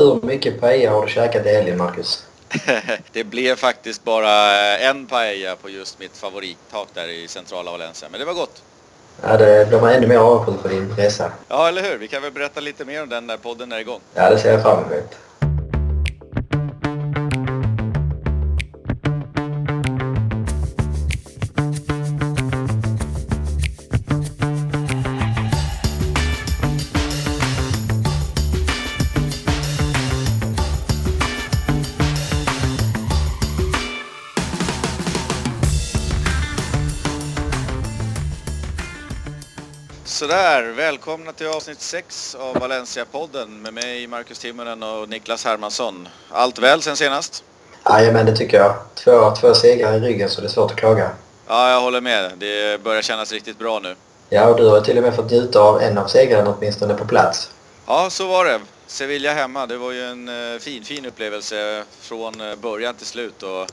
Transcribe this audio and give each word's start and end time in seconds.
Hur 0.00 0.20
mycket 0.22 0.60
paella 0.60 0.90
har 0.90 1.06
du 1.06 1.12
käkat 1.12 1.46
i 1.46 1.48
helgen, 1.48 1.78
Marcus? 1.78 2.26
det 3.12 3.24
blev 3.24 3.56
faktiskt 3.56 4.04
bara 4.04 4.32
en 4.78 5.06
paella 5.06 5.56
på 5.56 5.70
just 5.70 5.98
mitt 5.98 6.16
favorittak 6.16 6.88
där 6.94 7.08
i 7.08 7.28
centrala 7.28 7.70
Valencia. 7.70 8.08
Men 8.10 8.20
det 8.20 8.26
var 8.26 8.34
gott. 8.34 8.62
Ja, 9.22 9.36
det, 9.36 9.64
de 9.64 9.84
är 9.84 9.94
ännu 9.94 10.06
mer 10.06 10.16
avundsjuka 10.16 10.62
på 10.62 10.68
din 10.68 10.94
resa. 10.96 11.32
Ja, 11.48 11.68
eller 11.68 11.82
hur? 11.82 11.98
Vi 11.98 12.08
kan 12.08 12.22
väl 12.22 12.32
berätta 12.32 12.60
lite 12.60 12.84
mer 12.84 13.02
om 13.02 13.08
den 13.08 13.26
när 13.26 13.36
podden 13.36 13.72
är 13.72 13.78
igång. 13.78 14.00
Ja, 14.14 14.30
det 14.30 14.38
ser 14.38 14.52
jag 14.52 14.62
fram 14.62 14.78
emot. 14.78 15.16
Sådär, 40.60 40.72
välkomna 40.72 41.32
till 41.32 41.46
avsnitt 41.46 41.80
6 41.80 42.34
av 42.34 42.56
Valencia-podden 42.56 43.62
med 43.62 43.74
mig 43.74 44.06
Marcus 44.06 44.38
Timonen 44.38 44.82
och 44.82 45.08
Niklas 45.08 45.44
Hermansson. 45.44 46.08
Allt 46.30 46.58
väl 46.58 46.82
sen 46.82 46.96
senast? 46.96 47.44
Jajamän, 47.88 48.26
det 48.26 48.36
tycker 48.36 48.56
jag. 48.56 48.74
Två, 48.94 49.34
två 49.40 49.54
segrar 49.54 49.94
i 49.94 50.00
ryggen 50.00 50.28
så 50.28 50.40
det 50.40 50.46
är 50.46 50.48
svårt 50.48 50.70
att 50.70 50.76
klaga. 50.76 51.10
Ja, 51.46 51.70
jag 51.70 51.80
håller 51.80 52.00
med. 52.00 52.32
Det 52.38 52.82
börjar 52.82 53.02
kännas 53.02 53.32
riktigt 53.32 53.58
bra 53.58 53.78
nu. 53.78 53.94
Ja, 54.28 54.46
och 54.46 54.56
du 54.56 54.68
har 54.68 54.80
till 54.80 54.96
och 54.96 55.02
med 55.02 55.14
fått 55.14 55.30
njuta 55.30 55.60
av 55.60 55.82
en 55.82 55.98
av 55.98 56.06
segrarna 56.06 56.54
åtminstone 56.58 56.94
på 56.94 57.04
plats. 57.04 57.50
Ja, 57.86 58.10
så 58.10 58.26
var 58.26 58.44
det. 58.44 58.60
Sevilla 58.86 59.32
hemma, 59.32 59.66
det 59.66 59.76
var 59.76 59.92
ju 59.92 60.04
en 60.04 60.28
eh, 60.28 60.58
fin, 60.58 60.84
fin 60.84 61.06
upplevelse 61.06 61.84
från 62.00 62.40
eh, 62.40 62.56
början 62.56 62.94
till 62.94 63.06
slut. 63.06 63.42
Och 63.42 63.66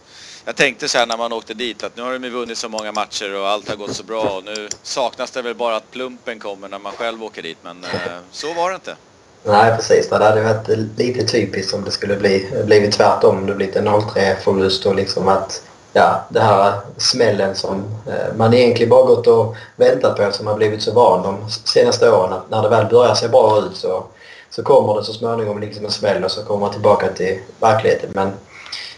jag 0.48 0.56
tänkte 0.56 0.90
så 0.90 0.98
här 0.98 1.06
när 1.06 1.18
man 1.18 1.34
åkte 1.34 1.54
dit 1.54 1.84
att 1.84 1.96
nu 1.98 2.02
har 2.02 2.14
de 2.14 2.24
ju 2.24 2.30
vunnit 2.30 2.58
så 2.58 2.70
många 2.70 2.92
matcher 2.92 3.40
och 3.40 3.48
allt 3.48 3.70
har 3.70 3.76
gått 3.76 3.96
så 3.96 4.04
bra 4.04 4.22
och 4.22 4.44
nu 4.44 4.70
saknas 4.84 5.32
det 5.32 5.42
väl 5.42 5.56
bara 5.56 5.76
att 5.76 5.92
plumpen 5.92 6.40
kommer 6.40 6.70
när 6.70 6.80
man 6.80 6.92
själv 6.92 7.24
åker 7.24 7.42
dit 7.42 7.58
men 7.62 7.84
eh, 7.84 7.90
så 8.32 8.54
var 8.54 8.70
det 8.70 8.76
inte. 8.76 8.96
Nej 9.44 9.76
precis, 9.76 10.10
det 10.10 10.24
hade 10.24 10.42
varit 10.42 10.68
lite 10.98 11.26
typiskt 11.26 11.74
om 11.74 11.84
det 11.84 11.92
skulle 11.92 12.16
bli, 12.16 12.48
blivit 12.66 12.92
tvärtom. 12.92 13.46
Det 13.46 13.56
blivit 13.56 13.76
en 13.76 13.88
0-3 13.88 14.36
förlust 14.36 14.86
och 14.86 14.96
liksom 14.96 15.28
att 15.28 15.64
ja, 15.94 16.26
det 16.30 16.42
här 16.42 16.74
smällen 16.98 17.56
som 17.56 17.84
eh, 18.08 18.36
man 18.38 18.54
egentligen 18.54 18.90
bara 18.90 19.06
gått 19.06 19.28
och 19.28 19.56
väntat 19.76 20.18
på 20.18 20.32
som 20.32 20.46
man 20.46 20.58
blivit 20.58 20.82
så 20.82 20.94
van 20.94 21.24
de 21.24 21.52
senaste 21.52 22.12
åren 22.12 22.34
att 22.34 22.50
när 22.50 22.62
det 22.62 22.70
väl 22.70 22.86
börjar 22.86 23.16
se 23.16 23.28
bra 23.28 23.60
ut 23.60 23.78
så 23.78 24.04
så 24.50 24.64
kommer 24.64 24.96
det 24.96 25.04
så 25.04 25.14
småningom 25.14 25.60
liksom 25.60 25.86
en 25.86 25.92
smäll 25.92 26.24
och 26.24 26.32
så 26.32 26.44
kommer 26.44 26.60
man 26.60 26.72
tillbaka 26.72 27.08
till 27.08 27.40
verkligheten. 27.60 28.10
Men 28.14 28.32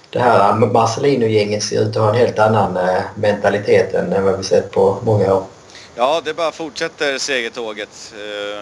det 0.09 0.19
här 0.19 0.53
Marcelino-gänget 0.53 1.63
ser 1.63 1.81
ut 1.81 1.87
att 1.87 2.03
ha 2.03 2.09
en 2.09 2.15
helt 2.15 2.39
annan 2.39 2.77
eh, 2.77 3.01
mentalitet 3.15 3.93
än 3.93 4.23
vad 4.23 4.37
vi 4.37 4.43
sett 4.43 4.71
på 4.71 4.97
många 5.03 5.33
år. 5.33 5.43
Ja, 5.95 6.21
det 6.25 6.33
bara 6.33 6.51
fortsätter 6.51 7.17
segertåget 7.17 8.13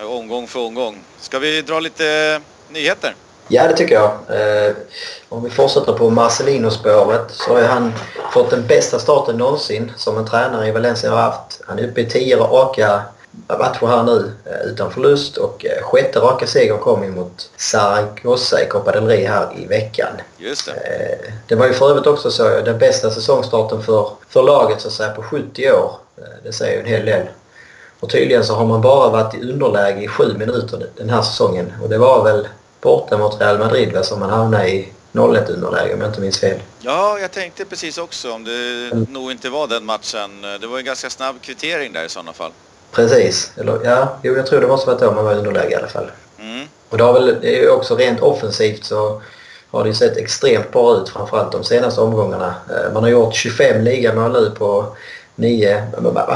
eh, 0.01 0.11
omgång 0.11 0.47
för 0.47 0.59
omgång. 0.59 0.99
Ska 1.19 1.39
vi 1.39 1.61
dra 1.61 1.79
lite 1.79 2.39
nyheter? 2.69 3.15
Ja, 3.47 3.67
det 3.67 3.73
tycker 3.73 3.95
jag. 3.95 4.05
Eh, 4.05 4.75
om 5.29 5.43
vi 5.43 5.49
fortsätter 5.49 5.93
på 5.93 6.09
Marcelino-spåret 6.09 7.31
så 7.31 7.53
har 7.53 7.63
han 7.63 7.93
fått 8.33 8.49
den 8.49 8.67
bästa 8.67 8.99
starten 8.99 9.37
någonsin 9.37 9.91
som 9.97 10.17
en 10.17 10.25
tränare 10.25 10.67
i 10.67 10.71
Valencia 10.71 11.11
har 11.11 11.21
haft. 11.21 11.61
Han 11.67 11.79
är 11.79 11.87
uppe 11.87 12.01
i 12.01 12.05
tio 12.05 12.37
raka 12.37 13.01
matcher 13.47 13.87
här 13.87 14.03
nu 14.03 14.31
eh, 14.45 14.71
utan 14.71 14.91
förlust 14.91 15.37
och 15.37 15.65
eh, 15.65 15.83
sjätte 15.83 16.19
raka 16.19 16.47
segern 16.47 16.79
kom 16.79 17.03
ju 17.03 17.11
mot 17.11 17.51
Zaragoza 17.57 18.63
i 18.63 18.67
Copa 18.67 18.91
del 18.91 19.07
Rey 19.07 19.25
här 19.25 19.59
i 19.59 19.65
veckan. 19.65 20.11
Just 20.37 20.65
det. 20.65 20.71
Eh, 20.71 21.33
det 21.47 21.55
var 21.55 21.67
ju 21.67 21.73
för 21.73 21.89
övrigt 21.89 22.07
också 22.07 22.31
så 22.31 22.43
den 22.43 22.77
bästa 22.77 23.11
säsongstarten 23.11 23.83
för, 23.83 24.09
för 24.29 24.43
laget 24.43 24.81
så 24.81 24.87
att 24.87 24.93
säga 24.93 25.11
på 25.11 25.23
70 25.23 25.71
år. 25.71 25.91
Det 26.43 26.53
säger 26.53 26.73
ju 26.73 26.79
en 26.79 26.85
hel 26.85 27.05
del. 27.05 27.27
Och 27.99 28.09
tydligen 28.09 28.43
så 28.43 28.53
har 28.53 28.65
man 28.65 28.81
bara 28.81 29.09
varit 29.09 29.33
i 29.33 29.51
underläge 29.51 30.01
i 30.01 30.07
sju 30.07 30.37
minuter 30.37 30.89
den 30.95 31.09
här 31.09 31.21
säsongen 31.21 31.73
och 31.83 31.89
det 31.89 31.97
var 31.97 32.23
väl 32.23 32.47
borta 32.81 33.17
mot 33.17 33.41
Real 33.41 33.59
Madrid 33.59 33.97
som 34.03 34.19
man 34.19 34.29
hamnade 34.29 34.69
i 34.69 34.93
0-1 35.11 35.53
underläge 35.53 35.93
om 35.93 36.01
jag 36.01 36.09
inte 36.09 36.21
minns 36.21 36.39
fel. 36.39 36.59
Ja, 36.79 37.19
jag 37.19 37.31
tänkte 37.31 37.65
precis 37.65 37.97
också 37.97 38.31
om 38.31 38.43
det 38.43 38.89
mm. 38.91 39.07
nog 39.09 39.31
inte 39.31 39.49
var 39.49 39.67
den 39.67 39.85
matchen. 39.85 40.41
Det 40.61 40.67
var 40.67 40.77
en 40.77 40.85
ganska 40.85 41.09
snabb 41.09 41.35
kvittering 41.41 41.93
där 41.93 42.05
i 42.05 42.09
sådana 42.09 42.33
fall. 42.33 42.51
Precis. 42.91 43.51
Eller, 43.57 43.79
ja, 43.83 44.17
jo, 44.21 44.35
jag 44.35 44.45
tror 44.45 44.61
det 44.61 44.67
måste 44.67 44.89
varit 44.89 44.99
då 44.99 45.11
man 45.11 45.25
var 45.25 45.33
i 45.33 45.37
underläge 45.37 45.71
i 45.71 45.75
alla 45.75 45.87
fall. 45.87 46.11
Mm. 46.39 46.67
Och 46.89 46.97
det, 46.97 47.03
har 47.03 47.13
väl, 47.13 47.37
det 47.41 47.57
är 47.57 47.61
ju 47.61 47.69
också 47.69 47.95
rent 47.95 48.19
offensivt 48.19 48.85
så 48.85 49.21
har 49.71 49.83
det 49.83 49.93
sett 49.93 50.17
extremt 50.17 50.71
bra 50.71 50.97
ut 50.97 51.09
framförallt 51.09 51.51
de 51.51 51.63
senaste 51.63 52.01
omgångarna. 52.01 52.55
Eh, 52.69 52.93
man 52.93 53.03
har 53.03 53.09
gjort 53.09 53.35
25 53.35 53.81
ligamål 53.81 54.31
nu 54.31 54.51
på 54.57 54.85
9 55.35 55.83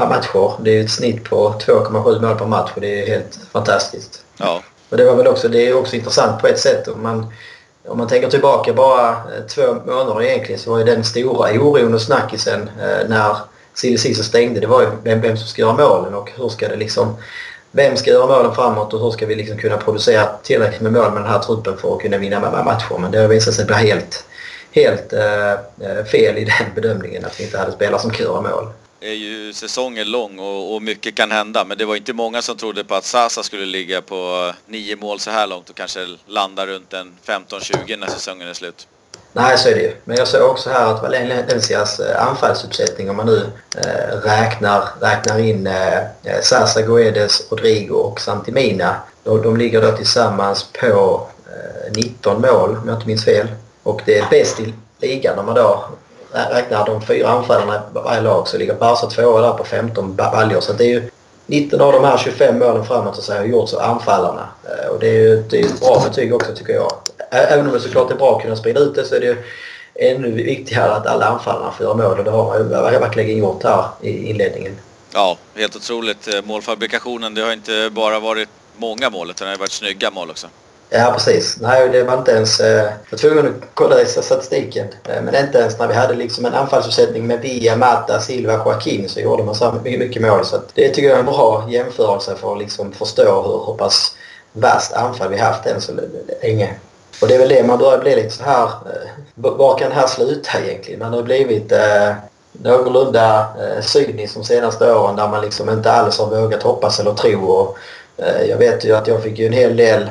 matcher. 0.08 0.62
Det 0.62 0.70
är 0.78 0.84
ett 0.84 0.90
snitt 0.90 1.24
på 1.24 1.54
2,7 1.66 2.20
mål 2.20 2.38
per 2.38 2.46
match 2.46 2.70
och 2.74 2.80
det 2.80 3.02
är 3.02 3.06
helt 3.06 3.38
fantastiskt. 3.52 4.24
Ja. 4.36 4.62
Och 4.88 4.96
det 4.96 5.04
var 5.04 5.14
väl 5.14 5.26
också, 5.26 5.48
det 5.48 5.68
är 5.68 5.76
också 5.76 5.96
intressant 5.96 6.40
på 6.40 6.46
ett 6.46 6.58
sätt 6.58 6.88
om 6.88 7.02
man, 7.02 7.32
om 7.88 7.98
man 7.98 8.08
tänker 8.08 8.30
tillbaka 8.30 8.72
bara 8.72 9.08
eh, 9.08 9.46
två 9.48 9.74
månader 9.86 10.22
egentligen 10.22 10.60
så 10.60 10.70
var 10.70 10.78
ju 10.78 10.84
den 10.84 11.04
stora 11.04 11.50
oron 11.50 11.94
och 11.94 12.00
snackisen 12.00 12.70
eh, 12.80 13.08
när 13.08 13.36
silly 13.74 14.14
så 14.14 14.24
stängde, 14.24 14.60
det 14.60 14.66
var 14.66 14.82
ju 14.82 14.88
vem, 15.04 15.20
vem 15.20 15.36
som 15.36 15.46
ska 15.46 15.62
göra 15.62 15.76
målen 15.76 16.14
och 16.14 16.30
hur 16.36 16.48
ska 16.48 16.68
det 16.68 16.76
liksom... 16.76 17.16
Vem 17.74 17.96
ska 17.96 18.10
göra 18.10 18.26
målen 18.26 18.54
framåt 18.54 18.94
och 18.94 19.00
hur 19.00 19.10
ska 19.10 19.26
vi 19.26 19.34
liksom 19.34 19.58
kunna 19.58 19.76
producera 19.76 20.26
tillräckligt 20.42 20.80
med 20.80 20.92
mål 20.92 21.12
med 21.12 21.22
den 21.22 21.30
här 21.30 21.38
truppen 21.38 21.76
för 21.78 21.94
att 21.94 22.02
kunna 22.02 22.18
vinna 22.18 22.40
matcher. 22.40 22.98
Men 22.98 23.10
det 23.10 23.18
har 23.18 23.28
visat 23.28 23.54
sig 23.54 23.64
bli 23.64 23.74
helt, 23.74 24.26
helt 24.70 25.12
äh, 25.12 26.04
fel 26.04 26.38
i 26.38 26.44
den 26.58 26.74
bedömningen 26.74 27.24
att 27.24 27.40
vi 27.40 27.44
inte 27.44 27.58
hade 27.58 27.72
spelare 27.72 28.00
som 28.00 28.10
kan 28.10 28.26
göra 28.26 28.40
mål. 28.40 28.68
Det 29.00 29.08
är 29.08 29.14
ju 29.14 29.52
säsongen 29.52 30.10
lång 30.10 30.38
och, 30.38 30.74
och, 30.74 30.82
mycket 30.82 31.14
kan 31.14 31.30
hända 31.30 31.64
men 31.64 31.78
det 31.78 31.84
var 31.84 31.96
inte 31.96 32.12
många 32.12 32.42
som 32.42 32.56
trodde 32.56 32.84
på 32.84 32.94
att 32.94 33.04
Sasa 33.04 33.42
skulle 33.42 33.66
ligga 33.66 34.02
på 34.02 34.48
eh, 34.48 34.72
nio 34.72 34.96
mål 34.96 35.20
så 35.20 35.30
här 35.30 35.46
långt 35.46 35.70
och 35.70 35.76
kanske 35.76 36.06
landa 36.26 36.66
runt 36.66 36.92
en 36.92 37.12
15-20 37.26 37.96
när 37.96 38.06
säsongen 38.06 38.48
är 38.48 38.54
slut. 38.54 38.86
Nej, 39.32 39.58
så 39.58 39.68
är 39.68 39.74
det 39.74 39.80
ju. 39.80 39.92
Men 40.04 40.16
jag 40.16 40.28
såg 40.28 40.50
också 40.50 40.70
här 40.70 40.94
att 40.94 41.02
Valencias 41.02 42.00
eh, 42.00 42.26
anfallsuppsättning, 42.26 43.10
om 43.10 43.16
man 43.16 43.26
nu 43.26 43.46
eh, 43.76 44.16
räknar, 44.24 44.84
räknar 45.00 45.38
in 45.38 45.66
eh, 45.66 45.98
eh 45.98 46.40
Sasa, 46.42 46.82
Guedes, 46.82 47.42
Rodrigo 47.50 47.94
och 47.94 48.20
Santimina. 48.20 48.96
De, 49.24 49.42
de 49.42 49.56
ligger 49.56 49.82
då 49.82 49.92
tillsammans 49.92 50.66
på 50.80 51.26
eh, 51.46 51.92
19 51.96 52.40
mål, 52.40 52.76
om 52.76 52.88
jag 52.88 52.96
inte 52.96 53.06
minns 53.06 53.24
fel. 53.24 53.48
Och 53.82 54.02
det 54.04 54.18
är 54.18 54.26
bäst 54.30 54.60
i 54.60 54.74
ligan 55.00 55.38
om 55.38 55.46
man 55.46 55.54
då 55.54 55.84
räknar 56.32 56.86
de 56.86 57.02
fyra 57.02 57.28
anfallarna 57.28 57.76
i 57.76 57.78
varje 57.92 58.20
lag 58.20 58.48
så 58.48 58.58
ligger 58.58 58.74
Barca 58.74 59.06
tvåa 59.06 59.40
där 59.40 59.52
på 59.52 59.64
15 59.64 60.16
baljor. 60.16 60.60
Så 60.60 60.72
det 60.72 60.84
är 60.84 60.88
ju 60.88 61.10
19 61.46 61.80
av 61.80 61.92
de 61.92 62.04
här 62.04 62.18
25 62.18 62.58
målen 62.58 62.84
framåt 62.84 63.22
så 63.22 63.32
har 63.32 63.44
gjorts 63.44 63.74
av 63.74 63.80
anfallarna. 63.80 64.48
Eh, 64.64 64.90
och 64.90 65.00
det 65.00 65.08
är 65.08 65.20
ju 65.20 65.42
det 65.50 65.60
är 65.60 65.64
ett 65.64 65.80
bra 65.80 66.02
betyg 66.08 66.34
också 66.34 66.54
tycker 66.54 66.72
jag. 66.72 66.92
Även 67.32 67.66
om 67.66 67.72
det 67.72 67.80
såklart 67.80 68.10
är 68.10 68.14
bra 68.14 68.36
att 68.36 68.42
kunna 68.42 68.56
sprida 68.56 68.80
ut 68.80 68.94
det 68.94 69.04
så 69.04 69.14
är 69.14 69.20
det 69.20 69.26
ju 69.26 69.36
ännu 69.94 70.30
viktigare 70.30 70.92
att 70.92 71.06
alla 71.06 71.26
anfallarna 71.26 71.72
får 71.72 71.86
göra 71.86 71.94
mål 71.94 72.18
och 72.18 72.24
det 72.24 72.30
har 72.30 72.82
man 72.82 72.92
ju 72.92 72.98
verkligen 72.98 73.38
gjort 73.38 73.62
här 73.62 73.84
i 74.00 74.26
inledningen. 74.30 74.76
Ja, 75.14 75.36
helt 75.54 75.76
otroligt. 75.76 76.28
Eh, 76.34 76.42
målfabrikationen, 76.44 77.34
det 77.34 77.42
har 77.42 77.52
inte 77.52 77.90
bara 77.92 78.20
varit 78.20 78.48
många 78.76 79.10
mål 79.10 79.30
utan 79.30 79.46
det 79.46 79.52
har 79.52 79.58
varit 79.58 79.72
snygga 79.72 80.10
mål 80.10 80.30
också. 80.30 80.46
Ja, 80.90 81.12
precis. 81.14 81.56
Nej, 81.60 81.88
det 81.88 82.04
var 82.04 82.18
inte 82.18 82.32
ens... 82.32 82.60
Eh, 82.60 82.84
jag 82.84 82.92
var 83.10 83.18
tvungen 83.18 83.46
att 83.46 83.68
kolla 83.74 84.00
i 84.02 84.06
statistiken. 84.06 84.86
Eh, 85.04 85.22
men 85.22 85.44
inte 85.44 85.58
ens 85.58 85.78
när 85.78 85.88
vi 85.88 85.94
hade 85.94 86.14
liksom 86.14 86.44
en 86.44 86.54
anfallsuppsättning 86.54 87.26
med 87.26 87.40
Villa, 87.40 87.76
Mata, 87.76 88.20
Silva, 88.20 88.52
Joaquin 88.52 89.08
så 89.08 89.20
gjorde 89.20 89.42
man 89.44 89.54
så 89.54 89.72
mycket, 89.72 90.00
mycket 90.00 90.22
mål. 90.22 90.44
Så 90.44 90.62
det 90.74 90.88
tycker 90.88 91.08
jag 91.08 91.16
är 91.16 91.20
en 91.20 91.26
bra 91.26 91.66
jämförelse 91.70 92.36
för 92.36 92.52
att 92.52 92.58
liksom 92.58 92.92
förstå 92.92 93.42
hur, 93.42 93.72
hur 93.72 93.78
pass 93.78 94.16
värst 94.52 94.92
anfall 94.92 95.28
vi 95.28 95.38
haft 95.38 95.66
än 95.66 95.80
så 95.80 95.92
länge. 96.42 96.74
Och 97.22 97.28
det 97.28 97.34
är 97.34 97.38
väl 97.38 97.48
det 97.48 97.62
man 97.62 97.78
börjar 97.78 97.98
bli 97.98 98.16
lite 98.16 98.30
så 98.30 98.44
här... 98.44 98.64
Eh, 98.64 99.10
var 99.34 99.78
kan 99.78 99.88
det 99.88 99.94
här 99.94 100.06
sluta 100.06 100.60
egentligen? 100.60 101.00
Man 101.00 101.12
har 101.12 101.22
blivit 101.22 101.72
eh, 101.72 102.12
någorlunda 102.52 103.40
eh, 103.40 103.82
cynisk 103.82 104.34
de 104.34 104.44
senaste 104.44 104.94
åren 104.94 105.16
där 105.16 105.28
man 105.28 105.42
liksom 105.42 105.70
inte 105.70 105.92
alls 105.92 106.18
har 106.18 106.26
vågat 106.26 106.62
hoppas 106.62 107.00
eller 107.00 107.14
tro. 107.14 107.44
Och, 107.44 107.76
eh, 108.16 108.42
jag 108.42 108.56
vet 108.56 108.84
ju 108.84 108.96
att 108.96 109.06
jag 109.06 109.22
fick 109.22 109.38
ju 109.38 109.46
en 109.46 109.52
hel 109.52 109.76
del 109.76 110.10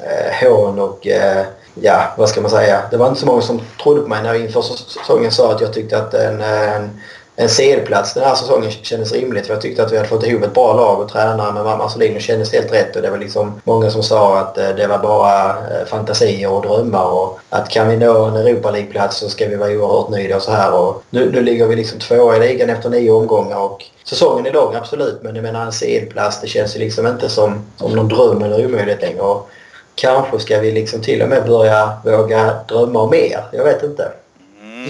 eh, 0.00 0.48
hån 0.48 0.78
och 0.78 1.06
eh, 1.06 1.46
ja, 1.74 2.14
vad 2.16 2.28
ska 2.28 2.40
man 2.40 2.50
säga. 2.50 2.82
Det 2.90 2.96
var 2.96 3.08
inte 3.08 3.20
så 3.20 3.26
många 3.26 3.42
som 3.42 3.60
trodde 3.82 4.00
på 4.00 4.08
mig 4.08 4.22
när 4.22 4.34
jag 4.34 4.42
inför 4.42 4.62
säsongen 4.62 5.32
sa 5.32 5.52
att 5.52 5.60
jag 5.60 5.72
tyckte 5.72 5.98
att 5.98 6.14
en, 6.14 6.40
eh, 6.40 6.76
en 6.76 7.00
en 7.36 7.48
CL-plats 7.48 8.14
den 8.14 8.24
här 8.24 8.34
säsongen 8.34 8.70
kändes 8.70 9.12
rimligt. 9.12 9.46
För 9.46 9.54
jag 9.54 9.62
tyckte 9.62 9.82
att 9.82 9.92
vi 9.92 9.96
hade 9.96 10.08
fått 10.08 10.26
ihop 10.26 10.42
ett 10.42 10.54
bra 10.54 10.74
lag 10.74 11.00
och 11.00 11.08
tränare 11.08 11.52
med 11.52 11.64
Marcelino 11.64 12.20
kändes 12.20 12.52
helt 12.52 12.72
rätt. 12.72 12.96
Och 12.96 13.02
det 13.02 13.10
var 13.10 13.18
liksom 13.18 13.60
många 13.64 13.90
som 13.90 14.02
sa 14.02 14.38
att 14.38 14.58
eh, 14.58 14.68
det 14.68 14.86
var 14.86 14.98
bara 14.98 15.50
eh, 15.50 15.86
fantasier 15.86 16.50
och 16.50 16.62
drömmar 16.62 17.04
och 17.04 17.38
att 17.50 17.68
kan 17.68 17.88
vi 17.88 17.96
nå 17.96 18.24
en 18.24 18.36
Europa 18.36 18.70
League-plats 18.70 19.18
så 19.18 19.28
ska 19.28 19.48
vi 19.48 19.56
vara 19.56 19.70
oerhört 19.70 20.08
nöjda 20.08 20.36
och 20.36 20.42
så 20.42 20.50
här. 20.50 20.74
Och 20.74 21.02
nu, 21.10 21.30
nu 21.32 21.42
ligger 21.42 21.66
vi 21.66 21.76
liksom 21.76 21.98
tvåa 21.98 22.36
i 22.36 22.40
ligan 22.40 22.70
efter 22.70 22.90
nio 22.90 23.10
omgångar 23.10 23.58
och 23.58 23.84
säsongen 24.04 24.46
är 24.46 24.52
lång 24.52 24.74
absolut 24.74 25.22
men 25.22 25.34
jag 25.34 25.42
menar 25.42 25.66
en 25.66 25.72
CL-plats 25.72 26.40
det 26.40 26.46
känns 26.46 26.76
ju 26.76 26.80
liksom 26.80 27.06
inte 27.06 27.28
som, 27.28 27.64
som 27.76 27.92
någon 27.92 28.08
dröm 28.08 28.42
eller 28.42 28.66
omöjlighet 28.66 29.02
längre. 29.02 29.20
Och 29.20 29.48
kanske 29.94 30.38
ska 30.38 30.60
vi 30.60 30.72
liksom 30.72 31.00
till 31.00 31.22
och 31.22 31.28
med 31.28 31.46
börja 31.46 31.92
våga 32.04 32.54
drömma 32.68 33.00
om 33.00 33.10
mer. 33.10 33.44
Jag 33.52 33.64
vet 33.64 33.82
inte. 33.82 34.12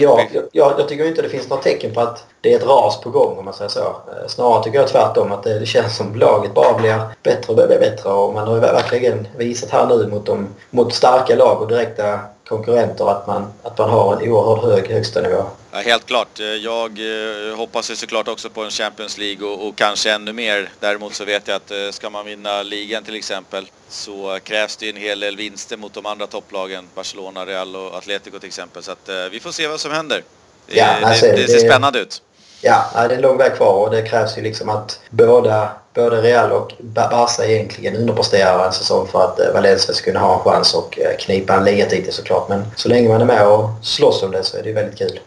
Mm. 0.04 0.26
ja, 0.32 0.40
jag, 0.52 0.75
jag, 0.78 0.88
tycker 0.88 1.06
inte 1.06 1.22
det 1.22 1.28
finns 1.28 1.48
något 1.48 1.62
tecken 1.62 1.94
på 1.94 2.00
att 2.00 2.25
det 2.40 2.52
är 2.52 2.56
ett 2.56 2.66
ras 2.66 3.00
på 3.00 3.10
gång 3.10 3.38
om 3.38 3.44
man 3.44 3.54
säger 3.54 3.69
så. 3.69 3.81
Eh, 3.81 4.28
snarare 4.28 4.64
tycker 4.64 4.78
jag 4.78 4.88
tvärtom 4.88 5.32
att 5.32 5.43
det, 5.43 5.58
det 5.58 5.66
känns 5.66 5.96
som 5.96 6.14
laget 6.14 6.54
bara 6.54 6.78
blir 6.78 7.00
bättre 7.22 7.52
och 7.52 7.69
bättre 7.69 8.10
och 8.10 8.34
man 8.34 8.48
har 8.48 8.60
verkligen 8.60 9.28
visat 9.37 9.70
här 9.70 9.87
nu 9.87 10.06
mot, 10.06 10.26
de, 10.26 10.48
mot 10.70 10.94
starka 10.94 11.37
lag 11.37 11.62
och 11.62 11.69
direkta 11.69 12.19
konkurrenter 12.48 13.10
att 13.10 13.26
man, 13.26 13.46
att 13.62 13.78
man 13.78 13.90
har 13.90 14.16
en 14.16 14.32
oerhört 14.32 14.64
hög 14.64 14.90
högsta 14.90 15.20
nivå. 15.20 15.43
Ja, 15.76 15.82
helt 15.82 16.06
klart. 16.06 16.38
Jag 16.62 16.99
eh, 16.99 17.56
hoppas 17.56 17.90
ju 17.90 17.96
såklart 17.96 18.28
också 18.28 18.50
på 18.50 18.64
en 18.64 18.70
Champions 18.70 19.19
League 19.19 19.49
och, 19.49 19.69
och, 19.69 19.76
kanske 19.76 20.12
ännu 20.12 20.32
mer. 20.32 20.70
Däremot 20.81 21.14
så 21.14 21.25
vet 21.25 21.49
jag 21.49 21.56
att 21.56 21.70
eh, 21.70 21.90
ska 21.90 22.11
man 22.11 22.26
vinna 22.26 22.62
ligan 22.62 23.05
till 23.05 23.17
exempel 23.17 23.70
så 23.88 24.38
krävs 24.44 24.76
det 24.76 24.90
en 24.90 24.96
hel 24.96 25.20
del 25.20 25.37
vinster 25.37 25.76
mot 25.76 25.94
de 25.94 26.06
andra 26.06 26.26
topplagen. 26.26 26.84
Barcelona, 26.94 27.46
Real 27.46 27.76
och 27.76 27.96
Atletico 27.96 28.38
till 28.38 28.46
exempel. 28.46 28.82
Så 28.82 28.93
att, 28.93 29.08
eh, 29.08 29.14
vi 29.31 29.40
får 29.40 29.52
se 29.52 29.69
vad 29.69 29.81
som 29.81 29.93
händer. 29.93 30.23
Det, 30.67 30.76
ja, 30.76 30.87
alltså, 31.02 31.26
det, 31.26 31.32
det 31.32 31.46
ser 31.46 31.55
det, 31.55 31.69
spännande 31.69 31.99
ut. 31.99 32.22
Ja, 32.61 32.84
det 32.94 32.99
är 32.99 33.11
en 33.11 33.20
lång 33.20 33.38
väg 33.38 33.56
kvar 33.56 33.72
och 33.72 33.90
det 33.90 34.02
krävs 34.02 34.38
ju 34.38 34.43
liksom 34.43 34.69
att 34.69 35.00
båda, 35.11 35.70
både 35.94 36.22
Real 36.22 36.52
och 36.52 36.72
Barca 36.79 37.44
egentligen 37.44 37.96
underpresterar 37.96 38.67
en 38.67 38.72
säsong 38.72 39.08
för 39.08 39.25
att 39.25 39.55
Valencia 39.55 39.94
ska 39.94 40.05
kunna 40.05 40.20
ha 40.20 40.34
en 40.34 40.40
chans 40.40 40.75
och 40.75 40.99
knipa 41.19 41.55
en 41.55 41.64
ligatitel 41.64 42.12
såklart. 42.12 42.49
Men 42.49 42.64
så 42.76 42.88
länge 42.88 43.08
man 43.08 43.20
är 43.20 43.25
med 43.25 43.46
och 43.46 43.70
slåss 43.82 44.22
om 44.22 44.31
det 44.31 44.44
så 44.44 44.56
är 44.56 44.62
det 44.62 44.72
väldigt 44.72 44.99
kul. 44.99 45.20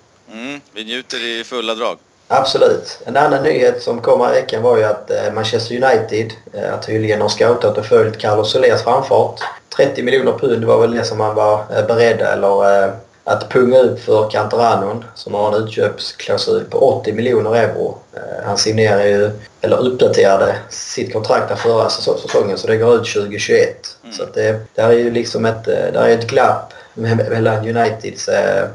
Vi 0.73 0.83
njuter 0.83 1.25
i 1.25 1.43
fulla 1.43 1.75
drag. 1.75 1.97
Absolut. 2.31 2.99
En 3.05 3.17
annan 3.17 3.43
nyhet 3.43 3.81
som 3.81 4.01
kommer 4.01 4.29
i 4.29 4.41
veckan 4.41 4.61
var 4.61 4.77
ju 4.77 4.83
att 4.83 5.11
eh, 5.11 5.33
Manchester 5.33 5.75
United 5.75 6.33
eh, 6.53 6.79
tydligen 6.85 7.21
har 7.21 7.29
scoutat 7.29 7.77
och 7.77 7.85
följt 7.85 8.17
Carlos 8.17 8.51
Solers 8.51 8.83
framfart. 8.83 9.39
30 9.77 10.03
miljoner 10.03 10.31
pund 10.31 10.65
var 10.65 10.81
väl 10.81 10.95
det 10.95 11.03
som 11.03 11.17
man 11.17 11.35
var 11.35 11.63
eh, 11.75 11.87
beredd 11.87 12.21
eller 12.21 12.91
att 13.23 13.49
punga 13.49 13.79
upp 13.79 13.99
för 13.99 14.29
Canteranon 14.29 15.05
som 15.15 15.33
har 15.33 15.55
en 15.55 15.63
utköpsklausul 15.63 16.63
på 16.63 16.77
80 16.77 17.13
miljoner 17.13 17.55
euro. 17.55 17.97
Han 18.45 18.57
signerade 18.57 19.09
ju, 19.09 19.31
eller 19.61 19.77
uppdaterade 19.77 20.55
sitt 20.69 21.13
kontrakt 21.13 21.49
där 21.49 21.55
förra 21.55 21.89
säsongen 21.89 22.57
så 22.57 22.67
det 22.67 22.77
går 22.77 22.95
ut 22.95 23.13
2021. 23.13 23.97
Mm. 24.03 24.15
Så 24.15 24.25
det, 24.33 24.59
där 24.75 24.89
är 24.89 24.93
ju 24.93 25.11
liksom 25.11 25.45
ett, 25.45 25.65
där 25.65 26.03
är 26.03 26.09
ett 26.09 26.27
glapp 26.27 26.73
mellan 26.93 27.67
Uniteds 27.67 28.27
eh, 28.27 28.67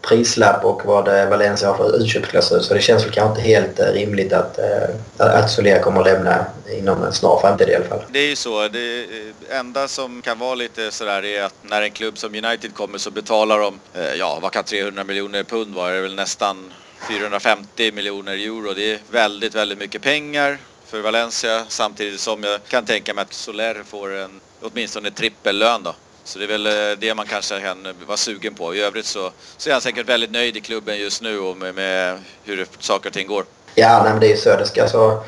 prislapp 0.00 0.64
och 0.64 0.82
vad 0.84 1.04
Valencia 1.04 1.68
har 1.68 1.76
för 1.76 1.96
utköpsklausul. 1.96 2.62
Så 2.62 2.74
det 2.74 2.80
känns 2.80 3.04
väl 3.04 3.12
kanske 3.12 3.40
inte 3.40 3.48
helt 3.48 3.80
eh, 3.80 3.86
rimligt 3.86 4.32
att, 4.32 4.58
eh, 4.58 4.88
att 5.16 5.50
Soler 5.50 5.80
kommer 5.80 6.00
att 6.00 6.06
lämna 6.06 6.46
inom 6.78 7.02
en 7.02 7.12
snar 7.12 7.40
framtid 7.40 7.68
i 7.68 7.74
alla 7.74 7.84
fall. 7.84 8.04
Det 8.10 8.18
är 8.18 8.28
ju 8.28 8.36
så. 8.36 8.68
Det 8.68 9.06
enda 9.50 9.88
som 9.88 10.22
kan 10.22 10.38
vara 10.38 10.54
lite 10.54 10.90
sådär 10.90 11.24
är 11.24 11.42
att 11.42 11.54
när 11.62 11.82
en 11.82 11.90
klubb 11.90 12.18
som 12.18 12.34
United 12.34 12.74
kommer 12.74 12.98
så 12.98 13.10
betalar 13.10 13.58
de, 13.58 13.80
ja 14.18 14.38
vad 14.42 14.52
kan 14.52 14.64
300 14.64 15.04
miljoner 15.04 15.44
pund 15.44 15.74
vara? 15.74 15.90
Det 15.90 15.98
är 15.98 16.02
väl 16.02 16.14
nästan 16.14 16.72
450 17.08 17.92
miljoner 17.92 18.32
euro. 18.32 18.72
Det 18.74 18.92
är 18.92 18.98
väldigt, 19.10 19.54
väldigt 19.54 19.78
mycket 19.78 20.02
pengar 20.02 20.58
för 20.86 21.00
Valencia 21.00 21.64
samtidigt 21.68 22.20
som 22.20 22.44
jag 22.44 22.64
kan 22.68 22.84
tänka 22.84 23.14
mig 23.14 23.22
att 23.22 23.32
Soler 23.32 23.82
får 23.86 24.14
en 24.14 24.40
åtminstone 24.60 25.10
trippellön 25.10 25.82
då. 25.82 25.94
Så 26.24 26.38
det 26.38 26.44
är 26.44 26.48
väl 26.48 26.66
eh, 26.66 26.98
det 26.98 27.14
man 27.14 27.26
kanske 27.26 27.60
kan 27.60 27.94
vara 28.06 28.16
sugen 28.16 28.54
på. 28.54 28.74
I 28.74 28.82
övrigt 28.82 29.06
så, 29.06 29.30
så 29.56 29.68
är 29.68 29.72
han 29.72 29.82
säkert 29.82 30.08
väldigt 30.08 30.30
nöjd 30.30 30.56
i 30.56 30.60
klubben 30.60 30.98
just 30.98 31.22
nu 31.22 31.38
och 31.38 31.56
med, 31.56 31.74
med 31.74 32.18
hur 32.44 32.66
saker 32.78 33.08
och 33.08 33.14
ting 33.14 33.26
går. 33.26 33.44
Ja, 33.74 34.02
nej, 34.02 34.12
men 34.12 34.20
det 34.20 34.32
är 34.32 34.36
så. 34.36 34.56
Det, 34.56 34.66
ska, 34.66 34.82
alltså, 34.82 35.22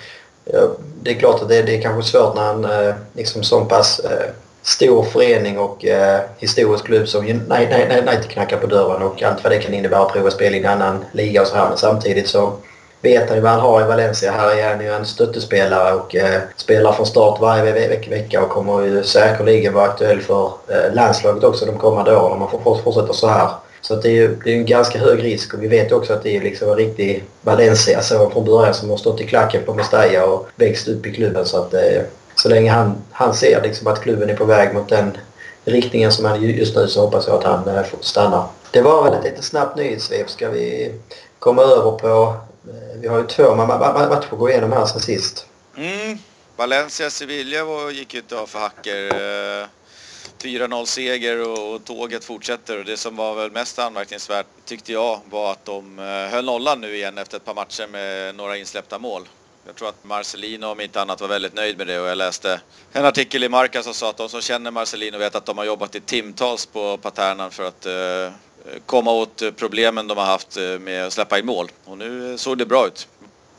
det 1.02 1.10
är 1.10 1.14
klart 1.14 1.42
att 1.42 1.48
det, 1.48 1.62
det 1.62 1.76
är 1.76 1.82
kanske 1.82 2.10
svårt 2.10 2.34
när 2.34 2.50
en 2.50 2.64
eh, 2.88 2.94
liksom, 3.12 3.42
sån 3.42 3.68
pass 3.68 3.98
eh, 3.98 4.30
stor 4.62 5.04
förening 5.04 5.58
och 5.58 5.84
eh, 5.84 6.20
historisk 6.38 6.84
klubb 6.84 7.08
som 7.08 7.24
United 7.24 8.30
knackar 8.30 8.56
på 8.56 8.66
dörren 8.66 9.02
och 9.02 9.22
allt 9.22 9.42
vad 9.42 9.52
det 9.52 9.58
kan 9.58 9.74
innebära 9.74 10.02
att 10.02 10.12
prova 10.12 10.30
spel 10.30 10.54
i 10.54 10.58
en 10.58 10.66
annan 10.66 11.04
liga 11.12 11.42
och 11.42 11.48
så 11.48 11.56
här. 11.56 11.68
Men 11.68 11.78
samtidigt 11.78 12.28
så 12.28 12.52
vet 13.04 13.28
han 13.28 13.36
ju 13.36 13.42
vad 13.42 13.52
han 13.52 13.60
har 13.60 13.80
i 13.80 13.84
Valencia. 13.84 14.32
Här 14.32 14.58
är 14.58 14.68
han 14.68 14.80
ju 14.80 14.92
en 14.92 15.06
stöttespelare 15.06 15.94
och 15.94 16.14
eh, 16.14 16.40
spelar 16.56 16.92
från 16.92 17.06
start 17.06 17.40
varje 17.40 17.72
veck 17.72 18.12
vecka 18.12 18.42
och 18.42 18.48
kommer 18.48 18.82
ju 18.82 19.04
säkerligen 19.04 19.74
vara 19.74 19.84
aktuell 19.84 20.20
för 20.20 20.52
eh, 20.68 20.94
landslaget 20.94 21.44
också 21.44 21.66
de 21.66 21.78
kommande 21.78 22.16
åren 22.16 22.32
om 22.32 22.38
man 22.38 22.50
får 22.50 22.82
fortsätta 22.84 23.12
så 23.12 23.28
här. 23.28 23.48
Så 23.80 23.94
det 23.94 24.08
är 24.08 24.12
ju 24.12 24.36
det 24.44 24.50
är 24.50 24.56
en 24.56 24.66
ganska 24.66 24.98
hög 24.98 25.24
risk 25.24 25.54
och 25.54 25.62
vi 25.62 25.68
vet 25.68 25.92
också 25.92 26.12
att 26.12 26.22
det 26.22 26.36
är 26.36 26.40
liksom 26.40 26.68
en 26.68 26.76
riktig 26.76 27.24
Valencia 27.40 28.02
så 28.02 28.30
från 28.30 28.44
början 28.44 28.74
som 28.74 28.90
har 28.90 28.96
stått 28.96 29.20
i 29.20 29.26
klacken 29.26 29.62
på 29.66 29.74
Mestalla 29.74 30.26
och 30.26 30.48
växt 30.56 30.88
upp 30.88 31.06
i 31.06 31.14
klubben. 31.14 31.46
Så 31.46 31.58
att 31.58 31.74
eh, 31.74 32.02
så 32.34 32.48
länge 32.48 32.70
han, 32.70 32.94
han 33.10 33.34
ser 33.34 33.62
liksom 33.62 33.86
att 33.86 34.02
klubben 34.02 34.30
är 34.30 34.36
på 34.36 34.44
väg 34.44 34.74
mot 34.74 34.88
den 34.88 35.16
riktningen 35.64 36.12
som 36.12 36.24
han 36.24 36.42
just 36.42 36.76
nu 36.76 36.88
så 36.88 37.00
hoppas 37.00 37.26
jag 37.26 37.36
att 37.36 37.44
han 37.44 37.68
eh, 37.68 37.84
stannar. 38.00 38.44
Det 38.70 38.82
var 38.82 39.04
väl 39.04 39.14
ett 39.14 39.24
lite 39.24 39.42
snabbt 39.42 39.76
nyhetssvep. 39.76 40.30
Ska 40.30 40.50
vi 40.50 40.94
komma 41.38 41.62
över 41.62 41.90
på 41.90 42.36
Eh, 42.68 43.00
vi 43.00 43.08
har 43.08 43.18
ju 43.18 43.26
två 43.26 43.54
matcher 43.54 44.12
att 44.12 44.30
gå 44.30 44.50
igenom 44.50 44.72
här 44.72 44.86
sen 44.86 45.00
sist. 45.00 45.46
Mm. 45.76 46.18
Valencia-Sevilla 46.56 47.90
gick 47.90 48.14
ju 48.14 48.20
inte 48.20 48.38
av 48.38 48.46
för 48.46 48.58
hacker. 48.58 49.14
Eh, 49.62 49.66
4-0-seger 50.38 51.48
och, 51.48 51.74
och 51.74 51.84
tåget 51.84 52.24
fortsätter 52.24 52.78
och 52.78 52.84
det 52.84 52.96
som 52.96 53.16
var 53.16 53.34
väl 53.34 53.50
mest 53.50 53.78
anmärkningsvärt 53.78 54.46
tyckte 54.64 54.92
jag 54.92 55.20
var 55.30 55.52
att 55.52 55.64
de 55.64 55.98
eh, 55.98 56.04
höll 56.04 56.44
nollan 56.44 56.80
nu 56.80 56.96
igen 56.96 57.18
efter 57.18 57.36
ett 57.36 57.44
par 57.44 57.54
matcher 57.54 57.86
med 57.86 58.34
några 58.34 58.56
insläppta 58.56 58.98
mål. 58.98 59.28
Jag 59.66 59.76
tror 59.76 59.88
att 59.88 60.04
Marcelino 60.04 60.66
om 60.66 60.80
inte 60.80 61.00
annat 61.00 61.20
var 61.20 61.28
väldigt 61.28 61.54
nöjd 61.54 61.78
med 61.78 61.86
det 61.86 62.00
och 62.00 62.08
jag 62.08 62.18
läste 62.18 62.60
en 62.92 63.04
artikel 63.04 63.44
i 63.44 63.48
Marca 63.48 63.82
som 63.82 63.94
sa 63.94 64.10
att 64.10 64.16
de 64.16 64.28
som 64.28 64.40
känner 64.40 64.70
Marcelino 64.70 65.18
vet 65.18 65.34
att 65.34 65.46
de 65.46 65.58
har 65.58 65.64
jobbat 65.64 65.94
i 65.94 66.00
timtals 66.00 66.66
på 66.66 66.96
Paternan 66.96 67.50
för 67.50 67.68
att 67.68 67.86
Eh, 68.64 68.78
komma 68.86 69.12
åt 69.12 69.42
eh, 69.42 69.50
problemen 69.50 70.08
de 70.08 70.18
har 70.18 70.24
haft 70.24 70.56
eh, 70.56 70.80
med 70.80 71.06
att 71.06 71.12
släppa 71.12 71.38
in 71.38 71.46
mål. 71.46 71.70
Och 71.84 71.98
nu 71.98 72.38
såg 72.38 72.58
det 72.58 72.66
bra 72.66 72.86
ut. 72.86 73.08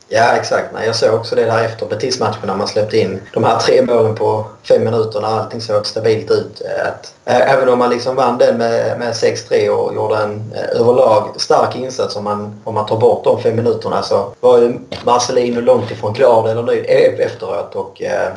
Ja 0.08 0.32
exakt. 0.36 0.72
Nej, 0.72 0.86
jag 0.86 0.96
såg 0.96 1.14
också 1.14 1.34
det 1.34 1.44
där 1.44 1.64
efter 1.64 1.86
Betis-matchen 1.86 2.46
när 2.46 2.56
man 2.56 2.68
släppte 2.68 2.98
in 2.98 3.20
de 3.32 3.44
här 3.44 3.58
tre 3.58 3.82
målen 3.82 4.14
på 4.14 4.46
fem 4.62 4.84
minuter 4.84 5.20
när 5.20 5.28
allting 5.28 5.60
såg 5.60 5.86
stabilt 5.86 6.30
ut. 6.30 6.62
Att, 6.86 7.14
äh, 7.24 7.52
även 7.52 7.68
om 7.68 7.78
man 7.78 7.90
liksom 7.90 8.16
vann 8.16 8.38
den 8.38 8.58
med, 8.58 8.98
med 8.98 9.12
6-3 9.12 9.68
och 9.68 9.94
gjorde 9.94 10.16
en 10.16 10.52
äh, 10.54 10.80
överlag 10.80 11.40
stark 11.40 11.76
insats 11.76 12.16
om 12.16 12.24
man, 12.24 12.60
om 12.64 12.74
man 12.74 12.86
tar 12.86 12.96
bort 12.96 13.24
de 13.24 13.42
fem 13.42 13.56
minuterna 13.56 14.02
så 14.02 14.32
var 14.40 14.58
ju 14.58 14.78
Marcelino 15.04 15.60
långt 15.60 15.90
ifrån 15.90 16.12
glad 16.12 16.50
eller 16.50 16.62
nöjd 16.62 16.84
efteråt. 17.20 17.74
Och, 17.74 18.02
äh, 18.02 18.32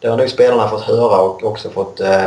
det 0.00 0.08
har 0.08 0.16
nog 0.16 0.30
spelarna 0.30 0.68
fått 0.68 0.82
höra 0.82 1.18
och 1.20 1.44
också 1.44 1.70
fått 1.70 2.00
eh, 2.00 2.26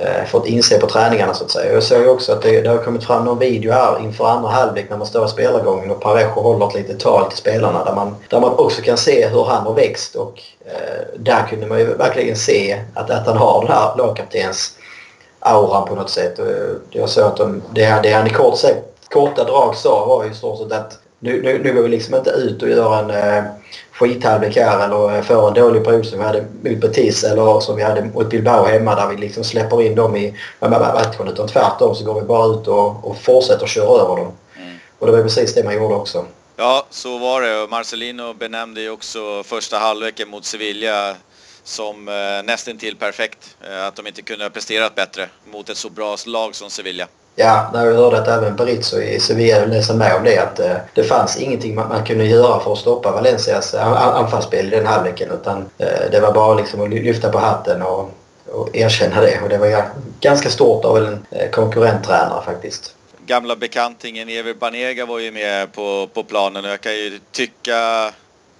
Eh, 0.00 0.24
fått 0.24 0.46
inse 0.46 0.78
på 0.78 0.86
träningarna 0.86 1.34
så 1.34 1.44
att 1.44 1.50
säga. 1.50 1.72
Jag 1.72 1.82
såg 1.82 2.06
också 2.06 2.32
att 2.32 2.42
det, 2.42 2.60
det, 2.60 2.68
har 2.68 2.78
kommit 2.78 3.04
fram 3.04 3.24
någon 3.24 3.38
video 3.38 3.72
här 3.72 4.00
inför 4.00 4.28
andra 4.28 4.48
halvlek 4.48 4.90
när 4.90 4.96
man 4.96 5.06
står 5.06 5.26
i 5.26 5.28
spelargången 5.28 5.90
och 5.90 6.00
Parejo 6.00 6.28
håller 6.28 6.68
ett 6.68 6.74
litet 6.74 7.00
tal 7.00 7.24
till 7.24 7.38
spelarna 7.38 7.84
där 7.84 7.94
man, 7.94 8.16
där 8.30 8.40
man 8.40 8.54
också 8.58 8.82
kan 8.82 8.96
se 8.96 9.28
hur 9.28 9.44
han 9.44 9.66
har 9.66 9.74
växt 9.74 10.14
och 10.14 10.42
eh, 10.64 11.06
där 11.16 11.46
kunde 11.46 11.66
man 11.66 11.78
ju 11.78 11.84
verkligen 11.84 12.36
se 12.36 12.80
att, 12.94 13.10
att 13.10 13.26
han 13.26 13.36
har 13.36 13.60
den 13.60 13.72
här 13.72 13.96
lagkaptens 13.96 14.72
auran 15.40 15.88
på 15.88 15.94
något 15.94 16.10
sätt. 16.10 16.38
Och 16.38 16.46
eh, 16.46 16.76
jag 16.90 17.08
såg 17.08 17.24
att 17.24 17.36
de, 17.36 17.62
det, 17.74 18.00
det 18.02 18.12
han 18.12 18.26
i 18.26 18.30
kort, 18.30 18.58
korta 19.10 19.44
drag 19.44 19.76
sa 19.76 20.04
var 20.06 20.24
ju 20.24 20.30
i 20.30 20.34
stort 20.34 20.58
sett 20.58 20.72
att 20.72 20.98
nu, 21.18 21.42
nu, 21.42 21.62
nu 21.62 21.74
går 21.74 21.82
vi 21.82 21.88
liksom 21.88 22.14
inte 22.14 22.30
ut 22.30 22.62
och 22.62 22.68
gör 22.68 22.98
en 22.98 23.10
eh, 23.10 23.44
skithalvlek 23.98 24.56
här 24.56 24.84
eller 24.84 25.22
får 25.22 25.48
en 25.48 25.54
dålig 25.54 25.84
period 25.84 26.06
som 26.06 26.18
vi 26.18 26.24
hade 26.24 26.44
mot 26.62 26.80
Betis 26.80 27.24
eller 27.24 27.60
som 27.60 27.76
vi 27.76 27.82
hade 27.82 28.04
mot 28.04 28.30
Bilbao 28.30 28.64
hemma 28.64 28.94
där 28.94 29.08
vi 29.08 29.16
liksom 29.16 29.44
släpper 29.44 29.82
in 29.82 29.94
dem 29.94 30.16
i 30.16 30.34
matchen. 30.60 31.28
Utan 31.28 31.48
tvärtom 31.48 31.94
så 31.94 32.04
går 32.04 32.20
vi 32.20 32.26
bara 32.26 32.46
ut 32.46 32.68
och, 32.68 33.08
och 33.08 33.16
fortsätter 33.18 33.66
köra 33.66 34.02
över 34.02 34.16
dem. 34.16 34.32
Mm. 34.56 34.78
Och 34.98 35.06
det 35.06 35.12
var 35.12 35.22
precis 35.22 35.54
det 35.54 35.64
man 35.64 35.74
gjorde 35.74 35.94
också. 35.94 36.24
Ja, 36.56 36.86
så 36.90 37.18
var 37.18 37.42
det. 37.42 37.66
Marcelino 37.70 38.34
benämnde 38.34 38.80
ju 38.80 38.90
också 38.90 39.42
första 39.42 39.78
halvleken 39.78 40.28
mot 40.28 40.44
Sevilla 40.44 41.16
som 41.68 42.08
eh, 42.08 42.44
nästintill 42.44 42.96
perfekt. 42.96 43.56
Eh, 43.68 43.86
att 43.86 43.96
de 43.96 44.06
inte 44.06 44.22
kunde 44.22 44.44
ha 44.44 44.50
presterat 44.50 44.94
bättre 44.94 45.28
mot 45.52 45.68
ett 45.68 45.76
så 45.76 45.90
bra 45.90 46.16
lag 46.26 46.54
som 46.54 46.70
Sevilla. 46.70 47.06
Ja, 47.36 47.70
när 47.72 47.86
vi 47.86 47.94
hörde 47.94 48.18
att 48.18 48.28
även 48.28 48.56
Berizzo 48.56 49.00
i 49.00 49.20
Sevilla 49.20 49.66
nästan 49.66 49.98
med 49.98 50.16
om 50.16 50.24
det 50.24 50.38
att 50.38 50.60
eh, 50.60 50.76
det 50.94 51.04
fanns 51.04 51.36
ingenting 51.36 51.74
man, 51.74 52.04
kunde 52.04 52.24
göra 52.24 52.60
för 52.60 52.72
att 52.72 52.78
stoppa 52.78 53.12
Valencias 53.12 53.74
anfallsspel 53.74 54.66
i 54.66 54.70
den 54.70 54.86
halvleken 54.86 55.30
utan 55.30 55.58
eh, 55.78 56.10
det 56.10 56.20
var 56.20 56.32
bara 56.32 56.54
liksom 56.54 56.82
att 56.82 56.90
lyfta 56.90 57.32
på 57.32 57.38
hatten 57.38 57.82
och, 57.82 58.10
och 58.46 58.76
erkänna 58.76 59.20
det 59.20 59.40
och 59.42 59.48
det 59.48 59.58
var 59.58 59.84
ganska 60.20 60.50
stort 60.50 60.84
av 60.84 60.96
en 60.96 61.26
eh, 61.30 61.50
konkurrenttränare 61.50 62.44
faktiskt. 62.44 62.94
Gamla 63.26 63.56
bekantingen 63.56 64.28
Ever 64.28 64.54
Banega 64.54 65.06
var 65.06 65.18
ju 65.18 65.32
med 65.32 65.72
på, 65.72 66.08
på 66.14 66.22
planen 66.22 66.64
och 66.64 66.70
jag 66.70 66.80
kan 66.80 66.94
ju 66.94 67.20
tycka 67.32 68.12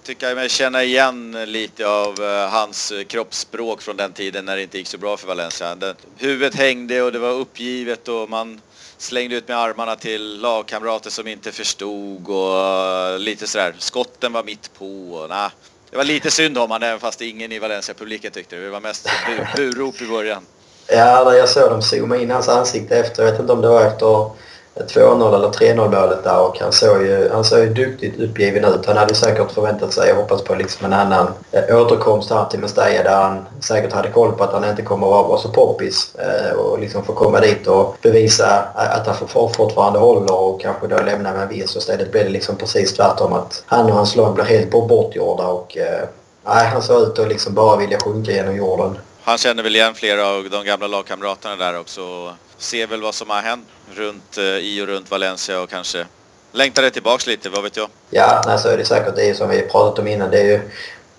tycka 0.09 0.35
mig 0.35 0.49
känna 0.49 0.83
igen 0.83 1.37
lite 1.47 1.89
av 1.89 2.15
eh, 2.21 2.51
hans 2.51 2.93
eh, 2.93 3.05
kroppsspråk 3.05 3.83
från 3.83 3.97
den 3.97 4.13
tiden 4.13 4.45
när 4.45 4.57
det 4.57 4.63
inte 4.63 4.79
gick 4.79 4.87
så 4.87 4.99
bra 4.99 5.17
för 5.17 5.27
Valencia. 5.27 5.77
Huvudet 6.17 6.55
hängde 6.55 7.03
och 7.03 7.13
det 7.13 7.19
var 7.19 7.31
uppgivet 7.31 8.09
och 8.09 8.31
man 8.31 8.61
slängde 8.99 9.37
ut 9.37 9.49
med 9.49 9.59
armarna 9.59 9.97
till 9.97 10.41
lagkamrater 10.41 11.11
som 11.11 11.27
inte 11.27 11.53
förstod 11.53 12.29
och 12.29 12.59
eh, 12.59 13.19
lite 13.19 13.47
sådär. 13.47 13.75
Skotten 13.79 14.33
var 14.33 14.45
mitt 14.45 14.71
på 14.79 15.13
och 15.13 15.29
nah. 15.29 15.51
Det 15.91 15.97
var 15.97 16.05
lite 16.05 16.31
synd 16.31 16.59
om 16.59 16.71
han 16.71 16.83
även 16.83 17.01
fast 17.01 17.21
ingen 17.21 17.53
i 17.53 17.59
Valencia-publiken 17.59 18.33
tyckte 18.33 18.57
det. 18.57 18.63
Det 18.63 18.71
var 18.71 18.81
mest 18.81 19.09
bu 19.27 19.45
burop 19.57 20.03
i 20.03 20.07
början. 20.07 20.43
Ja, 20.87 21.35
jag 21.35 21.49
såg 21.49 21.71
dem 21.71 21.83
zooma 21.83 22.17
in 22.17 22.31
hans 22.31 22.49
ansikte 22.49 22.99
efter. 22.99 23.23
Jag 23.23 23.31
vet 23.31 23.41
inte 23.41 23.53
om 23.53 23.61
det 23.61 23.69
var 23.69 23.85
efter 23.85 24.31
2-0 24.87 25.35
eller 25.35 25.49
3-0 25.49 26.01
målet 26.01 26.25
där 26.25 26.41
och 26.41 26.59
han 26.61 26.73
såg 26.73 27.03
ju, 27.03 27.31
han 27.33 27.45
såg 27.45 27.59
ju 27.59 27.75
duktigt 27.75 28.21
uppgiven 28.21 28.65
ut. 28.65 28.87
Han 28.87 28.97
hade 28.97 29.15
säkert 29.15 29.51
förväntat 29.51 29.93
sig 29.93 30.13
och 30.13 30.19
hoppats 30.19 30.45
på 30.45 30.55
liksom 30.55 30.87
en 30.87 30.93
annan 30.93 31.29
eh, 31.53 31.77
återkomst 31.77 32.31
här 32.31 32.45
till 32.45 32.61
Mestalla 32.61 33.03
där 33.03 33.23
han 33.23 33.47
säkert 33.61 33.93
hade 33.93 34.09
koll 34.09 34.33
på 34.33 34.45
att 34.45 34.53
han 34.53 34.71
inte 34.71 34.83
kommer 34.83 35.07
att 35.07 35.29
vara 35.29 35.39
så 35.39 35.49
poppis 35.49 36.15
eh, 36.15 36.53
och 36.53 36.79
liksom 36.79 37.05
få 37.05 37.13
komma 37.13 37.41
dit 37.41 37.67
och 37.67 37.97
bevisa 38.03 38.65
att 38.75 39.07
han 39.07 39.29
fortfarande 39.29 39.99
håller 39.99 40.35
och 40.35 40.61
kanske 40.61 40.87
då 40.87 40.97
lämna 40.97 41.33
med 41.33 41.43
en 41.43 41.49
vinst. 41.49 41.77
Istället 41.77 42.13
blev 42.13 42.25
det 42.25 42.31
liksom 42.31 42.57
precis 42.57 42.95
tvärtom 42.95 43.33
att 43.33 43.63
han 43.67 43.87
och 43.87 43.93
hans 43.93 44.17
lag 44.17 44.35
blev 44.35 44.47
helt 44.47 44.71
bortgjorda 44.71 45.47
och 45.47 45.77
eh, 45.77 46.09
nej, 46.47 46.67
han 46.67 46.83
såg 46.83 47.03
ut 47.03 47.19
att 47.19 47.29
liksom 47.29 47.55
bara 47.55 47.77
vilja 47.77 47.99
sjunka 48.01 48.33
genom 48.33 48.57
jorden. 48.57 48.99
Han 49.29 49.39
känner 49.39 49.63
väl 49.63 49.77
igen 49.77 49.95
flera 49.95 50.27
av 50.27 50.51
de 50.51 50.65
gamla 50.65 50.87
lagkamraterna 50.87 51.57
där 51.57 51.81
också 51.81 52.35
ser 52.59 52.87
väl 52.87 53.03
vad 53.03 53.15
som 53.15 53.31
har 53.31 53.41
hänt 53.41 53.67
runt, 53.95 54.39
eh, 54.39 54.45
i 54.45 54.83
och 54.83 54.87
runt 54.87 55.11
Valencia 55.11 55.61
och 55.61 55.71
kanske 55.71 56.07
längtar 56.53 56.83
det 56.83 56.91
tillbaks 56.91 57.27
lite, 57.27 57.49
vad 57.49 57.63
vet 57.63 57.77
jag? 57.77 57.89
Ja, 58.11 58.43
nej, 58.47 58.59
så 58.59 58.69
är 58.69 58.77
det 58.77 58.85
säkert. 58.85 59.17
Det 59.17 59.23
är 59.23 59.27
ju 59.27 59.35
som 59.35 59.51
vi 59.51 59.63
pratat 59.63 59.99
om 59.99 60.09
innan. 60.09 60.31
Det 60.31 60.41
är 60.41 60.45
ju 60.45 60.61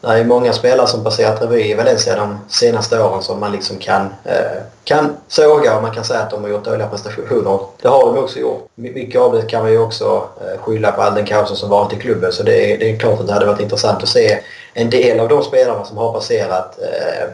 det 0.02 0.08
är 0.08 0.26
många 0.26 0.54
spelare 0.54 0.88
som 0.88 1.04
passerat 1.04 1.42
revy 1.42 1.72
i 1.72 1.74
Valencia 1.74 2.16
de 2.16 2.40
senaste 2.48 3.00
åren 3.02 3.24
som 3.24 3.40
man 3.40 3.52
liksom 3.52 3.78
kan, 3.78 4.02
eh, 4.26 4.62
kan 4.84 5.16
såga 5.28 5.76
och 5.76 5.82
man 5.82 5.96
kan 5.96 6.04
säga 6.04 6.20
att 6.20 6.32
de 6.32 6.44
har 6.44 6.50
gjort 6.50 6.66
dåliga 6.66 6.88
prestationer. 6.88 7.60
Det 7.82 7.88
har 7.88 8.06
de 8.06 8.18
också 8.18 8.40
gjort. 8.40 8.68
Mycket 8.76 9.22
av 9.22 9.36
det 9.36 9.42
kan 9.42 9.62
man 9.62 9.72
ju 9.72 9.80
också 9.80 10.28
eh, 10.42 10.62
skylla 10.62 10.92
på 10.92 11.02
all 11.02 11.16
den 11.16 11.26
kaosen 11.26 11.58
som 11.58 11.70
varit 11.70 11.94
i 11.94 11.96
klubben. 11.96 12.32
Så 12.32 12.44
det 12.44 12.74
är, 12.74 12.78
det 12.78 12.92
är 12.92 13.00
klart 13.00 13.20
att 13.20 13.28
det 13.28 13.34
hade 13.34 13.46
varit 13.46 13.62
intressant 13.62 14.04
att 14.04 14.10
se 14.10 14.40
en 14.74 14.90
del 14.90 15.20
av 15.20 15.30
de 15.30 15.44
spelarna 15.44 15.86
som 15.86 15.98
har 15.98 16.14
passerat 16.14 16.80
eh, 16.80 17.30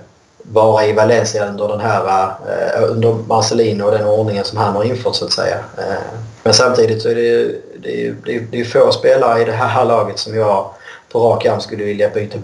vara 0.52 0.86
i 0.86 0.94
Valencia 0.94 1.48
under 1.48 1.68
den 1.68 1.80
här 1.80 2.30
eh, 2.48 2.92
under 2.92 3.14
Marcelino 3.14 3.84
och 3.84 3.92
den 3.92 4.08
ordningen 4.08 4.46
som 4.46 4.58
han 4.58 4.76
har 4.76 4.84
infört 4.84 5.16
så 5.16 5.26
att 5.26 5.34
säga. 5.34 5.58
Eh, 5.78 6.20
men 6.44 6.54
samtidigt 6.54 7.02
så 7.02 7.10
är 7.10 7.16
det 7.16 7.22
ju 7.22 7.62
det 7.80 8.08
är, 8.08 8.16
det 8.26 8.36
är, 8.36 8.48
det 8.52 8.60
är 8.60 8.66
få 8.66 8.92
spelare 8.92 9.42
i 9.42 9.46
det 9.46 9.52
här, 9.52 9.86
laget 9.86 10.20
som 10.20 10.36
jag 10.36 10.70
på 11.12 11.20
rak 11.20 11.46
arm 11.46 11.62
skulle 11.62 11.84
vilja 11.84 12.10
byta, 12.10 12.38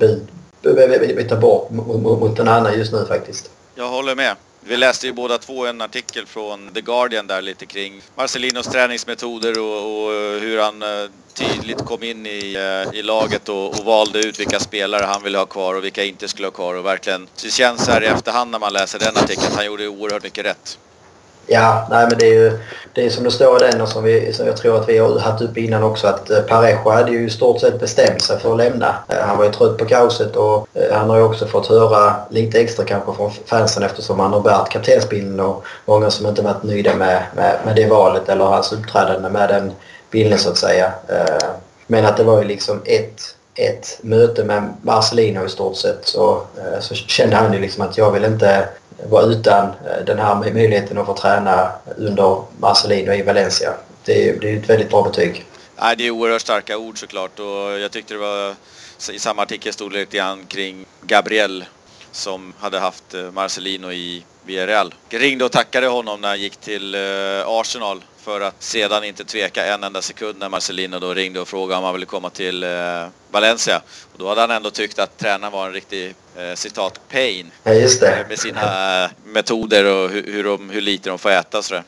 byta 1.15 1.35
bort 1.35 1.69
mot, 1.69 2.19
mot 2.19 2.39
en 2.39 2.47
annan 2.47 2.77
just 2.77 2.93
nu 2.93 3.05
faktiskt. 3.05 3.49
Jag 3.75 3.89
håller 3.89 4.15
med. 4.15 4.35
Vi 4.63 4.77
läste 4.77 5.07
ju 5.07 5.13
båda 5.13 5.37
två 5.37 5.65
en 5.65 5.81
artikel 5.81 6.25
från 6.25 6.73
The 6.73 6.81
Guardian 6.81 7.27
där 7.27 7.41
lite 7.41 7.65
kring 7.65 8.01
Marcelinos 8.15 8.67
träningsmetoder 8.67 9.59
och, 9.59 10.03
och 10.03 10.13
eh, 10.13 10.39
hur 10.41 10.59
han 10.59 10.81
eh, 10.81 11.09
tydligt 11.33 11.85
kom 11.85 12.03
in 12.03 12.25
i, 12.25 12.55
eh, 12.55 12.99
i 12.99 13.01
laget 13.01 13.49
och, 13.49 13.79
och, 13.79 13.85
valde 13.85 14.19
ut 14.19 14.39
vilka 14.39 14.59
spelare 14.59 15.05
han 15.05 15.23
ville 15.23 15.37
ha 15.37 15.45
kvar 15.45 15.75
och 15.75 15.83
vilka 15.83 16.03
inte 16.03 16.27
skulle 16.27 16.47
ha 16.47 16.51
kvar 16.51 16.75
och 16.75 16.85
verkligen, 16.85 17.27
det 17.43 17.51
känns 17.51 17.87
här 17.87 18.03
i 18.03 18.05
efterhand 18.05 18.51
när 18.51 18.59
man 18.59 18.73
läser 18.73 18.99
den 18.99 19.17
artikeln 19.17 19.47
att 19.47 19.55
han 19.55 19.65
gjorde 19.65 19.87
oerhört 19.87 20.23
mycket 20.23 20.45
rätt. 20.45 20.77
Ja, 21.47 21.87
nej 21.89 22.07
men 22.09 22.17
det 22.17 22.25
är 22.25 22.33
ju 22.33 22.59
det 22.93 23.05
är 23.05 23.09
som 23.09 23.23
det 23.23 23.31
står 23.31 23.63
i 23.63 23.71
den 23.71 23.81
och 23.81 23.87
som, 23.87 24.03
vi, 24.03 24.33
som 24.33 24.47
jag 24.47 24.57
tror 24.57 24.77
att 24.77 24.89
vi 24.89 24.97
har 24.97 25.19
haft 25.19 25.41
upp 25.41 25.57
innan 25.57 25.83
också 25.83 26.07
att 26.07 26.29
eh, 26.29 26.41
Parejo 26.41 26.89
hade 26.89 27.11
ju 27.11 27.25
i 27.25 27.29
stort 27.29 27.59
sett 27.59 27.79
bestämt 27.79 28.21
sig 28.21 28.39
för 28.39 28.51
att 28.51 28.57
lämna. 28.57 28.95
Eh, 29.07 29.17
han 29.19 29.37
var 29.37 29.45
ju 29.45 29.51
trött 29.51 29.77
på 29.77 29.85
kaoset 29.85 30.35
och 30.35 30.67
eh, 30.73 30.93
han 30.93 31.09
har 31.09 31.17
ju 31.17 31.23
också 31.23 31.47
fått 31.47 31.67
höra 31.67 32.15
lite 32.29 32.61
extra 32.61 32.85
kanske 32.85 33.13
från 33.13 33.31
fansen 33.45 33.83
eftersom 33.83 34.19
han 34.19 34.33
har 34.33 34.41
bärt 34.41 34.69
kaptensbilden 34.69 35.39
och 35.39 35.65
många 35.85 36.11
som 36.11 36.27
inte 36.27 36.41
varit 36.41 36.63
nöjda 36.63 36.95
med, 36.95 37.23
med, 37.35 37.59
med 37.65 37.75
det 37.75 37.87
valet 37.87 38.29
eller 38.29 38.45
hans 38.45 38.73
uppträdande 38.73 39.29
med 39.29 39.49
den 39.49 39.71
bilden 40.11 40.39
så 40.39 40.49
att 40.49 40.57
säga. 40.57 40.93
Men 41.87 42.05
att 42.05 42.17
det 42.17 42.23
var 42.23 42.41
ju 42.41 42.47
liksom 42.47 42.81
ett 42.85 43.35
ett 43.55 43.99
möte 44.01 44.43
med 44.43 44.73
Marcelino 44.81 45.45
i 45.45 45.49
stort 45.49 45.75
sett 45.75 45.99
så, 46.01 46.41
så 46.79 46.95
kände 46.95 47.35
han 47.35 47.53
ju 47.53 47.59
liksom 47.59 47.83
att 47.83 47.97
jag 47.97 48.11
vill 48.11 48.25
inte 48.25 48.67
var 49.09 49.31
utan 49.31 49.65
eh, 49.65 50.05
den 50.05 50.19
här 50.19 50.35
möjligheten 50.35 50.97
att 50.97 51.05
få 51.05 51.13
träna 51.13 51.71
under 51.97 52.43
Marcelino 52.59 53.13
i 53.13 53.21
Valencia. 53.21 53.73
Det 54.05 54.29
är, 54.29 54.39
det 54.39 54.49
är 54.51 54.57
ett 54.57 54.69
väldigt 54.69 54.89
bra 54.89 55.03
betyg. 55.03 55.45
Nej, 55.81 55.95
det 55.97 56.07
är 56.07 56.11
oerhört 56.11 56.41
starka 56.41 56.77
ord 56.77 56.99
såklart 56.99 57.39
och 57.39 57.79
jag 57.79 57.91
tyckte 57.91 58.13
det 58.13 58.19
var 58.19 58.55
i 59.11 59.19
samma 59.19 59.41
artikel 59.41 59.73
stod 59.73 59.91
det 59.91 59.99
lite 59.99 60.17
grann 60.17 60.45
kring 60.45 60.85
Gabriel 61.01 61.65
som 62.11 62.53
hade 62.59 62.79
haft 62.79 63.13
eh, 63.13 63.31
Marcelino 63.31 63.91
i 63.91 64.25
Villarreal. 64.45 64.93
Jag 65.09 65.21
ringde 65.21 65.45
och 65.45 65.51
tackade 65.51 65.87
honom 65.87 66.21
när 66.21 66.27
han 66.27 66.39
gick 66.39 66.57
till 66.57 66.95
eh, 66.95 67.01
Arsenal 67.47 68.01
för 68.23 68.41
att 68.41 68.63
sedan 68.63 69.03
inte 69.03 69.23
tveka 69.23 69.65
en 69.65 69.83
enda 69.83 70.01
sekund 70.01 70.39
när 70.39 70.49
Marcelino 70.49 70.99
då 70.99 71.13
ringde 71.13 71.39
och 71.39 71.47
frågade 71.47 71.77
om 71.77 71.83
han 71.83 71.93
ville 71.93 72.05
komma 72.05 72.29
till 72.29 72.63
eh, 72.63 72.69
Valencia. 73.31 73.81
Och 74.13 74.19
då 74.19 74.29
hade 74.29 74.41
han 74.41 74.51
ändå 74.51 74.69
tyckt 74.69 74.99
att 74.99 75.17
tränaren 75.17 75.53
var 75.53 75.67
en 75.67 75.73
riktig 75.73 76.15
eh, 76.35 76.55
citat 76.55 76.99
pain. 77.09 77.51
Ja, 77.63 77.73
just 77.73 78.01
det. 78.01 78.25
Med 78.29 78.39
sina 78.39 79.09
metoder 79.25 79.85
och 79.85 80.09
hur, 80.09 80.33
hur, 80.33 80.43
de, 80.43 80.69
hur 80.69 80.81
lite 80.81 81.09
de 81.09 81.19
får 81.19 81.29
äta 81.29 81.61
sådär. 81.61 81.83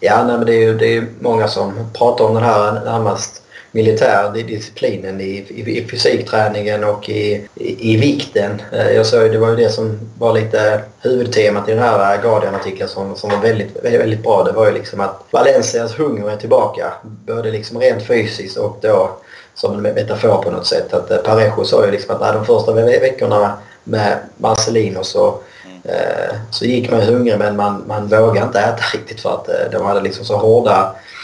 Ja, 0.00 0.24
nej, 0.24 0.36
men 0.36 0.46
det 0.46 0.54
är 0.54 0.60
ju 0.60 0.78
det 0.78 0.96
är 0.96 1.06
många 1.20 1.48
som 1.48 1.90
pratar 1.92 2.24
om 2.24 2.34
den 2.34 2.44
här 2.44 2.72
närmast 2.72 3.42
militär 3.72 4.32
disciplinen 4.32 5.20
i, 5.20 5.24
i, 5.24 5.78
i 5.78 5.88
fysikträningen 5.90 6.84
och 6.84 7.08
i, 7.08 7.48
i, 7.54 7.94
i 7.94 7.96
vikten. 7.96 8.62
Eh, 8.72 8.90
jag 8.90 9.06
såg, 9.06 9.32
det 9.32 9.38
var 9.38 9.50
ju 9.50 9.56
det 9.56 9.70
som 9.70 9.98
var 10.18 10.32
lite 10.32 10.80
huvudtemat 11.00 11.68
i 11.68 11.72
den 11.72 11.82
här 11.82 12.22
Guardian-artikeln 12.22 12.88
som, 12.88 13.16
som 13.16 13.30
var 13.30 13.38
väldigt, 13.38 13.84
väldigt, 13.84 14.00
väldigt 14.00 14.22
bra. 14.22 14.44
Det 14.44 14.52
var 14.52 14.66
ju 14.66 14.72
liksom 14.72 15.00
att 15.00 15.24
Valencias 15.30 15.98
hunger 15.98 16.30
är 16.30 16.36
tillbaka. 16.36 16.92
Både 17.02 17.50
liksom 17.50 17.78
rent 17.80 18.06
fysiskt 18.06 18.56
och 18.56 18.78
då 18.80 19.18
som 19.54 19.74
en 19.74 19.94
metafor 19.94 20.42
på 20.42 20.50
något 20.50 20.66
sätt. 20.66 20.94
Att 20.94 21.10
eh, 21.10 21.16
Parejo 21.16 21.64
sa 21.64 21.84
ju 21.84 21.90
liksom 21.90 22.16
att 22.16 22.34
de 22.34 22.44
första 22.44 22.72
veckorna 22.72 23.52
med 23.84 24.18
Marcelino 24.36 25.04
så 25.04 25.38
eh, 25.84 26.34
så 26.50 26.64
gick 26.64 26.90
man 26.90 27.00
hungrig 27.00 27.38
men 27.38 27.56
man, 27.56 27.84
man 27.86 28.08
vågade 28.08 28.46
inte 28.46 28.60
äta 28.60 28.82
riktigt 28.94 29.20
för 29.20 29.34
att 29.34 29.72
de 29.72 29.86
hade 29.86 30.00
liksom 30.00 30.24
så 30.24 30.36
hårda 30.36 30.80
eh, 30.80 31.17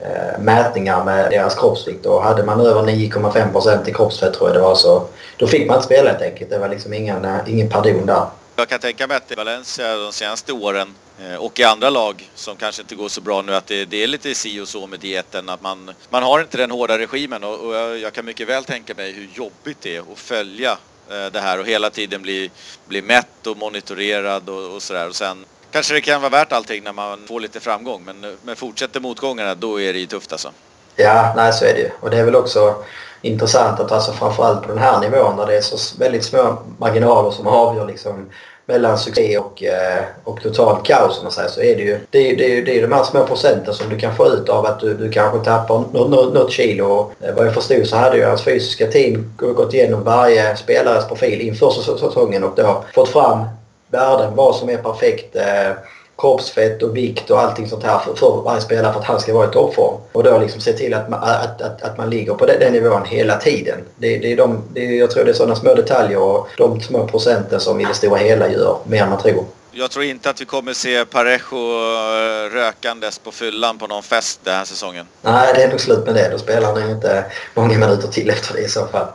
Eh, 0.00 0.38
mätningar 0.40 1.04
med 1.04 1.30
deras 1.30 1.54
kroppsvikt 1.54 2.06
och 2.06 2.22
hade 2.22 2.44
man 2.44 2.60
över 2.60 2.82
9,5% 2.82 3.88
i 3.88 3.92
kroppsfett 3.92 4.34
tror 4.34 4.48
jag 4.48 4.56
det 4.56 4.62
var 4.62 4.74
så 4.74 5.06
då 5.36 5.46
fick 5.46 5.66
man 5.66 5.76
inte 5.76 5.86
spela 5.86 6.10
helt 6.10 6.22
enkelt. 6.22 6.50
Det 6.50 6.58
var 6.58 6.68
liksom 6.68 6.92
ingen, 6.92 7.24
eh, 7.24 7.36
ingen 7.46 7.68
pardon 7.68 8.06
där. 8.06 8.26
Jag 8.56 8.68
kan 8.68 8.78
tänka 8.80 9.06
mig 9.06 9.16
att 9.16 9.32
i 9.32 9.34
Valencia 9.34 9.96
de 9.96 10.12
senaste 10.12 10.52
åren 10.52 10.94
eh, 11.22 11.34
och 11.34 11.60
i 11.60 11.64
andra 11.64 11.90
lag 11.90 12.30
som 12.34 12.56
kanske 12.56 12.82
inte 12.82 12.94
går 12.94 13.08
så 13.08 13.20
bra 13.20 13.42
nu 13.42 13.54
att 13.54 13.66
det, 13.66 13.84
det 13.84 14.02
är 14.02 14.06
lite 14.06 14.34
si 14.34 14.60
och 14.60 14.68
så 14.68 14.86
med 14.86 15.00
dieten 15.00 15.48
att 15.48 15.62
man, 15.62 15.90
man 16.10 16.22
har 16.22 16.40
inte 16.40 16.56
den 16.56 16.70
hårda 16.70 16.98
regimen 16.98 17.44
och, 17.44 17.54
och 17.54 17.74
jag, 17.74 17.98
jag, 17.98 18.12
kan 18.12 18.24
mycket 18.24 18.48
väl 18.48 18.64
tänka 18.64 18.94
mig 18.94 19.12
hur 19.12 19.28
jobbigt 19.34 19.78
det 19.80 19.96
är 19.96 20.00
att 20.00 20.18
följa 20.18 20.70
eh, 21.10 21.26
det 21.32 21.40
här 21.40 21.60
och 21.60 21.66
hela 21.66 21.90
tiden 21.90 22.22
bli, 22.22 22.50
bli 22.86 23.02
mätt 23.02 23.46
och 23.46 23.56
monitorerad 23.56 24.48
och, 24.48 24.74
och 24.74 24.82
sådär 24.82 25.08
och 25.08 25.16
sen 25.16 25.44
kanske 25.70 25.94
det 25.94 26.00
kan 26.00 26.20
vara 26.20 26.30
värt 26.30 26.52
allting 26.52 26.84
när 26.84 26.92
man 26.92 27.18
får 27.28 27.40
lite 27.40 27.60
framgång. 27.60 28.02
Men, 28.06 28.36
men 28.42 28.56
fortsätter 28.56 29.00
motgångarna 29.00 29.54
då 29.54 29.80
är 29.80 29.92
det 29.92 29.98
ju 29.98 30.06
tufft 30.06 30.32
alltså. 30.32 30.50
Ja, 30.96 31.32
nej 31.36 31.52
så 31.52 31.64
är 31.64 31.74
det 31.74 31.80
ju. 31.80 31.90
Och 32.00 32.10
det 32.10 32.18
är 32.18 32.24
väl 32.24 32.36
också 32.36 32.74
intressant 33.22 33.80
att 33.80 33.92
alltså 33.92 34.12
framförallt 34.12 34.62
på 34.62 34.68
den 34.68 34.78
här 34.78 35.00
nivån 35.00 35.36
där 35.36 35.46
det 35.46 35.56
är 35.56 35.60
så 35.60 35.98
väldigt 35.98 36.24
små 36.24 36.58
marginaler 36.78 37.30
som 37.30 37.46
avgör 37.46 37.86
liksom 37.86 38.30
mellan 38.66 38.98
succé 38.98 39.38
och, 39.38 39.62
eh, 39.62 40.04
och 40.24 40.42
totalt 40.42 40.84
kaos 40.84 41.18
om 41.18 41.24
man 41.24 41.32
säger 41.32 41.48
så 41.48 41.60
är 41.60 41.76
det 41.76 41.82
ju 41.82 41.98
det 42.10 42.30
är, 42.30 42.36
det 42.36 42.58
är, 42.58 42.62
det 42.62 42.78
är 42.78 42.82
de 42.82 42.92
här 42.92 43.04
små 43.04 43.26
procenten 43.26 43.74
som 43.74 43.88
du 43.88 43.98
kan 43.98 44.16
få 44.16 44.26
ut 44.26 44.48
av 44.48 44.66
att 44.66 44.80
du, 44.80 44.94
du 44.94 45.10
kanske 45.10 45.38
tappar 45.38 45.84
något, 45.92 46.34
något 46.34 46.52
kilo. 46.52 46.84
Och, 46.84 47.12
vad 47.36 47.46
jag 47.46 47.54
förstod 47.54 47.86
så 47.86 47.96
hade 47.96 48.16
ju 48.16 48.24
hans 48.24 48.44
fysiska 48.44 48.86
team 48.86 49.34
gått 49.36 49.74
igenom 49.74 50.04
varje 50.04 50.56
spelares 50.56 51.08
profil 51.08 51.40
inför 51.40 51.70
säsongen 51.70 52.44
och 52.44 52.52
då 52.56 52.84
fått 52.94 53.08
fram 53.08 53.44
värden, 53.90 54.36
vad 54.36 54.56
som 54.56 54.68
är 54.68 54.76
perfekt 54.76 55.36
eh, 55.36 55.72
kroppsfett 56.18 56.82
och 56.82 56.96
vikt 56.96 57.30
och 57.30 57.40
allting 57.40 57.68
sånt 57.68 57.84
här 57.84 57.98
för, 57.98 58.14
för 58.14 58.42
varje 58.44 58.60
spelare 58.60 58.92
för 58.92 59.00
att 59.00 59.06
han 59.06 59.20
ska 59.20 59.34
vara 59.34 59.48
i 59.48 59.52
toppform. 59.52 60.00
Och 60.12 60.24
då 60.24 60.38
liksom 60.38 60.60
se 60.60 60.72
till 60.72 60.94
att 60.94 61.08
man, 61.08 61.22
att, 61.22 61.62
att, 61.62 61.82
att 61.82 61.98
man 61.98 62.10
ligger 62.10 62.34
på 62.34 62.46
den, 62.46 62.60
den 62.60 62.72
nivån 62.72 63.04
hela 63.04 63.36
tiden. 63.36 63.78
Det, 63.96 64.18
det 64.18 64.32
är 64.32 64.36
de, 64.36 64.62
det 64.72 64.86
är, 64.86 64.98
jag 64.98 65.10
tror 65.10 65.24
det 65.24 65.30
är 65.30 65.34
sådana 65.34 65.56
små 65.56 65.74
detaljer 65.74 66.18
och 66.18 66.48
de 66.56 66.80
små 66.80 67.06
procenten 67.06 67.60
som 67.60 67.80
i 67.80 67.84
det 67.84 67.94
stora 67.94 68.16
hela 68.16 68.48
gör 68.48 68.78
mer 68.84 69.02
än 69.02 69.10
man 69.10 69.18
tror. 69.22 69.44
Jag 69.70 69.90
tror 69.90 70.04
inte 70.04 70.30
att 70.30 70.40
vi 70.40 70.44
kommer 70.44 70.72
se 70.72 71.04
Parejo 71.04 71.56
eh, 71.56 72.50
rökandes 72.52 73.18
på 73.18 73.30
fyllan 73.30 73.78
på 73.78 73.86
någon 73.86 74.02
fest 74.02 74.40
den 74.44 74.54
här 74.54 74.64
säsongen. 74.64 75.06
Nej, 75.22 75.52
det 75.54 75.62
är 75.62 75.68
nog 75.68 75.80
slut 75.80 76.06
med 76.06 76.14
det. 76.14 76.28
Då 76.28 76.38
spelar 76.38 76.80
han 76.80 76.90
inte 76.90 77.24
många 77.54 77.78
minuter 77.78 78.08
till 78.08 78.30
efter 78.30 78.54
det 78.54 78.60
i 78.60 78.68
så 78.68 78.86
fall. 78.86 79.06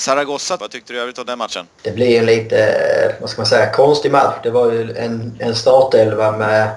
Zaragoza, 0.00 0.56
vad 0.60 0.70
tyckte 0.70 0.92
du 0.92 1.00
övrigt 1.00 1.18
om 1.18 1.26
den 1.26 1.38
matchen? 1.38 1.66
Det 1.82 1.90
blev 1.90 2.20
en 2.20 2.26
lite, 2.26 3.14
vad 3.20 3.30
ska 3.30 3.40
man 3.40 3.46
säga, 3.46 3.72
konstig 3.72 4.12
match. 4.12 4.36
Det 4.42 4.50
var 4.50 4.72
ju 4.72 4.96
en, 4.96 5.36
en 5.38 5.54
startelva 5.54 6.32
med 6.32 6.68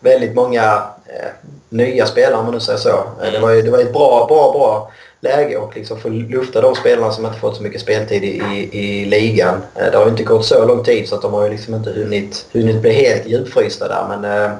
väldigt 0.00 0.34
många 0.34 0.82
eh, 1.06 1.28
nya 1.68 2.06
spelare 2.06 2.34
om 2.34 2.44
man 2.44 2.54
nu 2.54 2.60
säger 2.60 2.78
så. 2.78 3.04
Mm. 3.20 3.32
Det 3.32 3.38
var 3.38 3.50
ju 3.50 3.62
det 3.62 3.70
var 3.70 3.78
ett 3.78 3.92
bra, 3.92 4.26
bra, 4.28 4.52
bra 4.52 4.92
läge 5.20 5.56
och 5.56 5.76
liksom 5.76 6.00
få 6.00 6.08
lufta 6.08 6.60
de 6.60 6.74
spelarna 6.74 7.12
som 7.12 7.26
inte 7.26 7.38
fått 7.38 7.56
så 7.56 7.62
mycket 7.62 7.80
speltid 7.80 8.24
i, 8.24 8.42
i, 8.52 8.78
i 8.78 9.04
ligan. 9.04 9.62
Eh, 9.74 9.90
det 9.90 9.96
har 9.96 10.04
ju 10.04 10.10
inte 10.10 10.22
gått 10.22 10.46
så 10.46 10.66
lång 10.66 10.84
tid 10.84 11.08
så 11.08 11.14
att 11.14 11.22
de 11.22 11.32
har 11.32 11.44
ju 11.44 11.50
liksom 11.50 11.74
inte 11.74 11.90
hunnit, 11.90 12.46
hunnit 12.52 12.82
bli 12.82 12.92
helt 12.92 13.26
djupfrysta 13.26 13.88
där 13.88 14.06
men 14.08 14.24
Eh, 14.24 14.52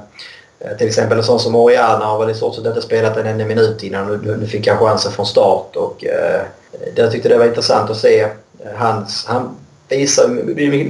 Eh, 0.64 0.76
till 0.76 0.86
exempel 0.86 1.18
en 1.18 1.24
sån 1.24 1.40
som 1.40 1.54
Oriana 1.54 2.04
har 2.04 2.18
väl 2.18 2.30
i 2.30 2.34
stort 2.34 2.54
sett 2.54 2.66
inte 2.66 2.82
spelat 2.82 3.16
en 3.16 3.26
enda 3.26 3.44
minut 3.44 3.82
innan. 3.82 4.06
Nu, 4.06 4.36
nu 4.36 4.46
fick 4.46 4.68
han 4.68 4.78
chansen 4.78 5.12
från 5.12 5.26
start 5.26 5.76
och 5.76 6.04
eh, 6.04 6.40
jag 6.94 7.12
tyckte 7.12 7.28
det 7.28 7.38
var 7.38 7.46
intressant 7.46 7.90
att 7.90 7.96
se. 7.96 8.20
Eh, 8.20 8.28
hans, 8.74 9.26
han 9.26 9.56
visar 9.88 10.28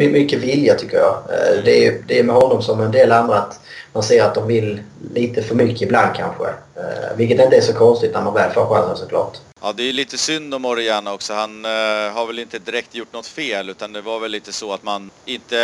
mycket 0.09 0.39
vilja 0.39 0.75
tycker 0.75 0.97
jag. 0.97 1.15
Eh, 1.15 1.65
det 1.65 1.87
är, 1.87 2.03
det 2.09 2.19
är 2.19 2.25
med 2.25 2.37
honom 2.37 2.63
som 2.63 2.81
en 2.81 2.91
del 2.91 3.13
andra 3.13 3.37
att 3.37 3.61
man 3.93 4.03
ser 4.03 4.23
att 4.23 4.35
de 4.35 4.47
vill 4.47 4.83
lite 5.15 5.43
för 5.43 5.55
mycket 5.55 5.83
ibland 5.83 6.17
kanske. 6.17 6.47
Eh, 6.49 7.17
vilket 7.17 7.41
inte 7.41 7.57
är 7.57 7.61
så 7.61 7.75
konstigt 7.75 8.13
när 8.13 8.23
man 8.23 8.35
väl 8.35 8.53
får 8.53 8.67
chansen 8.67 8.97
såklart. 8.97 9.39
Ja, 9.61 9.73
det 9.73 9.89
är 9.89 9.93
lite 9.93 10.19
synd 10.19 10.55
om 10.55 10.65
Oriana 10.65 11.13
också. 11.13 11.35
Han 11.35 11.65
eh, 11.65 11.71
har 12.13 12.27
väl 12.27 12.39
inte 12.39 12.59
direkt 12.59 12.95
gjort 12.95 13.13
något 13.13 13.27
fel 13.27 13.71
utan 13.71 13.93
det 13.93 14.01
var 14.01 14.21
väl 14.21 14.31
lite 14.31 14.53
så 14.53 14.73
att 14.73 14.83
man 14.83 15.11
inte 15.25 15.59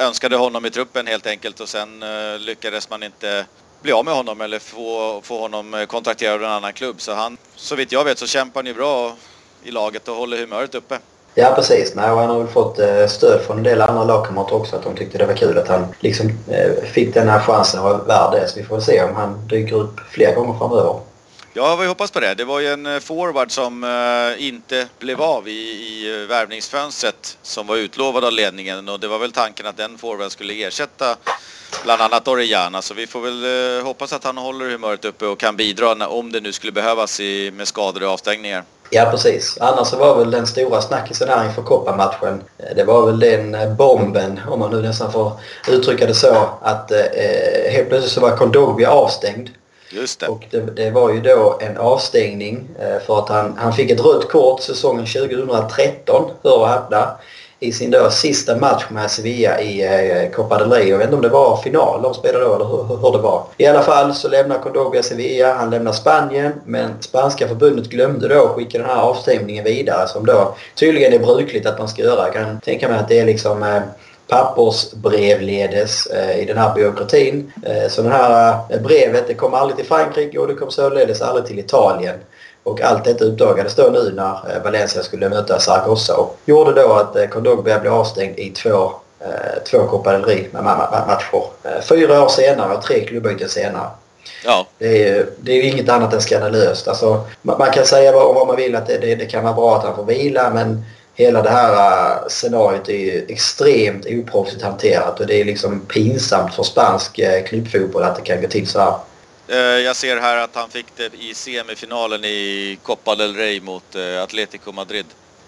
önskade 0.00 0.36
honom 0.36 0.66
i 0.66 0.70
truppen 0.70 1.06
helt 1.06 1.26
enkelt 1.26 1.60
och 1.60 1.68
sen 1.68 2.02
eh, 2.02 2.38
lyckades 2.38 2.90
man 2.90 3.02
inte 3.02 3.46
bli 3.82 3.92
av 3.92 4.04
med 4.04 4.14
honom 4.14 4.40
eller 4.40 4.58
få, 4.58 5.20
få 5.22 5.40
honom 5.40 5.74
eh, 5.74 5.86
kontrakterad 5.86 6.34
av 6.34 6.44
en 6.44 6.50
annan 6.50 6.72
klubb. 6.72 7.00
Så 7.00 7.12
han, 7.14 7.36
så 7.54 7.76
vitt 7.76 7.92
jag 7.92 8.04
vet 8.04 8.18
så 8.18 8.26
kämpar 8.26 8.60
han 8.60 8.66
ju 8.66 8.74
bra 8.74 9.16
i 9.62 9.70
laget 9.70 10.08
och 10.08 10.16
håller 10.16 10.38
humöret 10.38 10.74
uppe. 10.74 10.98
Ja 11.38 11.52
precis, 11.54 11.94
Nej, 11.94 12.10
och 12.10 12.18
han 12.18 12.30
har 12.30 12.38
väl 12.38 12.52
fått 12.52 12.78
eh, 12.78 13.06
stöd 13.06 13.42
från 13.42 13.56
en 13.56 13.62
del 13.62 13.80
andra 13.80 14.04
lagkamrater 14.04 14.54
också 14.54 14.76
att 14.76 14.82
de 14.82 14.96
tyckte 14.96 15.18
det 15.18 15.26
var 15.26 15.34
kul 15.34 15.58
att 15.58 15.68
han 15.68 15.86
liksom 16.00 16.30
eh, 16.48 16.84
fick 16.84 17.14
den 17.14 17.28
här 17.28 17.40
chansen 17.40 17.80
och 17.80 17.90
var 17.90 18.04
värd 18.04 18.32
det. 18.32 18.48
Så 18.48 18.58
vi 18.58 18.64
får 18.64 18.80
se 18.80 19.02
om 19.02 19.14
han 19.14 19.48
dyker 19.48 19.76
upp 19.76 20.00
fler 20.10 20.34
gånger 20.34 20.58
framöver. 20.58 21.00
Ja, 21.52 21.76
vi 21.76 21.86
hoppas 21.86 22.10
på 22.10 22.20
det. 22.20 22.34
Det 22.34 22.44
var 22.44 22.60
ju 22.60 22.66
en 22.66 22.86
eh, 22.86 22.98
forward 22.98 23.50
som 23.50 23.84
inte 24.38 24.86
blev 24.98 25.22
av 25.22 25.48
i, 25.48 25.52
i 25.52 26.26
värvningsfönstret 26.28 27.38
som 27.42 27.66
var 27.66 27.76
utlovad 27.76 28.24
av 28.24 28.32
ledningen 28.32 28.88
och 28.88 29.00
det 29.00 29.08
var 29.08 29.18
väl 29.18 29.32
tanken 29.32 29.66
att 29.66 29.76
den 29.76 29.98
forwarden 29.98 30.30
skulle 30.30 30.66
ersätta 30.66 31.16
bland 31.84 32.02
annat 32.02 32.28
Orellana. 32.28 32.82
Så 32.82 32.94
vi 32.94 33.06
får 33.06 33.20
väl 33.20 33.44
uh, 33.44 33.84
hoppas 33.84 34.12
att 34.12 34.24
han 34.24 34.38
håller 34.38 34.70
humöret 34.70 35.04
uppe 35.04 35.26
och 35.26 35.38
kan 35.38 35.56
bidra 35.56 36.06
om 36.08 36.32
det 36.32 36.40
nu 36.40 36.52
skulle 36.52 36.72
behövas 36.72 37.20
i, 37.20 37.50
med 37.50 37.68
skador 37.68 38.02
och 38.02 38.10
avstängningar. 38.10 38.64
Ja 38.90 39.08
precis. 39.10 39.58
Annars 39.60 39.88
så 39.88 39.96
var 39.96 40.18
väl 40.18 40.30
den 40.30 40.46
stora 40.46 40.82
snackisen 40.82 41.28
här 41.28 41.44
inför 41.44 41.62
kopparmatchen. 41.62 42.42
Det 42.76 42.84
var 42.84 43.06
väl 43.06 43.20
den 43.20 43.76
bomben, 43.76 44.40
om 44.48 44.60
man 44.60 44.70
nu 44.70 44.82
nästan 44.82 45.12
får 45.12 45.32
uttrycka 45.68 46.06
det 46.06 46.14
så, 46.14 46.48
att 46.62 46.90
eh, 46.90 47.70
helt 47.70 47.88
plötsligt 47.88 48.12
så 48.12 48.20
var 48.20 48.36
Kondogbia 48.36 48.90
avstängd 48.90 49.50
Just 49.90 50.20
det. 50.20 50.28
Och 50.28 50.44
det, 50.50 50.60
det, 50.60 50.90
var 50.90 51.12
ju 51.12 51.20
då 51.20 51.58
en 51.60 51.76
avstängning 51.76 52.68
eh, 52.80 53.06
för 53.06 53.18
att 53.18 53.28
han, 53.28 53.58
han 53.58 53.72
fick 53.72 53.90
ett 53.90 54.04
rött 54.04 54.28
kort 54.28 54.62
säsongen 54.62 55.06
2013, 55.06 56.30
hör 56.42 56.58
och 56.58 56.68
häpna, 56.68 57.16
i 57.60 57.72
sin 57.72 57.90
då 57.90 58.10
sista 58.10 58.56
match 58.56 58.84
med 58.88 59.10
Sevilla 59.10 59.60
i 59.60 59.84
eh, 59.84 60.30
Copa 60.30 60.58
del 60.58 60.70
Rey. 60.70 60.88
Jag 60.88 60.98
vet 60.98 61.04
inte 61.04 61.16
om 61.16 61.22
det 61.22 61.28
var 61.28 61.56
final 61.56 62.02
de 62.02 62.14
spelade 62.14 62.44
då 62.44 62.54
eller 62.54 62.64
hur, 62.64 62.96
hur 62.96 63.12
det 63.12 63.18
var. 63.18 63.42
I 63.56 63.66
alla 63.66 63.82
fall 63.82 64.14
så 64.14 64.28
lämnar 64.28 64.58
Kondogbia 64.58 65.02
Sevilla, 65.02 65.54
han 65.54 65.70
lämnar 65.70 65.92
Spanien 65.92 66.52
men 66.64 66.90
spanska 67.00 67.48
förbundet 67.48 67.86
glömde 67.86 68.28
då 68.28 68.44
att 68.44 68.50
skicka 68.50 68.78
den 68.78 68.86
här 68.86 69.02
avstämningen 69.02 69.64
vidare 69.64 70.08
som 70.08 70.26
då 70.26 70.54
tydligen 70.74 71.12
är 71.12 71.18
brukligt 71.18 71.66
att 71.66 71.78
man 71.78 71.88
ska 71.88 72.02
göra. 72.02 72.24
Jag 72.24 72.32
kan 72.32 72.60
tänka 72.60 72.88
mig 72.88 72.98
att 72.98 73.08
det 73.08 73.18
är 73.18 73.26
liksom 73.26 73.62
eh, 73.62 73.82
pappersbrevledes 74.28 76.06
eh, 76.06 76.38
i 76.38 76.44
den 76.44 76.58
här 76.58 76.74
byråkratin. 76.74 77.52
Eh, 77.62 77.88
så 77.88 78.02
det 78.02 78.08
här 78.08 78.58
eh, 78.70 78.80
brevet 78.80 79.28
det 79.28 79.34
kom 79.34 79.54
aldrig 79.54 79.76
till 79.76 79.86
Frankrike 79.86 80.38
och 80.38 80.48
det 80.48 80.54
kom 80.54 80.70
således 80.70 81.22
aldrig 81.22 81.46
till 81.46 81.58
Italien. 81.58 82.14
Och 82.66 82.80
allt 82.80 83.04
detta 83.04 83.24
uppdagades 83.24 83.74
då 83.74 83.82
nu 83.92 84.12
när 84.12 84.60
Valencia 84.64 85.02
skulle 85.02 85.28
möta 85.28 85.60
Zaragoza 85.60 86.16
och 86.16 86.36
gjorde 86.44 86.82
då 86.82 86.92
att 86.92 87.30
Kondogbia 87.30 87.78
blev 87.78 87.94
avstängd 87.94 88.38
i 88.38 88.50
två, 88.50 88.92
två 89.70 89.86
Copa 89.86 90.12
del 90.12 90.24
Rey 90.24 90.44
matcher. 90.52 91.42
Fyra 91.82 92.22
år 92.22 92.28
senare 92.28 92.74
och 92.74 92.82
tre 92.82 93.04
klubbyten 93.04 93.48
senare. 93.48 93.88
Ja. 94.44 94.66
Det 94.78 95.08
är, 95.08 95.26
det 95.40 95.52
är 95.52 95.62
inget 95.62 95.88
annat 95.88 96.12
än 96.12 96.20
skandalöst. 96.20 96.88
Alltså, 96.88 97.24
man, 97.42 97.70
kan 97.72 97.84
säga 97.84 98.12
vad, 98.12 98.46
man 98.46 98.56
vill 98.56 98.76
att 98.76 98.86
det, 98.86 98.98
det, 98.98 99.14
det 99.14 99.26
kan 99.26 99.44
vara 99.44 99.54
bra 99.54 99.76
att 99.76 99.84
han 99.84 99.96
får 99.96 100.04
vila 100.04 100.50
men 100.50 100.84
hela 101.14 101.42
det 101.42 101.50
här 101.50 102.18
scenariot 102.28 102.88
är 102.88 102.92
ju 102.92 103.26
extremt 103.28 104.06
oproffsigt 104.06 104.62
hanterat 104.62 105.20
och 105.20 105.26
det 105.26 105.40
är 105.40 105.44
liksom 105.44 105.80
pinsamt 105.80 106.54
för 106.54 106.62
spansk 106.62 107.20
klubbfotboll 107.46 108.02
att 108.02 108.16
det 108.16 108.22
kan 108.22 108.40
gå 108.40 108.48
till 108.48 108.66
så 108.66 108.80
här. 108.80 108.94
Uh, 109.50 109.56
jag 109.56 109.96
ser 109.96 110.16
här 110.16 110.44
att 110.44 110.54
han 110.54 110.68
fick 110.68 110.86
det 110.96 111.10
i 111.14 111.34
semifinalen 111.34 112.24
i 112.24 112.78
Copa 112.82 113.14
del 113.14 113.34
Rey 113.34 113.60
mot 113.60 113.96
Atletico 114.22 114.72
Madrid 114.72 115.06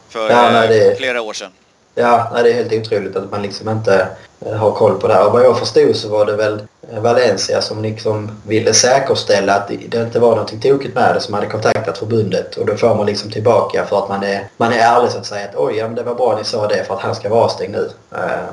för 0.08 0.30
ja, 0.30 0.50
nej, 0.50 0.68
det... 0.68 0.98
flera 0.98 1.20
år 1.20 1.32
sedan. 1.32 1.50
Ja, 1.94 2.30
nej, 2.34 2.42
det 2.42 2.50
är 2.50 2.54
helt 2.54 2.86
otroligt 2.86 3.16
att 3.16 3.30
man 3.30 3.42
liksom 3.42 3.68
inte 3.68 4.08
har 4.58 4.72
koll 4.72 5.00
på 5.00 5.08
det 5.08 5.14
här. 5.14 5.26
Och 5.26 5.32
vad 5.32 5.44
jag 5.44 5.58
förstod 5.58 5.96
så 5.96 6.08
var 6.08 6.26
det 6.26 6.36
väl 6.36 6.62
Valencia 7.00 7.62
som 7.62 7.82
liksom 7.82 8.30
ville 8.46 8.74
säkerställa 8.74 9.54
att 9.54 9.68
det 9.68 9.94
inte 9.94 10.18
var 10.18 10.30
någonting 10.30 10.60
tokigt 10.60 10.94
med 10.94 11.14
det 11.14 11.20
som 11.20 11.34
hade 11.34 11.46
kontaktat 11.46 11.98
förbundet. 11.98 12.56
Och 12.56 12.66
då 12.66 12.76
får 12.76 12.94
man 12.94 13.06
liksom 13.06 13.30
tillbaka 13.30 13.86
för 13.86 13.98
att 13.98 14.08
man 14.08 14.22
är, 14.22 14.48
man 14.56 14.72
är 14.72 14.78
ärlig 14.78 15.10
så 15.10 15.18
att 15.18 15.26
säga 15.26 15.48
att 15.48 15.56
oj, 15.56 15.76
ja, 15.76 15.86
men 15.86 15.94
det 15.94 16.02
var 16.02 16.14
bra 16.14 16.36
ni 16.38 16.44
sa 16.44 16.68
det 16.68 16.84
för 16.84 16.94
att 16.94 17.00
han 17.00 17.14
ska 17.14 17.28
vara 17.28 17.44
avstängd 17.44 17.72
nu. 17.72 17.90
Eh, 18.14 18.48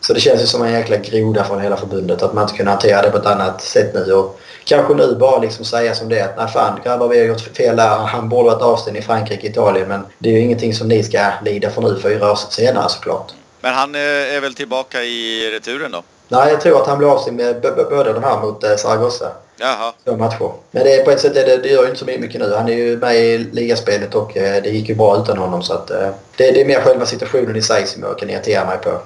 så 0.00 0.12
det 0.12 0.20
känns 0.20 0.42
ju 0.42 0.46
som 0.46 0.62
en 0.62 0.72
jäkla 0.72 0.96
groda 0.96 1.44
från 1.44 1.60
hela 1.60 1.76
förbundet 1.76 2.22
att 2.22 2.34
man 2.34 2.44
inte 2.44 2.56
kunde 2.56 2.70
hantera 2.70 3.02
det 3.02 3.10
på 3.10 3.18
ett 3.18 3.26
annat 3.26 3.62
sätt 3.62 3.94
nu. 3.94 4.12
Och 4.12 4.40
kanske 4.64 4.94
nu 4.94 5.14
bara 5.14 5.38
liksom 5.38 5.64
säga 5.64 5.94
som 5.94 6.08
det 6.08 6.20
att 6.20 6.36
nej 6.36 6.48
fan 6.48 6.80
grabbar 6.84 7.08
vi 7.08 7.18
har 7.18 7.26
gjort 7.26 7.40
fel 7.40 7.76
där. 7.76 7.88
Han 7.88 8.28
borde 8.28 8.50
varit 8.50 8.62
avstängd 8.62 8.96
i 8.96 9.02
Frankrike, 9.02 9.46
Italien 9.46 9.88
men 9.88 10.06
det 10.18 10.28
är 10.28 10.32
ju 10.32 10.40
ingenting 10.40 10.74
som 10.74 10.88
ni 10.88 11.02
ska 11.02 11.30
lida 11.44 11.70
för 11.70 11.82
nu 11.82 12.00
fyra 12.02 12.32
år 12.32 12.38
senare 12.50 12.88
såklart. 12.88 13.32
Men 13.60 13.74
han 13.74 13.94
eh, 13.94 14.00
är 14.36 14.40
väl 14.40 14.54
tillbaka 14.54 15.02
i 15.02 15.50
returen 15.50 15.90
då? 15.90 16.02
Nej, 16.28 16.52
jag 16.52 16.60
tror 16.60 16.82
att 16.82 16.86
han 16.86 16.98
blir 16.98 17.12
avstängd 17.12 17.36
med 17.36 17.60
båda 17.90 18.12
de 18.12 18.22
här 18.22 18.40
mot 18.40 18.64
eh, 18.64 18.76
Zaragoza. 18.76 19.32
Jaha. 19.56 19.92
Två 20.04 20.16
matcher. 20.16 20.52
Men 20.70 20.84
det, 20.84 21.04
på 21.04 21.10
ett 21.10 21.20
sätt 21.20 21.36
är 21.36 21.46
det, 21.46 21.56
det 21.56 21.68
gör 21.68 21.82
ju 21.82 21.88
inte 21.88 21.98
så 21.98 22.04
mycket 22.04 22.40
nu. 22.40 22.54
Han 22.54 22.68
är 22.68 22.72
ju 22.72 22.96
med 22.96 23.16
i 23.16 23.38
ligaspelet 23.38 24.14
och 24.14 24.36
eh, 24.36 24.62
det 24.62 24.70
gick 24.70 24.88
ju 24.88 24.94
bra 24.94 25.22
utan 25.22 25.38
honom. 25.38 25.62
Så 25.62 25.74
att, 25.74 25.86
det, 25.86 26.14
det 26.36 26.60
är 26.60 26.64
mer 26.64 26.80
själva 26.80 27.06
situationen 27.06 27.56
i 27.56 27.62
sig 27.62 27.86
som 27.86 28.02
jag 28.02 28.18
kan 28.18 28.30
irritera 28.30 28.64
mig 28.64 28.78
på. 28.78 28.98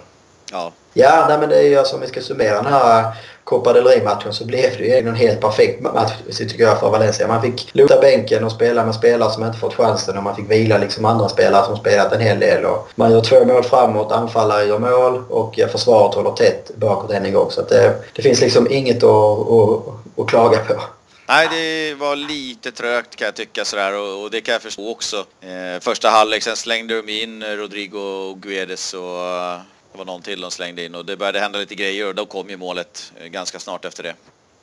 Ja. 0.53 0.73
Ja, 0.95 1.27
nej, 1.29 1.39
men 1.39 1.49
det 1.49 1.57
är 1.57 1.63
ju 1.63 1.77
alltså 1.77 1.95
om 1.95 2.01
vi 2.01 2.07
ska 2.07 2.21
summera 2.21 2.63
den 2.63 2.73
här 2.73 3.05
Copa 3.45 3.73
del 3.73 3.85
Rey-matchen 3.85 4.33
så 4.33 4.45
blev 4.45 4.79
det 4.79 4.85
ju 4.85 5.09
en 5.09 5.15
helt 5.15 5.41
perfekt 5.41 5.81
match 5.81 6.13
tycker 6.39 6.65
jag 6.65 6.81
för 6.81 6.91
Valencia. 6.91 7.29
Man 7.29 7.43
fick 7.43 7.71
luta 7.73 8.01
bänken 8.01 8.45
och 8.45 8.53
spela 8.53 8.85
med 8.85 8.95
spelare 8.95 9.31
som 9.31 9.45
inte 9.45 9.59
fått 9.59 9.75
chansen 9.75 10.17
och 10.17 10.23
man 10.23 10.37
fick 10.37 10.51
vila 10.51 10.79
liksom 10.79 11.05
andra 11.05 11.29
spelare 11.29 11.65
som 11.65 11.77
spelat 11.77 12.13
en 12.13 12.21
hel 12.21 12.41
del. 12.41 12.65
Och 12.65 12.89
man 12.95 13.13
gör 13.13 13.21
två 13.21 13.45
mål 13.45 13.65
framåt, 13.65 14.13
anfallare 14.13 14.65
gör 14.65 14.79
mål 14.79 15.23
och 15.29 15.61
försvaret 15.73 16.15
håller 16.15 16.31
tätt 16.31 16.71
bakåt 16.77 17.11
än 17.11 17.25
en 17.25 17.33
gång. 17.33 17.51
Så 17.51 17.63
det, 17.63 17.95
det 18.13 18.23
finns 18.23 18.41
liksom 18.41 18.71
inget 18.71 19.03
att, 19.03 19.51
att, 19.51 19.81
att 20.17 20.29
klaga 20.29 20.59
på. 20.59 20.75
Nej, 21.29 21.49
det 21.51 21.95
var 21.95 22.17
lite 22.17 22.73
trögt 22.73 23.17
kan 23.17 23.25
jag 23.25 23.35
tycka 23.35 23.65
sådär 23.65 23.99
och, 23.99 24.23
och 24.23 24.31
det 24.31 24.41
kan 24.41 24.53
jag 24.53 24.63
förstå 24.63 24.91
också. 24.91 25.17
Eh, 25.41 25.81
första 25.81 26.09
halvlek, 26.09 26.43
sen 26.43 26.57
slängde 26.57 27.03
de 27.03 27.23
in 27.23 27.45
Rodrigo 27.45 28.35
Guedes 28.35 28.95
och 28.95 29.74
det 29.95 29.99
var 29.99 30.05
någon 30.05 30.23
till 30.23 30.41
de 30.41 30.51
slängde 30.51 30.85
in 30.85 30.95
och 30.95 31.05
det 31.05 31.17
började 31.17 31.41
hända 31.41 31.59
lite 31.59 31.75
grejer 31.75 32.09
och 32.09 32.15
då 32.15 32.27
kom 32.27 32.51
ju 32.51 32.57
målet 32.57 33.13
eh, 33.21 33.27
ganska 33.27 33.59
snart 33.59 33.85
efter 33.85 34.03
det. 34.03 34.15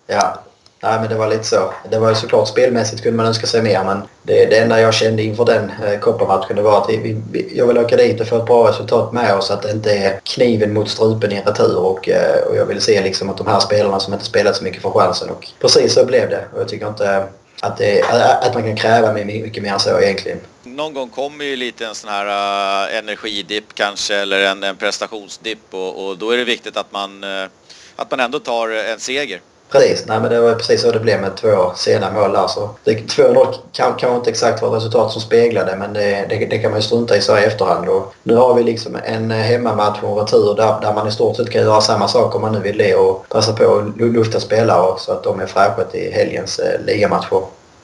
Ja, 0.07 0.39
Nej, 0.83 0.99
men 0.99 1.09
det 1.09 1.15
var 1.15 1.27
lite 1.27 1.43
så. 1.43 1.73
Det 1.89 1.99
var 1.99 2.09
ju 2.09 2.15
såklart 2.15 2.47
spelmässigt 2.47 3.03
kunde 3.03 3.17
man 3.17 3.25
önska 3.25 3.47
sig 3.47 3.61
mer 3.61 3.83
men 3.83 4.01
det, 4.23 4.45
det 4.45 4.57
enda 4.57 4.81
jag 4.81 4.93
kände 4.93 5.23
inför 5.23 5.45
den 5.45 5.71
eh, 5.85 5.99
kopparmatchen 5.99 6.55
det 6.55 6.61
var 6.61 6.81
att 6.81 6.89
vi, 6.89 7.21
vi, 7.31 7.57
jag 7.57 7.67
vill 7.67 7.77
åka 7.77 7.97
dit 7.97 8.21
och 8.21 8.27
få 8.27 8.37
ett 8.37 8.45
bra 8.45 8.69
resultat 8.69 9.13
med 9.13 9.35
oss. 9.35 9.51
Att 9.51 9.61
det 9.61 9.71
inte 9.71 9.91
är 9.91 10.19
kniven 10.23 10.73
mot 10.73 10.89
strupen 10.89 11.31
i 11.31 11.35
en 11.35 11.43
retur 11.43 11.77
och, 11.77 12.09
eh, 12.09 12.47
och 12.47 12.55
jag 12.55 12.65
vill 12.65 12.81
se 12.81 13.01
liksom 13.01 13.29
att 13.29 13.37
de 13.37 13.47
här 13.47 13.59
spelarna 13.59 13.99
som 13.99 14.13
inte 14.13 14.25
spelat 14.25 14.55
så 14.55 14.63
mycket 14.63 14.81
får 14.81 14.91
chansen 14.91 15.29
och 15.29 15.47
precis 15.59 15.93
så 15.93 16.05
blev 16.05 16.29
det. 16.29 16.45
Och 16.53 16.61
jag 16.61 16.67
tycker 16.67 16.87
inte 16.87 17.27
att, 17.63 17.77
det, 17.77 18.03
att 18.41 18.53
man 18.53 18.63
kan 18.63 18.75
kräva 18.75 19.13
mycket 19.13 19.63
mer 19.63 19.73
än 19.73 19.79
så 19.79 20.01
egentligen. 20.01 20.39
Någon 20.63 20.93
gång 20.93 21.09
kommer 21.09 21.45
ju 21.45 21.55
lite 21.55 21.87
en 21.87 21.95
sån 21.95 22.09
här 22.09 22.25
uh, 22.25 22.97
energidipp 22.97 23.73
kanske 23.73 24.15
eller 24.15 24.41
en, 24.41 24.63
en 24.63 24.75
prestationsdipp 24.75 25.73
och, 25.73 26.05
och, 26.07 26.17
då 26.17 26.31
är 26.31 26.37
det 26.37 26.43
viktigt 26.43 26.77
att 26.77 26.91
man, 26.91 27.23
uh, 27.23 27.47
att 27.95 28.11
man 28.11 28.19
ändå 28.19 28.39
tar 28.39 28.69
en 28.69 28.99
seger. 28.99 29.41
Precis, 29.71 30.05
nej 30.05 30.19
men 30.19 30.29
det 30.29 30.39
var 30.39 30.55
precis 30.55 30.81
så 30.81 30.91
det 30.91 30.99
blev 30.99 31.21
med 31.21 31.35
två 31.35 31.71
sena 31.75 32.11
mål 32.11 32.31
där. 32.31 32.47
Så 32.47 32.69
2-0 32.85 33.55
kan 33.71 33.93
kanske 33.93 34.15
inte 34.15 34.29
exakt 34.29 34.61
vara 34.61 34.75
resultat 34.75 35.11
som 35.11 35.21
speglade 35.21 35.75
men 35.75 35.93
det, 35.93 36.25
det, 36.29 36.45
det, 36.45 36.57
kan 36.57 36.71
man 36.71 36.79
ju 36.79 36.85
strunta 36.85 37.17
i 37.17 37.21
så 37.21 37.37
i 37.37 37.43
efterhand. 37.43 37.89
Och 37.89 38.13
nu 38.23 38.35
har 38.35 38.53
vi 38.53 38.63
liksom 38.63 38.97
en 39.05 39.31
hemmamatch 39.31 40.03
och 40.03 40.09
en 40.09 40.25
retur 40.25 40.55
där, 40.55 40.81
där 40.81 40.93
man 40.93 41.07
i 41.07 41.11
stort 41.11 41.37
sett 41.37 41.49
kan 41.49 41.61
göra 41.61 41.81
samma 41.81 42.07
sak 42.07 42.35
om 42.35 42.41
man 42.41 42.51
nu 42.51 42.59
vill 42.59 42.77
det 42.77 42.95
och 42.95 43.29
passa 43.29 43.53
på 43.53 43.75
att 43.75 44.01
lufta 44.01 44.39
spelare 44.39 44.99
så 44.99 45.11
att 45.11 45.23
de 45.23 45.39
är 45.39 45.45
fräscha 45.45 45.83
till 45.83 46.13
helgens 46.13 46.59
eh, 46.59 46.81
ligamatcher. 46.85 47.41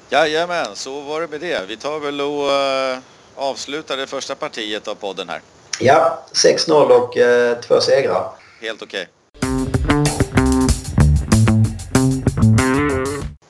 Jajamän, 0.10 0.68
så 0.74 1.02
var 1.02 1.22
det 1.22 1.28
med 1.28 1.42
det. 1.42 1.62
Vi 1.68 1.78
tar 1.78 2.00
väl 2.00 2.22
och 2.22 2.48
uh, 2.48 3.00
avslutar 3.36 3.98
det 3.98 4.08
första 4.08 4.36
partiet 4.36 4.88
av 4.88 4.96
podden 4.96 5.30
här. 5.30 5.42
Ja, 5.80 6.20
6-0 6.34 6.72
och 6.72 7.18
uh, 7.18 7.62
två 7.62 7.82
segrar. 7.82 8.32
Helt 8.62 8.82
okej. 8.82 9.02
Okay. 9.02 9.17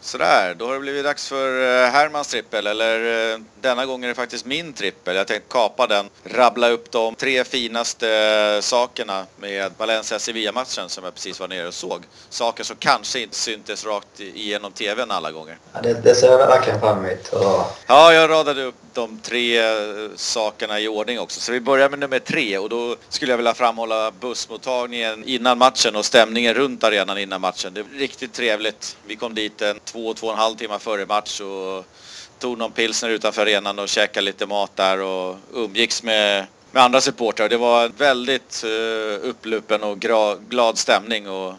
Sådär, 0.08 0.56
då 0.56 0.66
har 0.68 0.74
det 0.74 0.80
blivit 0.80 1.04
dags 1.04 1.28
för 1.28 1.62
eh, 1.62 1.90
Hermans 1.90 2.28
trippel, 2.28 2.68
eller 2.68 3.32
eh, 3.34 3.40
denna 3.62 3.86
gång 3.86 4.04
är 4.04 4.08
det 4.08 4.16
faktiskt 4.16 4.46
min 4.46 4.74
trippel. 4.74 5.16
Jag 5.16 5.28
tänkte 5.28 5.50
kapa 5.50 5.88
den, 5.88 6.10
rabbla 6.24 6.70
upp 6.70 6.92
de 6.92 7.16
tre 7.16 7.44
finaste 7.44 8.10
eh, 8.10 8.62
sakerna 8.62 9.26
med 9.40 9.72
Valencia-Sevilla-matchen 9.78 10.90
som 10.90 11.04
jag 11.04 11.14
precis 11.14 11.40
var 11.40 11.48
nere 11.48 11.68
och 11.68 11.74
såg. 11.74 12.04
Saker 12.30 12.64
som 12.64 12.76
kanske 12.76 13.20
inte 13.20 13.36
syntes 13.36 13.86
rakt 13.86 14.20
igenom 14.20 14.72
TVn 14.72 15.12
alla 15.12 15.32
gånger. 15.32 15.58
Ja, 15.74 15.82
det, 15.82 15.94
det 15.94 16.16
ser 16.16 16.32
jag 16.32 16.38
verkligen 16.38 16.80
fram 16.80 17.06
emot. 17.06 17.30
Ja, 17.88 18.14
jag 18.14 18.30
radade 18.30 18.64
upp 18.64 18.76
de 18.98 19.20
tre 19.20 19.60
eh, 19.60 20.10
sakerna 20.16 20.80
i 20.80 20.88
ordning 20.88 21.20
också. 21.20 21.40
Så 21.40 21.52
vi 21.52 21.60
börjar 21.60 21.90
med 21.90 22.00
nummer 22.00 22.20
tre 22.20 22.58
och 22.58 22.70
då 22.70 22.96
skulle 23.10 23.32
jag 23.32 23.38
vilja 23.38 23.54
framhålla 23.54 24.12
bussmottagningen 24.12 25.24
innan 25.24 25.58
matchen 25.58 25.96
och 25.96 26.06
stämningen 26.06 26.54
runt 26.54 26.84
arenan 26.84 27.18
innan 27.18 27.42
matchen. 27.42 27.74
Det 27.74 27.84
var 27.84 27.90
riktigt 27.90 28.34
trevligt. 28.34 28.98
Vi 29.06 29.16
kom 29.16 29.36
dit 29.36 29.62
en 29.62 29.80
två, 29.80 30.14
två 30.14 30.28
och 30.28 30.34
en 30.34 30.40
halv 30.40 30.56
timme 30.56 30.80
före 30.80 31.06
match 31.06 31.42
och 31.42 31.86
tog 32.40 32.58
någon 32.58 32.72
pilsner 32.72 33.10
utanför 33.10 33.42
arenan 33.42 33.80
och 33.80 33.90
käkade 33.90 34.26
lite 34.26 34.46
mat 34.46 34.76
där 34.76 35.02
och 35.02 35.36
umgicks 35.54 36.04
med 36.04 36.46
med 36.72 36.84
andra 36.84 37.02
supportrar. 37.02 37.50
Det 37.50 37.58
var 37.58 37.92
väldigt 37.98 38.64
uh, 38.66 39.30
uppluppen 39.30 39.84
och 39.84 40.00
glad 40.50 40.78
stämning 40.78 41.30
och 41.30 41.54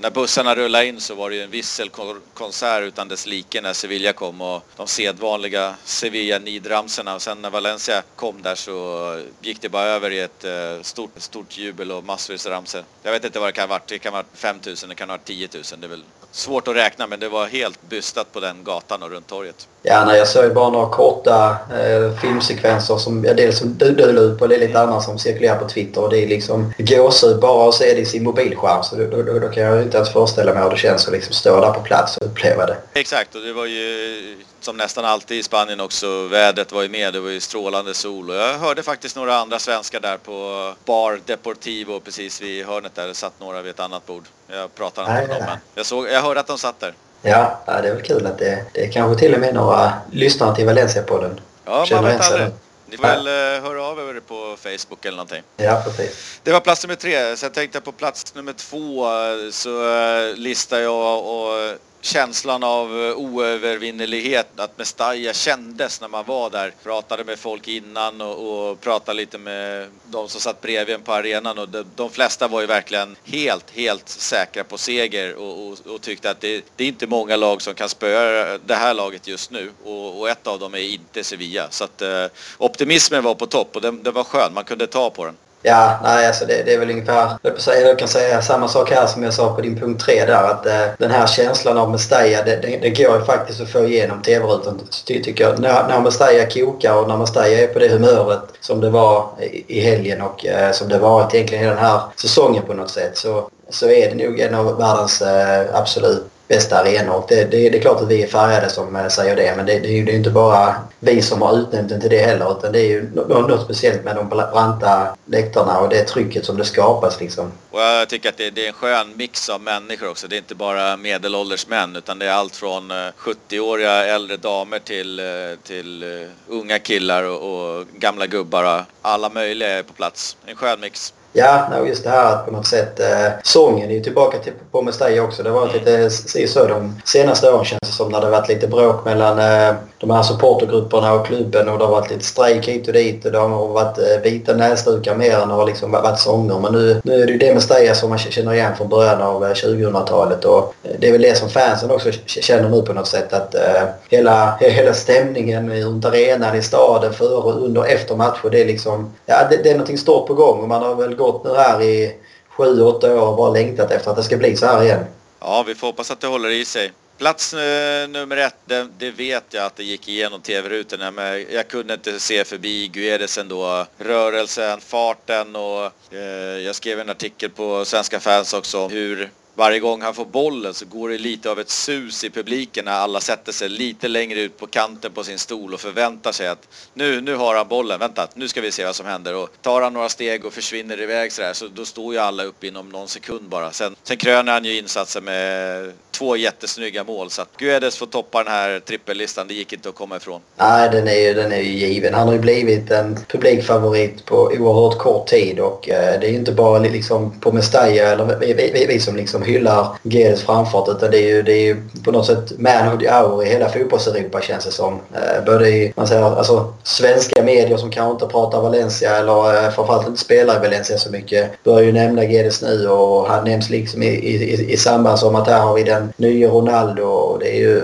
när 0.00 0.10
bussarna 0.10 0.54
rullade 0.54 0.86
in 0.86 1.00
så 1.00 1.14
var 1.14 1.30
det 1.30 1.36
ju 1.36 1.42
en 1.42 1.50
visselkonsert 1.50 2.82
utan 2.82 3.08
dess 3.08 3.26
like 3.26 3.60
när 3.60 3.72
Sevilla 3.72 4.12
kom 4.12 4.40
och 4.40 4.62
de 4.76 4.86
sedvanliga 4.86 5.74
Sevilla-nidramsorna 5.84 7.14
och 7.14 7.22
sen 7.22 7.42
när 7.42 7.50
Valencia 7.50 8.02
kom 8.16 8.42
där 8.42 8.54
så 8.54 9.20
gick 9.40 9.60
det 9.60 9.68
bara 9.68 9.84
över 9.84 10.10
i 10.10 10.20
ett 10.20 10.44
uh, 10.44 10.82
stort, 10.82 11.10
stort 11.16 11.58
jubel 11.58 11.92
och 11.92 12.04
massvis 12.04 12.46
ramsor. 12.46 12.84
Jag 13.02 13.12
vet 13.12 13.24
inte 13.24 13.38
vad 13.38 13.48
det 13.48 13.52
kan 13.52 13.68
ha 13.68 13.74
varit, 13.74 13.88
det 13.88 13.98
kan 13.98 14.12
ha 14.12 14.18
varit 14.18 14.38
5000, 14.38 14.88
det 14.88 14.94
kan 14.94 15.08
ha 15.10 15.16
varit 15.16 15.24
10 15.24 15.48
000, 15.54 15.62
det 15.80 15.86
är 15.86 15.88
väl 15.88 16.04
svårt 16.32 16.68
att 16.68 16.76
räkna 16.76 17.06
men 17.06 17.20
det 17.20 17.28
var 17.28 17.46
helt 17.46 17.88
bystat 17.88 18.32
på 18.32 18.40
den 18.40 18.64
gatan 18.64 19.02
och 19.02 19.10
runt 19.10 19.26
torget. 19.26 19.68
Ja, 19.82 20.04
nej, 20.04 20.18
jag 20.18 20.28
såg 20.28 20.44
ju 20.44 20.54
bara 20.54 20.70
några 20.70 20.88
korta 20.88 21.50
eh, 21.50 22.18
filmsekvenser 22.20 22.96
som 22.96 23.24
ja, 23.24 23.34
dels 23.34 23.58
som 23.58 23.78
du, 23.78 23.90
du 23.90 24.12
la 24.12 24.20
ut 24.20 24.38
på 24.38 24.46
det 24.46 24.54
är 24.54 24.60
lite 24.60 24.80
annat 24.80 25.02
som 25.02 25.18
cirkulerar 25.18 25.58
på 25.58 25.68
Twitter 25.68 26.02
och 26.02 26.10
det 26.10 26.18
är 26.18 26.28
liksom 26.28 26.72
gåshud 26.78 27.40
bara 27.40 27.68
att 27.68 27.74
se 27.74 27.94
det 27.94 28.00
i 28.00 28.06
sin 28.06 28.24
mobilskärm. 28.24 28.82
Så 28.82 28.96
då, 28.96 29.22
då, 29.22 29.38
då, 29.38 29.48
kan 29.48 29.62
jag 29.62 29.82
inte 29.90 29.96
ens 29.96 30.12
föreställa 30.12 30.54
mig 30.54 30.62
hur 30.62 30.70
det 30.70 30.76
känns 30.76 31.06
att 31.06 31.12
liksom 31.12 31.34
stå 31.34 31.60
där 31.60 31.72
på 31.72 31.80
plats 31.80 32.16
och 32.16 32.26
uppleva 32.26 32.66
det. 32.66 32.76
Exakt 32.94 33.34
och 33.34 33.40
det 33.40 33.52
var 33.52 33.66
ju 33.66 34.44
som 34.60 34.76
nästan 34.76 35.04
alltid 35.04 35.38
i 35.38 35.42
Spanien 35.42 35.80
också, 35.80 36.26
vädret 36.26 36.72
var 36.72 36.82
ju 36.82 36.88
med, 36.88 37.12
det 37.12 37.20
var 37.20 37.30
ju 37.30 37.40
strålande 37.40 37.94
sol 37.94 38.30
och 38.30 38.36
jag 38.36 38.58
hörde 38.58 38.82
faktiskt 38.82 39.16
några 39.16 39.36
andra 39.36 39.58
svenskar 39.58 40.00
där 40.00 40.16
på 40.16 40.72
Bar 40.84 41.20
Deportivo 41.26 42.00
precis 42.00 42.42
vid 42.42 42.66
hörnet 42.66 42.94
där, 42.94 43.06
det 43.06 43.14
satt 43.14 43.40
några 43.40 43.62
vid 43.62 43.70
ett 43.70 43.80
annat 43.80 44.06
bord. 44.06 44.24
Jag 44.48 44.74
pratade 44.74 45.10
inte 45.10 45.28
med 45.28 45.36
dem 45.36 45.46
men 45.46 45.58
jag, 45.74 45.86
såg, 45.86 46.08
jag 46.08 46.22
hörde 46.22 46.40
att 46.40 46.46
de 46.46 46.58
satt 46.58 46.80
där. 46.80 46.94
Ja, 47.22 47.60
det 47.66 47.88
är 47.88 47.94
väl 47.94 48.02
kul 48.02 48.26
att 48.26 48.38
det, 48.38 48.64
det 48.72 48.84
är 48.84 48.92
kanske 48.92 49.20
till 49.20 49.34
och 49.34 49.40
med 49.40 49.54
några 49.54 49.92
lyssnare 50.12 50.56
till 50.56 50.66
Valencia-podden. 50.66 51.40
Ja, 51.64 51.86
man 51.92 52.04
vet 52.04 52.20
aldrig. 52.20 52.48
Ni 52.90 52.96
får 52.96 53.04
väl 53.04 53.26
uh, 53.26 53.62
höra 53.62 53.82
av 53.82 53.98
er 53.98 54.20
på 54.20 54.56
Facebook 54.62 55.04
eller 55.04 55.16
någonting. 55.16 55.42
Ja, 55.56 55.82
precis. 55.84 56.40
Det 56.42 56.52
var 56.52 56.60
plats 56.60 56.84
nummer 56.84 56.94
tre. 56.94 57.36
Sen 57.36 57.52
tänkte 57.52 57.76
jag 57.76 57.84
på 57.84 57.92
plats 57.92 58.34
nummer 58.34 58.52
två 58.52 59.06
så 59.52 59.70
uh, 59.70 60.36
listar 60.36 60.78
jag 60.78 61.26
och 61.26 61.78
känslan 62.00 62.62
av 62.62 63.04
eh, 63.04 63.14
oövervinnelighet 63.14 64.60
att 64.60 64.78
Mestalla 64.78 65.32
kändes 65.32 66.00
när 66.00 66.08
man 66.08 66.24
var 66.26 66.50
där. 66.50 66.72
Pratade 66.82 67.24
med 67.24 67.38
folk 67.38 67.68
innan 67.68 68.20
och, 68.20 68.70
och 68.70 68.80
pratade 68.80 69.16
lite 69.16 69.38
med 69.38 69.88
de 70.04 70.28
som 70.28 70.40
satt 70.40 70.60
bredvid 70.60 70.94
en 70.94 71.02
på 71.02 71.12
arenan 71.12 71.58
och 71.58 71.68
de, 71.68 71.84
de 71.96 72.10
flesta 72.10 72.48
var 72.48 72.60
ju 72.60 72.66
verkligen 72.66 73.16
helt, 73.24 73.70
helt 73.70 74.08
säkra 74.08 74.64
på 74.64 74.78
seger 74.78 75.34
och, 75.34 75.66
och, 75.66 75.78
och 75.86 76.00
tyckte 76.00 76.30
att 76.30 76.40
det, 76.40 76.64
det, 76.76 76.84
är 76.84 76.88
inte 76.88 77.06
många 77.06 77.36
lag 77.36 77.62
som 77.62 77.74
kan 77.74 77.88
spöa 77.88 78.58
det 78.58 78.74
här 78.74 78.94
laget 78.94 79.28
just 79.28 79.50
nu 79.50 79.72
och, 79.84 80.20
och 80.20 80.28
ett 80.28 80.46
av 80.46 80.58
dem 80.58 80.74
är 80.74 80.78
inte 80.78 81.24
Sevilla. 81.24 81.66
Så 81.70 81.84
att 81.84 82.02
eh, 82.02 82.26
optimismen 82.58 83.24
var 83.24 83.34
på 83.34 83.46
topp 83.46 83.76
och 83.76 83.82
den, 83.82 84.02
den 84.02 84.14
var 84.14 84.24
skön, 84.24 84.54
man 84.54 84.64
kunde 84.64 84.86
ta 84.86 85.10
på 85.10 85.24
den. 85.24 85.36
Ja, 85.62 85.98
nej 86.02 86.26
alltså 86.26 86.46
det, 86.46 86.62
det 86.62 86.74
är 86.74 86.78
väl 86.78 86.90
ungefär, 86.90 87.38
jag 87.66 87.98
kan 87.98 88.08
säga 88.08 88.42
samma 88.42 88.68
sak 88.68 88.90
här 88.90 89.06
som 89.06 89.22
jag 89.22 89.34
sa 89.34 89.54
på 89.54 89.60
din 89.60 89.80
punkt 89.80 90.04
3 90.04 90.24
där 90.24 90.44
att 90.44 90.66
eh, 90.66 90.86
den 90.98 91.10
här 91.10 91.26
känslan 91.26 91.78
av 91.78 91.90
Mestalla 91.90 92.42
det, 92.42 92.56
det, 92.62 92.78
det, 92.82 92.90
går 92.90 93.18
ju 93.18 93.24
faktiskt 93.24 93.60
att 93.60 93.68
få 93.68 93.84
igenom 93.84 94.22
TV-rutan 94.22 94.80
tycker 95.06 95.44
jag. 95.44 95.58
När, 95.58 95.88
när 95.88 96.00
Mestalla 96.00 96.46
kokar 96.46 96.94
och 96.94 97.08
när 97.08 97.16
Mestalla 97.16 97.48
är 97.48 97.66
på 97.66 97.78
det 97.78 97.88
humöret 97.88 98.42
som 98.60 98.80
det 98.80 98.90
var 98.90 99.28
i, 99.40 99.78
i 99.78 99.80
helgen 99.80 100.20
och 100.20 100.46
eh, 100.46 100.72
som 100.72 100.88
det 100.88 100.98
varit 100.98 101.34
egentligen 101.34 101.64
hela 101.64 101.74
den 101.74 101.84
här 101.84 102.00
säsongen 102.16 102.62
på 102.66 102.74
något 102.74 102.90
sätt 102.90 103.16
så, 103.18 103.48
så 103.68 103.90
är 103.90 104.14
det 104.14 104.24
nog 104.24 104.40
en 104.40 104.54
av 104.54 104.78
världens 104.78 105.22
eh, 105.22 105.66
absolut 105.74 106.26
bästa 106.50 106.78
arenor. 106.78 107.24
Det, 107.28 107.44
det, 107.44 107.70
det, 107.70 107.78
är 107.78 107.82
klart 107.82 108.00
att 108.00 108.08
vi 108.08 108.22
är 108.22 108.26
färgade 108.26 108.70
som 108.70 108.96
eh, 108.96 109.08
säger 109.08 109.36
det 109.36 109.54
men 109.56 109.66
det, 109.66 109.78
det, 109.78 109.88
är 109.88 109.92
ju 109.92 110.12
inte 110.12 110.30
bara 110.30 110.74
vi 111.00 111.22
som 111.22 111.42
har 111.42 111.58
utnämnt 111.58 111.88
den 111.88 112.00
till 112.00 112.10
det 112.10 112.18
heller 112.18 112.58
utan 112.58 112.72
det 112.72 112.80
är 112.80 112.88
ju 112.88 113.10
något 113.14 113.64
speciellt 113.64 114.04
med 114.04 114.16
de 114.16 114.28
branta 114.28 115.16
läktarna 115.24 115.78
och 115.78 115.88
det 115.88 116.04
trycket 116.04 116.44
som 116.44 116.56
det 116.56 116.64
skapas 116.64 117.20
liksom. 117.20 117.52
Och 117.70 117.80
jag 117.80 118.08
tycker 118.08 118.28
att 118.28 118.36
det, 118.36 118.50
det 118.50 118.64
är 118.64 118.68
en 118.68 118.72
skön 118.72 119.12
mix 119.16 119.48
av 119.48 119.60
människor 119.60 120.10
också. 120.10 120.28
Det 120.28 120.36
är 120.36 120.38
inte 120.38 120.54
bara 120.54 120.96
medelålders 120.96 121.68
män 121.68 121.96
utan 121.96 122.18
det 122.18 122.26
är 122.26 122.32
allt 122.32 122.56
från 122.56 122.90
eh, 122.90 122.96
70-åriga 122.96 124.06
äldre 124.06 124.36
damer 124.36 124.78
till, 124.78 125.18
eh, 125.18 125.24
till 125.62 126.04
unga 126.48 126.78
killar 126.78 127.22
och, 127.22 127.78
och 127.78 127.86
gamla 127.92 128.26
gubbar. 128.26 128.84
Alla 129.02 129.28
möjliga 129.28 129.68
är 129.68 129.82
på 129.82 129.92
plats. 129.92 130.36
En 130.46 130.56
skön 130.56 130.80
mix. 130.80 131.14
Ja, 131.32 131.68
just 131.86 132.04
det 132.04 132.10
här 132.10 132.32
att 132.32 132.46
på 132.46 132.52
något 132.52 132.66
sätt 132.66 133.00
eh, 133.00 133.32
sången 133.42 133.90
är 133.90 133.94
ju 133.94 134.00
tillbaka 134.00 134.38
till 134.38 134.52
på 134.70 134.82
Mestalla 134.82 135.22
också. 135.22 135.42
Det 135.42 135.50
har 135.50 135.60
varit 135.60 135.74
lite 135.74 136.10
så 136.48 136.66
de 136.66 137.00
senaste 137.04 137.52
åren 137.52 137.64
känns 137.64 137.80
det 137.80 137.92
som 137.92 138.12
när 138.12 138.20
det 138.20 138.30
varit 138.30 138.48
lite 138.48 138.66
bråk 138.66 139.04
mellan 139.04 139.38
eh, 139.38 139.74
de 139.98 140.10
här 140.10 140.22
supportergrupperna 140.22 141.12
och 141.12 141.26
klubben 141.26 141.68
och 141.68 141.78
det 141.78 141.84
har 141.84 141.92
varit 141.92 142.10
lite 142.10 142.24
strejk 142.24 142.68
hit 142.68 142.86
och 142.86 142.92
dit 142.92 143.24
och 143.24 143.32
det 143.32 143.38
har 143.38 143.68
varit 143.68 143.98
eh, 143.98 144.22
vita 144.22 144.54
näsdukar 144.54 145.14
mer 145.14 145.38
än 145.38 145.48
det 145.48 145.54
har 145.54 145.66
liksom 145.66 145.90
varit 145.90 146.18
sånger. 146.18 146.58
Men 146.58 146.72
nu, 146.72 147.00
nu 147.04 147.22
är 147.22 147.26
det 147.26 147.32
ju 147.32 147.38
det 147.38 147.54
Mestalla 147.54 147.94
som 147.94 148.08
man 148.08 148.18
känner 148.18 148.52
igen 148.52 148.76
från 148.76 148.88
början 148.88 149.22
av 149.22 149.44
eh, 149.44 149.50
2000-talet 149.50 150.44
och 150.44 150.74
eh, 150.82 150.90
det 150.98 151.08
är 151.08 151.12
väl 151.12 151.22
det 151.22 151.36
som 151.36 151.48
fansen 151.48 151.90
också 151.90 152.10
känner 152.26 152.68
nu 152.68 152.82
på 152.82 152.92
något 152.92 153.06
sätt 153.06 153.32
att 153.32 153.54
eh, 153.54 153.82
hela, 154.08 154.56
hela 154.60 154.94
stämningen 154.94 155.82
runt 155.82 156.04
arenan 156.04 156.56
i 156.56 156.62
staden 156.62 157.12
före, 157.12 157.52
under 157.52 157.80
och 157.80 157.88
efter 157.88 158.16
matcher 158.16 158.50
det 158.50 158.60
är 158.60 158.66
liksom, 158.66 159.10
ja 159.26 159.36
det, 159.50 159.56
det 159.56 159.70
är 159.70 159.74
någonting 159.74 159.98
stort 159.98 160.26
på 160.26 160.34
gång 160.34 160.60
och 160.60 160.68
man 160.68 160.82
har 160.82 160.94
väl 160.94 161.14
gått 161.20 161.44
nu 161.44 161.54
här 161.54 161.82
i 161.82 162.16
sju, 162.48 162.82
åtta 162.82 163.14
år 163.14 163.28
och 163.28 163.36
bara 163.36 163.50
längtat 163.50 163.90
efter 163.90 164.10
att 164.10 164.16
det 164.16 164.22
ska 164.22 164.36
bli 164.36 164.56
så 164.56 164.66
här 164.66 164.82
igen. 164.82 165.04
Ja, 165.40 165.64
vi 165.66 165.74
får 165.74 165.86
hoppas 165.86 166.10
att 166.10 166.20
det 166.20 166.26
håller 166.26 166.50
i 166.50 166.64
sig. 166.64 166.92
Plats 167.18 167.54
eh, 167.54 168.08
nummer 168.08 168.36
ett, 168.36 168.56
det, 168.64 168.88
det, 168.98 169.10
vet 169.10 169.44
jag 169.50 169.64
att 169.64 169.76
det 169.76 169.84
gick 169.84 170.08
igenom 170.08 170.40
tv-rutorna 170.40 171.10
men 171.10 171.46
jag 171.52 171.68
kunde 171.68 171.94
inte 171.94 172.20
se 172.20 172.44
förbi 172.44 172.88
Guedes 172.88 173.38
ändå. 173.38 173.86
Rörelsen, 173.98 174.80
farten 174.80 175.56
och 175.56 176.14
eh, 176.14 176.58
jag 176.64 176.74
skrev 176.74 177.00
en 177.00 177.10
artikel 177.10 177.50
på 177.50 177.84
Svenska 177.84 178.20
fans 178.20 178.54
också 178.54 178.78
om 178.78 178.90
hur 178.90 179.30
varje 179.60 179.80
gång 179.80 180.02
han 180.02 180.14
får 180.14 180.24
bollen 180.24 180.74
så 180.74 180.84
går 180.84 181.08
det 181.08 181.18
lite 181.18 181.50
av 181.50 181.60
ett 181.60 181.70
sus 181.70 182.24
i 182.24 182.30
publiken 182.30 182.84
när 182.84 182.92
alla 182.92 183.20
sätter 183.20 183.52
sig 183.52 183.68
lite 183.68 184.08
längre 184.08 184.40
ut 184.40 184.58
på 184.58 184.66
kanten 184.66 185.12
på 185.12 185.24
sin 185.24 185.38
stol 185.38 185.74
och 185.74 185.80
förväntar 185.80 186.32
sig 186.32 186.48
att 186.48 186.68
nu, 186.94 187.20
nu 187.20 187.34
har 187.34 187.54
han 187.54 187.68
bollen, 187.68 187.98
vänta, 187.98 188.28
nu 188.34 188.48
ska 188.48 188.60
vi 188.60 188.72
se 188.72 188.84
vad 188.84 188.96
som 188.96 189.06
händer. 189.06 189.34
Och 189.34 189.48
tar 189.62 189.82
han 189.82 189.92
några 189.92 190.08
steg 190.08 190.44
och 190.44 190.52
försvinner 190.52 191.00
iväg 191.00 191.32
sådär 191.32 191.52
så 191.52 191.68
då 191.68 191.84
står 191.84 192.14
ju 192.14 192.20
alla 192.20 192.44
upp 192.44 192.64
inom 192.64 192.88
någon 192.88 193.08
sekund 193.08 193.48
bara. 193.48 193.72
Sen, 193.72 193.96
sen 194.02 194.16
kröner 194.16 194.52
han 194.52 194.64
ju 194.64 194.78
insatsen 194.78 195.24
med 195.24 195.92
två 196.10 196.36
jättesnygga 196.36 197.04
mål 197.04 197.30
så 197.30 197.42
att 197.42 197.56
Guedes 197.56 197.96
får 197.96 198.06
toppa 198.06 198.44
den 198.44 198.52
här 198.52 198.80
trippellistan, 198.80 199.48
det 199.48 199.54
gick 199.54 199.72
inte 199.72 199.88
att 199.88 199.94
komma 199.94 200.16
ifrån. 200.16 200.40
Nej, 200.56 200.88
den 200.92 201.08
är 201.08 201.28
ju, 201.28 201.34
den 201.34 201.52
är 201.52 201.60
ju 201.60 201.72
given. 201.72 202.14
Han 202.14 202.26
har 202.26 202.34
ju 202.34 202.40
blivit 202.40 202.90
en 202.90 203.18
publikfavorit 203.28 204.24
på 204.24 204.36
oerhört 204.36 204.98
kort 204.98 205.26
tid 205.26 205.60
och 205.60 205.88
eh, 205.88 206.20
det 206.20 206.26
är 206.26 206.30
ju 206.30 206.36
inte 206.36 206.52
bara 206.52 206.78
liksom 206.78 207.40
på 207.40 207.52
Mestalla 207.52 207.80
eller 207.90 208.38
vi, 208.38 208.52
vi, 208.52 208.86
vi 208.88 209.00
som 209.00 209.16
liksom 209.16 209.42
hyllar 209.50 209.86
Guedes 210.02 210.42
framfart 210.42 210.88
utan 210.88 211.10
det 211.10 211.18
är 211.18 211.28
ju, 211.28 211.42
det 211.42 211.52
är 211.52 211.64
ju 211.64 211.76
på 212.04 212.12
något 212.12 212.26
sätt 212.26 212.58
man 212.58 212.94
of 212.94 213.00
the 213.00 213.10
hour 213.10 213.44
i 213.44 213.48
hela 213.48 213.68
fotbollseuropa 213.68 214.40
känns 214.40 214.64
det 214.64 214.70
som. 214.70 215.00
Eh, 215.14 215.44
både 215.46 215.68
i 215.68 215.92
man 215.96 216.06
säger, 216.06 216.22
alltså, 216.22 216.72
svenska 216.82 217.42
medier 217.42 217.76
som 217.76 217.90
kanske 217.90 218.12
inte 218.12 218.26
pratar 218.26 218.60
Valencia 218.60 219.16
eller 219.16 219.64
eh, 219.64 219.70
framförallt 219.70 220.06
inte 220.06 220.20
spelar 220.20 220.56
i 220.56 220.58
Valencia 220.58 220.98
så 220.98 221.10
mycket 221.10 221.64
börjar 221.64 221.82
ju 221.82 221.92
nämna 221.92 222.24
Guedes 222.24 222.62
nu 222.62 222.88
och 222.88 223.26
han 223.26 223.44
nämns 223.44 223.70
liksom 223.70 224.02
i, 224.02 224.06
i, 224.06 224.72
i 224.72 224.76
samband 224.76 225.18
som 225.18 225.34
att 225.34 225.48
här 225.48 225.60
har 225.60 225.74
vi 225.74 225.82
den 225.82 226.12
nya 226.16 226.48
Ronaldo 226.48 227.02
och 227.02 227.38
det 227.38 227.56
är 227.56 227.58
ju 227.58 227.82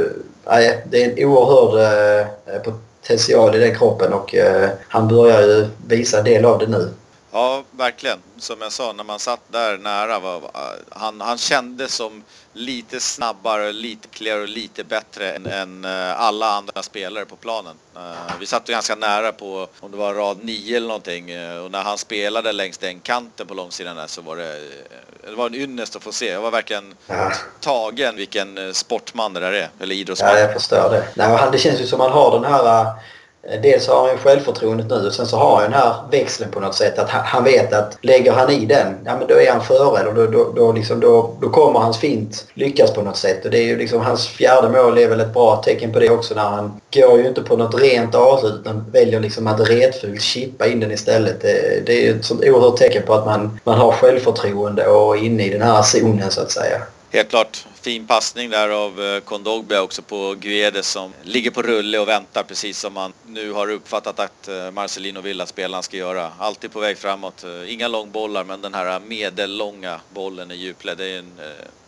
nej, 0.51 0.85
det 0.91 1.05
är 1.05 1.11
en 1.11 1.29
oerhörd 1.29 2.27
eh, 2.47 2.61
potential 2.63 3.55
i 3.55 3.59
den 3.59 3.75
kroppen 3.75 4.13
och 4.13 4.35
eh, 4.35 4.69
han 4.89 5.09
börjar 5.09 5.41
ju 5.41 5.67
visa 5.87 6.19
en 6.19 6.25
del 6.25 6.45
av 6.45 6.59
det 6.59 6.67
nu. 6.67 6.89
Ja, 7.37 7.65
verkligen. 7.71 8.19
Som 8.39 8.61
jag 8.61 8.73
sa, 8.73 8.93
när 8.93 9.05
man 9.05 9.19
satt 9.19 9.41
där 9.49 9.79
nära, 9.79 10.19
var, 10.19 10.41
han, 10.91 11.21
han 11.21 11.39
kändes 11.39 11.95
som 11.95 12.23
lite 12.53 13.01
snabbare, 13.01 13.73
lite 13.73 14.09
klarare 14.09 14.43
och 14.43 14.49
lite 14.49 14.85
bättre 14.85 15.33
än, 15.33 15.47
än, 15.47 15.85
eh, 15.85 16.21
alla 16.21 16.47
andra 16.47 16.83
spelare 16.83 17.25
på 17.25 17.37
planen. 17.37 17.75
Uh, 17.97 18.03
vi 18.41 18.47
satt 18.47 18.69
ju 18.69 18.73
ganska 18.73 18.95
nära 18.95 19.33
på, 19.33 19.69
om 19.81 19.91
det 19.91 19.97
var 19.97 20.15
rad 20.15 20.39
9 20.43 20.77
eller 20.77 20.87
någonting, 20.87 21.37
uh, 21.37 21.59
och 21.59 21.71
när 21.71 21.83
han 21.83 21.99
spelade 21.99 22.53
längs 22.53 22.79
den 22.79 23.01
kanten 23.01 23.47
på 23.47 23.55
långsidan 23.55 23.97
där 23.97 24.07
så 24.07 24.23
var 24.23 24.37
det, 24.37 24.61
det 25.25 25.35
var 25.35 25.47
en 25.47 25.55
ynnest 25.55 25.97
att 25.97 26.03
få 26.03 26.13
se. 26.13 26.27
Jag 26.27 26.41
var 26.41 26.51
verkligen 26.51 26.95
ja. 27.07 27.33
tagen 27.61 28.17
vilken 28.17 28.75
sportman 28.75 29.33
det 29.33 29.41
där 29.41 29.53
är, 29.53 29.71
eller 29.81 29.95
idrottsman. 29.95 30.31
Ja, 30.31 30.39
jag 30.39 30.53
förstår 30.53 30.91
det. 30.91 31.09
Nej, 31.15 31.49
det 31.53 31.59
känns 31.59 31.81
ju 31.81 31.87
som 31.87 31.99
man 31.99 32.13
har 32.13 32.41
den 32.41 32.53
här 32.53 32.87
dels 33.63 33.89
har 33.89 34.03
han 34.03 34.11
ju 34.11 34.17
självförtroendet 34.17 34.87
nu 34.91 35.07
och 35.07 35.13
sen 35.13 35.27
så 35.27 35.37
har 35.37 35.55
han 35.55 35.63
den 35.63 35.73
här 35.73 35.95
växeln 36.11 36.51
på 36.51 36.61
något 36.61 36.75
sätt 36.75 36.99
att 36.99 37.09
han 37.11 37.45
vet 37.45 37.73
att 37.73 37.99
lägger 38.01 38.33
han 38.33 38.51
i 38.51 38.67
den, 38.67 38.95
ja 39.05 39.17
men 39.19 39.29
då 39.29 39.35
är 39.35 39.53
han 39.53 39.61
före 39.61 40.13
då, 40.13 40.27
då, 40.27 40.53
då, 40.57 40.73
liksom, 40.73 41.01
då, 41.01 41.37
då 41.41 41.49
kommer 41.49 41.81
hans 41.81 41.99
fint 41.99 42.47
lyckas 42.55 42.95
på 42.95 43.03
något 43.03 43.17
sätt. 43.17 43.45
Och 43.45 43.51
det 43.51 43.59
är 43.59 43.65
ju 43.65 43.79
liksom 43.79 44.01
hans 44.01 44.27
fjärde 44.27 44.69
mål 44.69 44.99
är 44.99 45.09
väl 45.09 45.21
ett 45.21 45.35
bra 45.35 45.57
tecken 45.57 45.93
på 45.93 45.99
det 45.99 46.11
också 46.11 46.35
när 46.35 46.43
han 46.43 46.81
går 46.95 47.19
ju 47.19 47.29
inte 47.29 47.43
på 47.43 47.57
något 47.57 47.81
rent 47.81 48.15
avslut 48.15 48.61
utan 48.61 48.85
väljer 48.93 49.21
liksom 49.21 49.47
att 49.47 49.69
retfullt 49.69 50.23
chippa 50.23 50.67
in 50.67 50.81
den 50.81 50.93
istället. 50.93 51.41
Det, 51.41 51.87
det 51.87 51.93
är 51.93 52.03
ju 52.03 52.19
ett 52.19 52.25
sånt 52.25 52.45
oerhört 52.45 52.77
tecken 52.77 53.03
på 53.07 53.15
att 53.15 53.27
man, 53.27 53.61
man 53.65 53.79
har 53.79 53.93
självförtroende 53.93 54.87
och 54.87 55.17
är 55.17 55.25
inne 55.25 55.47
i 55.47 55.51
den 55.51 55.63
här 55.63 55.83
zonen 55.83 56.31
så 56.31 56.41
att 56.41 56.51
säga. 56.51 56.83
Helt 57.17 57.29
klart. 57.29 57.67
Fin 57.81 58.07
passning 58.07 58.51
där 58.51 58.69
av 58.69 59.03
eh, 59.03 59.21
Kondogbia 59.21 59.83
också 59.83 60.03
på 60.03 60.35
Guedes 60.41 60.89
som 60.89 61.13
ligger 61.23 61.51
på 61.51 61.63
rulle 61.63 61.99
och 61.99 62.09
väntar 62.09 62.43
precis 62.43 62.79
som 62.79 62.93
man 62.93 63.13
nu 63.27 63.53
har 63.53 63.71
uppfattat 63.71 64.21
att 64.21 64.49
eh, 64.49 64.71
Marcelino 64.71 65.21
vill 65.21 65.41
att 65.41 65.49
spelaren 65.49 65.83
ska 65.83 65.97
göra. 65.97 66.33
Alltid 66.39 66.73
på 66.73 66.81
väg 66.81 66.99
framåt. 66.99 67.45
Eh, 67.45 67.73
inga 67.73 67.89
långbollar 67.89 68.45
men 68.45 68.61
den 68.61 68.75
här 68.75 69.01
medellånga 69.01 70.01
bollen 70.15 70.51
i 70.51 70.55
djupled. 70.55 70.99
Det 70.99 71.05
är 71.05 71.19
en, 71.19 71.33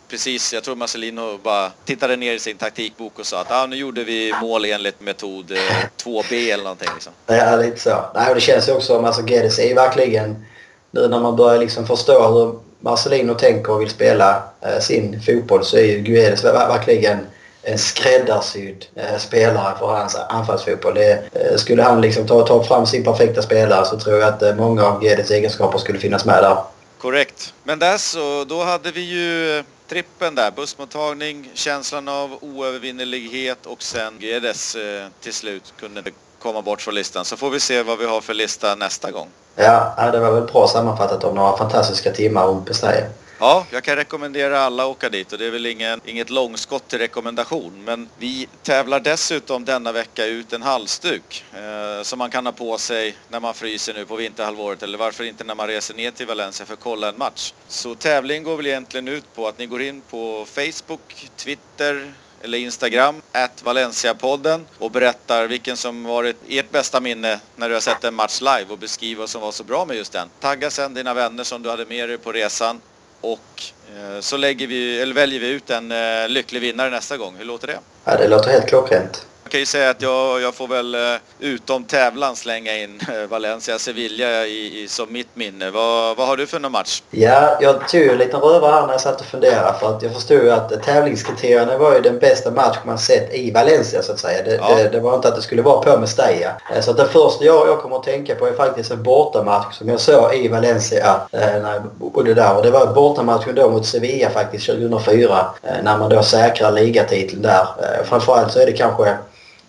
precis, 0.07 0.53
jag 0.53 0.63
tror 0.63 0.75
Marcelino 0.75 1.37
bara 1.37 1.71
tittade 1.85 2.15
ner 2.15 2.33
i 2.33 2.39
sin 2.39 2.57
taktikbok 2.57 3.19
och 3.19 3.25
sa 3.25 3.41
att 3.41 3.51
ah, 3.51 3.65
nu 3.65 3.75
gjorde 3.75 4.03
vi 4.03 4.33
mål 4.41 4.65
enligt 4.65 5.01
metod 5.01 5.57
2B 6.03 6.53
eller 6.53 6.63
någonting. 6.63 6.89
Liksom. 6.93 7.13
Ja, 7.25 7.55
lite 7.55 7.79
så. 7.79 8.05
Nej, 8.15 8.33
det 8.35 8.41
känns 8.41 8.69
ju 8.69 8.71
också 8.71 8.95
som 8.95 9.05
alltså 9.05 9.21
Guedes 9.21 9.59
är 9.59 9.67
ju 9.67 9.73
verkligen 9.73 10.45
nu 10.91 11.07
när 11.07 11.19
man 11.19 11.35
börjar 11.35 11.59
liksom 11.59 11.87
förstå 11.87 12.27
hur 12.27 12.68
Marcelino 12.79 13.33
tänker 13.33 13.71
och 13.71 13.81
vill 13.81 13.89
spela 13.89 14.43
eh, 14.61 14.79
sin 14.79 15.21
fotboll 15.21 15.65
så 15.65 15.77
är 15.77 15.83
ju 15.83 15.99
Guedes 15.99 16.43
verkligen 16.43 17.19
en 17.63 17.77
skräddarsydd 17.77 18.85
eh, 18.95 19.17
spelare 19.17 19.77
för 19.79 19.87
hans 19.87 20.15
anfallsfotboll. 20.15 20.93
Det, 20.93 21.11
eh, 21.33 21.57
skulle 21.57 21.83
han 21.83 22.01
liksom 22.01 22.27
ta, 22.27 22.47
ta 22.47 22.63
fram 22.63 22.85
sin 22.85 23.03
perfekta 23.03 23.41
spelare 23.41 23.85
så 23.85 23.99
tror 23.99 24.19
jag 24.19 24.27
att 24.29 24.41
eh, 24.41 24.55
många 24.55 24.85
av 24.85 25.01
Guedes 25.01 25.31
egenskaper 25.31 25.77
skulle 25.77 25.99
finnas 25.99 26.25
med 26.25 26.43
där. 26.43 26.57
Korrekt. 26.97 27.53
Men 27.63 27.79
där 27.79 27.97
så, 27.97 28.43
då 28.43 28.63
hade 28.63 28.91
vi 28.91 29.01
ju 29.01 29.57
eh, 29.57 29.63
trippen 29.87 30.35
där. 30.35 30.51
Bussmottagning, 30.51 31.49
känslan 31.53 32.07
av 32.07 32.37
oövervinnelighet 32.41 33.65
och 33.65 33.83
sen 33.83 34.13
Guedes 34.19 34.75
eh, 34.75 35.07
till 35.21 35.33
slut 35.33 35.73
kunde 35.79 36.03
komma 36.39 36.61
bort 36.61 36.81
från 36.81 36.95
listan. 36.95 37.25
Så 37.25 37.37
får 37.37 37.49
vi 37.49 37.59
se 37.59 37.83
vad 37.83 37.99
vi 37.99 38.05
har 38.05 38.21
för 38.21 38.33
lista 38.33 38.75
nästa 38.75 39.11
gång. 39.11 39.27
Ja, 39.61 39.95
äh, 39.97 40.11
det 40.11 40.19
var 40.19 40.31
väl 40.31 40.43
bra 40.43 40.67
sammanfattat 40.67 41.23
om 41.23 41.35
några 41.35 41.57
fantastiska 41.57 42.11
timmar 42.11 42.47
om 42.47 42.65
Pestaya. 42.65 43.05
Ja, 43.39 43.65
jag 43.71 43.83
kan 43.83 43.95
rekommendera 43.95 44.59
alla 44.59 44.83
att 44.83 44.89
åka 44.89 45.09
dit 45.09 45.33
och 45.33 45.39
det 45.39 45.45
är 45.45 45.51
väl 45.51 45.65
ingen, 45.65 46.01
inget 46.05 46.29
långskott 46.29 46.87
till 46.87 46.99
rekommendation. 46.99 47.83
Men 47.85 48.09
vi 48.17 48.47
tävlar 48.63 48.99
dessutom 48.99 49.65
denna 49.65 49.91
vecka 49.91 50.25
ut 50.25 50.53
en 50.53 50.61
halsduk 50.61 51.45
eh, 51.53 52.03
som 52.03 52.19
man 52.19 52.29
kan 52.29 52.45
ha 52.45 52.53
på 52.53 52.77
sig 52.77 53.15
när 53.29 53.39
man 53.39 53.53
fryser 53.53 53.93
nu 53.93 54.05
på 54.05 54.15
vinterhalvåret 54.15 54.83
eller 54.83 54.97
varför 54.97 55.23
inte 55.23 55.43
när 55.43 55.55
man 55.55 55.67
reser 55.67 55.95
ner 55.95 56.11
till 56.11 56.27
Valencia 56.27 56.65
för 56.65 56.73
att 56.73 56.79
kolla 56.79 57.09
en 57.09 57.17
match. 57.17 57.53
Så 57.67 57.95
tävlingen 57.95 58.43
går 58.43 58.57
väl 58.57 58.67
egentligen 58.67 59.07
ut 59.07 59.35
på 59.35 59.47
att 59.47 59.57
ni 59.57 59.65
går 59.65 59.81
in 59.81 60.01
på 60.09 60.45
Facebook, 60.45 61.29
Twitter, 61.35 62.13
eller 62.41 62.57
Instagram, 62.57 63.21
at 63.31 63.63
Valencia-podden 63.63 64.65
och 64.79 64.91
berättar 64.91 65.47
vilken 65.47 65.77
som 65.77 66.03
varit 66.03 66.35
ert 66.47 66.71
bästa 66.71 66.99
minne 66.99 67.39
när 67.55 67.69
du 67.69 67.75
har 67.75 67.81
sett 67.81 68.03
en 68.03 68.13
match 68.13 68.41
live 68.41 68.65
och 68.69 68.77
beskriv 68.77 69.17
vad 69.17 69.29
som 69.29 69.41
var 69.41 69.51
så 69.51 69.63
bra 69.63 69.85
med 69.85 69.97
just 69.97 70.13
den. 70.13 70.27
Tagga 70.39 70.69
sen 70.69 70.93
dina 70.93 71.13
vänner 71.13 71.43
som 71.43 71.63
du 71.63 71.69
hade 71.69 71.85
med 71.85 72.09
dig 72.09 72.17
på 72.17 72.31
resan 72.31 72.81
och 73.21 73.63
eh, 73.95 74.19
så 74.19 74.37
lägger 74.37 74.67
vi, 74.67 75.01
eller 75.01 75.13
väljer 75.13 75.39
vi 75.39 75.47
ut 75.47 75.69
en 75.69 75.91
eh, 75.91 76.29
lycklig 76.29 76.61
vinnare 76.61 76.89
nästa 76.89 77.17
gång. 77.17 77.35
Hur 77.37 77.45
låter 77.45 77.67
det? 77.67 77.79
Ja, 78.05 78.17
det 78.17 78.27
låter 78.27 78.51
helt 78.51 78.67
klockrent. 78.67 79.25
Jag 79.49 79.51
kan 79.51 79.59
ju 79.59 79.65
säga 79.65 79.89
att 79.89 80.01
jag, 80.01 80.41
jag 80.41 80.53
får 80.53 80.67
väl 80.67 80.95
eh, 80.95 81.01
utom 81.39 81.83
tävlan 81.83 82.35
slänga 82.35 82.77
in 82.77 82.99
eh, 83.09 83.29
Valencia-Sevilla 83.29 84.45
i, 84.45 84.83
i, 84.83 84.87
som 84.87 85.13
mitt 85.13 85.35
minne. 85.35 85.69
Vad, 85.69 86.17
vad 86.17 86.27
har 86.27 86.37
du 86.37 86.47
för 86.47 86.59
någon 86.59 86.71
match? 86.71 87.03
Ja, 87.11 87.57
jag 87.61 87.87
tog 87.87 88.01
en 88.01 88.17
liten 88.17 88.39
rövare 88.39 88.71
här 88.71 88.85
när 88.85 88.93
jag 88.93 89.01
satt 89.01 89.21
och 89.21 89.27
funderade 89.27 89.79
för 89.79 89.95
att 89.95 90.03
jag 90.03 90.13
förstod 90.13 90.49
att 90.49 90.83
tävlingskriterierna 90.83 91.77
var 91.77 91.95
ju 91.95 92.01
den 92.01 92.19
bästa 92.19 92.51
match 92.51 92.77
man 92.85 92.97
sett 92.97 93.33
i 93.33 93.51
Valencia 93.51 94.01
så 94.01 94.11
att 94.11 94.19
säga. 94.19 94.43
Det, 94.43 94.55
ja. 94.55 94.75
det, 94.75 94.89
det 94.89 94.99
var 94.99 95.15
inte 95.15 95.27
att 95.27 95.35
det 95.35 95.41
skulle 95.41 95.61
vara 95.61 95.83
på 95.83 95.99
Mestalla. 95.99 96.61
Eh, 96.75 96.81
så 96.81 96.91
att 96.91 96.97
den 96.97 97.09
första 97.09 97.45
jag, 97.45 97.67
jag 97.67 97.81
kommer 97.81 97.95
att 97.95 98.03
tänka 98.03 98.35
på 98.35 98.47
är 98.47 98.53
faktiskt 98.53 98.91
en 98.91 99.03
bortamatch 99.03 99.77
som 99.77 99.89
jag 99.89 99.99
såg 99.99 100.35
i 100.35 100.47
Valencia 100.47 101.21
när 101.31 101.73
jag 101.73 101.83
bodde 101.83 102.33
där. 102.33 102.55
Och 102.55 102.63
det 102.63 102.71
var 102.71 102.93
bortamatchen 102.93 103.55
då 103.55 103.69
mot 103.69 103.85
Sevilla 103.85 104.29
faktiskt 104.29 104.65
2004 104.65 105.45
när 105.83 105.97
man 105.97 106.09
då 106.09 106.23
säkrar 106.23 106.71
ligatiteln 106.71 107.41
där. 107.41 107.67
Framförallt 108.03 108.51
så 108.51 108.59
är 108.59 108.65
det 108.65 108.73
kanske 108.73 109.17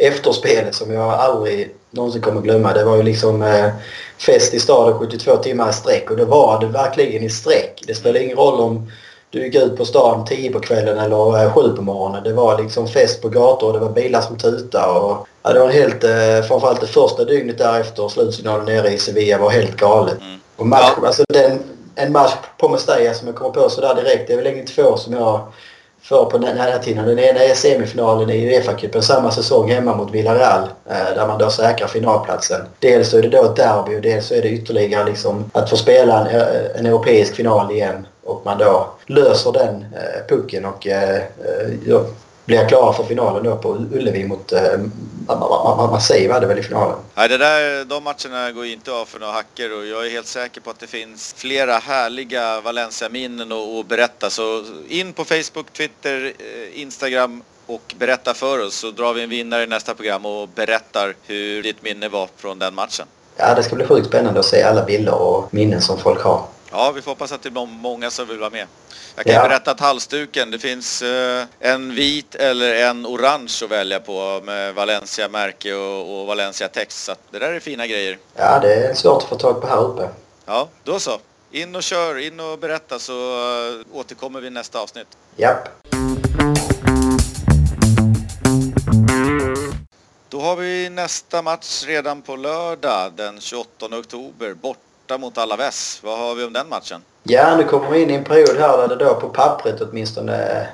efterspelet 0.00 0.74
som 0.74 0.92
jag 0.92 1.10
aldrig 1.10 1.74
någonsin 1.90 2.22
kommer 2.22 2.40
glömma. 2.40 2.72
Det 2.72 2.84
var 2.84 2.96
ju 2.96 3.02
liksom 3.02 3.42
eh, 3.42 3.70
fest 4.18 4.54
i 4.54 4.60
staden 4.60 4.98
72 4.98 5.36
timmar 5.36 5.70
i 5.70 5.72
sträck 5.72 6.10
och 6.10 6.16
det 6.16 6.24
var 6.24 6.60
det 6.60 6.66
verkligen 6.66 7.22
i 7.22 7.30
sträck. 7.30 7.82
Det 7.86 7.94
spelade 7.94 8.24
ingen 8.24 8.36
roll 8.36 8.60
om 8.60 8.90
du 9.30 9.44
gick 9.44 9.54
ut 9.54 9.76
på 9.76 9.84
stan 9.84 10.24
10 10.24 10.52
på 10.52 10.60
kvällen 10.60 10.98
eller 10.98 11.44
eh, 11.44 11.52
7 11.52 11.76
på 11.76 11.82
morgonen. 11.82 12.24
Det 12.24 12.32
var 12.32 12.62
liksom 12.62 12.88
fest 12.88 13.22
på 13.22 13.28
gator 13.28 13.66
och 13.66 13.72
det 13.72 13.78
var 13.78 13.92
bilar 13.92 14.20
som 14.20 14.38
tutade. 14.38 15.00
Och, 15.00 15.26
ja, 15.42 15.52
det 15.52 15.60
var 15.60 15.68
helt, 15.68 16.04
eh, 16.04 16.48
framförallt 16.48 16.80
det 16.80 16.86
första 16.86 17.24
dygnet 17.24 17.58
därefter, 17.58 18.08
slutsignalen 18.08 18.64
nere 18.66 18.88
i 18.88 18.98
Sevilla 18.98 19.38
var 19.38 19.50
helt 19.50 19.76
galet. 19.76 20.20
Mm. 20.20 20.40
Och 20.56 20.66
match, 20.66 20.92
ja. 21.00 21.06
alltså 21.06 21.24
den, 21.28 21.58
en 21.94 22.12
match 22.12 22.34
på 22.58 22.68
Mestalla 22.68 23.14
som 23.14 23.26
jag 23.26 23.36
kommer 23.36 23.50
på 23.50 23.70
sådär 23.70 23.94
direkt, 23.94 24.26
det 24.26 24.32
är 24.32 24.36
väl 24.36 24.46
ingen 24.46 24.66
två 24.66 24.96
som 24.96 25.12
jag 25.12 25.40
för 26.02 26.24
på 26.24 26.38
den 26.38 26.58
här 26.58 26.78
tiden. 26.78 27.06
Den 27.06 27.18
ena 27.18 27.40
är 27.40 27.54
semifinalen 27.54 28.30
i 28.30 28.46
Uefa-cupen 28.46 29.00
samma 29.00 29.30
säsong 29.30 29.70
hemma 29.70 29.96
mot 29.96 30.10
Villarreal 30.10 30.62
eh, 30.90 31.14
där 31.14 31.26
man 31.26 31.38
då 31.38 31.50
säkrar 31.50 31.88
finalplatsen. 31.88 32.60
Dels 32.78 33.10
så 33.10 33.18
är 33.18 33.22
det 33.22 33.28
då 33.28 33.44
ett 33.44 33.56
derby 33.56 33.96
och 33.96 34.02
dels 34.02 34.26
så 34.26 34.34
är 34.34 34.42
det 34.42 34.48
ytterligare 34.48 35.04
liksom 35.04 35.50
att 35.52 35.70
få 35.70 35.76
spela 35.76 36.20
en, 36.20 36.26
eh, 36.26 36.78
en 36.78 36.86
europeisk 36.86 37.34
final 37.34 37.70
igen 37.70 38.06
och 38.24 38.42
man 38.44 38.58
då 38.58 38.86
löser 39.06 39.52
den 39.52 39.84
eh, 39.94 40.26
pucken 40.28 40.64
och 40.64 40.86
eh, 40.86 41.22
blir 42.50 42.68
klara 42.68 42.92
för 42.92 43.04
finalen 43.04 43.44
då 43.44 43.56
på 43.56 43.74
Ullevi 43.74 44.24
mot 44.24 44.52
eh, 44.52 44.78
Marseille 45.90 46.28
var 46.28 46.40
det 46.40 46.46
väl 46.46 46.58
i 46.58 46.62
finalen. 46.62 46.96
Nej, 47.14 47.28
det 47.28 47.38
där, 47.38 47.84
de 47.84 48.04
matcherna 48.04 48.52
går 48.52 48.66
inte 48.66 48.92
av 48.92 49.04
för 49.04 49.20
några 49.20 49.32
hacker 49.32 49.78
och 49.78 49.86
jag 49.86 50.06
är 50.06 50.10
helt 50.10 50.26
säker 50.26 50.60
på 50.60 50.70
att 50.70 50.78
det 50.78 50.86
finns 50.86 51.34
flera 51.36 51.78
härliga 51.78 52.60
Valencia-minnen 52.60 53.52
att 53.52 53.88
berätta. 53.88 54.30
Så 54.30 54.64
in 54.88 55.12
på 55.12 55.24
Facebook, 55.24 55.72
Twitter, 55.72 56.32
eh, 56.38 56.80
Instagram 56.80 57.42
och 57.66 57.94
berätta 57.98 58.34
för 58.34 58.66
oss 58.66 58.74
så 58.74 58.90
drar 58.90 59.12
vi 59.12 59.22
en 59.22 59.30
vinnare 59.30 59.62
i 59.62 59.66
nästa 59.66 59.94
program 59.94 60.26
och 60.26 60.48
berättar 60.48 61.14
hur 61.26 61.62
ditt 61.62 61.82
minne 61.82 62.08
var 62.08 62.28
från 62.36 62.58
den 62.58 62.74
matchen. 62.74 63.06
Ja, 63.36 63.54
det 63.54 63.62
ska 63.62 63.76
bli 63.76 63.86
sjukt 63.86 64.06
spännande 64.06 64.40
att 64.40 64.46
se 64.46 64.62
alla 64.62 64.84
bilder 64.84 65.14
och 65.14 65.54
minnen 65.54 65.80
som 65.80 65.98
folk 65.98 66.20
har. 66.20 66.42
Ja, 66.72 66.92
vi 66.94 67.02
får 67.02 67.10
hoppas 67.10 67.32
att 67.32 67.42
det 67.42 67.48
är 67.48 67.66
många 67.66 68.10
som 68.10 68.28
vill 68.28 68.38
vara 68.38 68.50
med. 68.50 68.66
Jag 69.20 69.26
kan 69.26 69.34
ja. 69.34 69.48
berätta 69.48 69.70
att 69.70 69.80
halsduken, 69.80 70.50
det 70.50 70.58
finns 70.58 71.02
eh, 71.02 71.44
en 71.58 71.94
vit 71.94 72.34
eller 72.34 72.74
en 72.74 73.06
orange 73.06 73.60
att 73.64 73.70
välja 73.70 74.00
på 74.00 74.40
med 74.44 74.74
Valencia-märke 74.74 75.74
och, 75.74 76.20
och 76.20 76.26
Valencia-text. 76.26 77.04
Så 77.04 77.14
det 77.30 77.38
där 77.38 77.52
är 77.52 77.60
fina 77.60 77.86
grejer. 77.86 78.18
Ja, 78.34 78.58
det 78.58 78.74
är 78.74 78.94
svårt 78.94 79.22
att 79.22 79.28
få 79.28 79.36
tag 79.36 79.60
på 79.60 79.66
här 79.66 79.84
uppe. 79.84 80.08
Ja, 80.46 80.68
då 80.84 80.98
så. 80.98 81.18
In 81.50 81.76
och 81.76 81.82
kör, 81.82 82.18
in 82.18 82.40
och 82.40 82.58
berätta 82.58 82.98
så 82.98 83.12
uh, 83.12 83.80
återkommer 83.92 84.40
vi 84.40 84.50
nästa 84.50 84.80
avsnitt. 84.80 85.08
Japp. 85.36 85.68
Då 90.28 90.40
har 90.40 90.56
vi 90.56 90.90
nästa 90.90 91.42
match 91.42 91.84
redan 91.86 92.22
på 92.22 92.36
lördag 92.36 93.12
den 93.16 93.40
28 93.40 93.86
oktober. 93.86 94.54
Bort 94.54 94.78
borta 95.10 95.18
mot 95.18 95.38
Alaves. 95.38 96.00
Vad 96.02 96.18
har 96.18 96.34
vi 96.34 96.44
om 96.44 96.52
den 96.52 96.68
matchen? 96.68 97.02
Ja, 97.22 97.56
nu 97.56 97.64
kommer 97.64 97.90
vi 97.90 98.02
in 98.02 98.10
i 98.10 98.14
en 98.14 98.24
period 98.24 98.56
här 98.58 98.78
där 98.78 98.88
det 98.88 99.04
då 99.04 99.14
på 99.14 99.28
pappret 99.28 99.80
åtminstone 99.80 100.66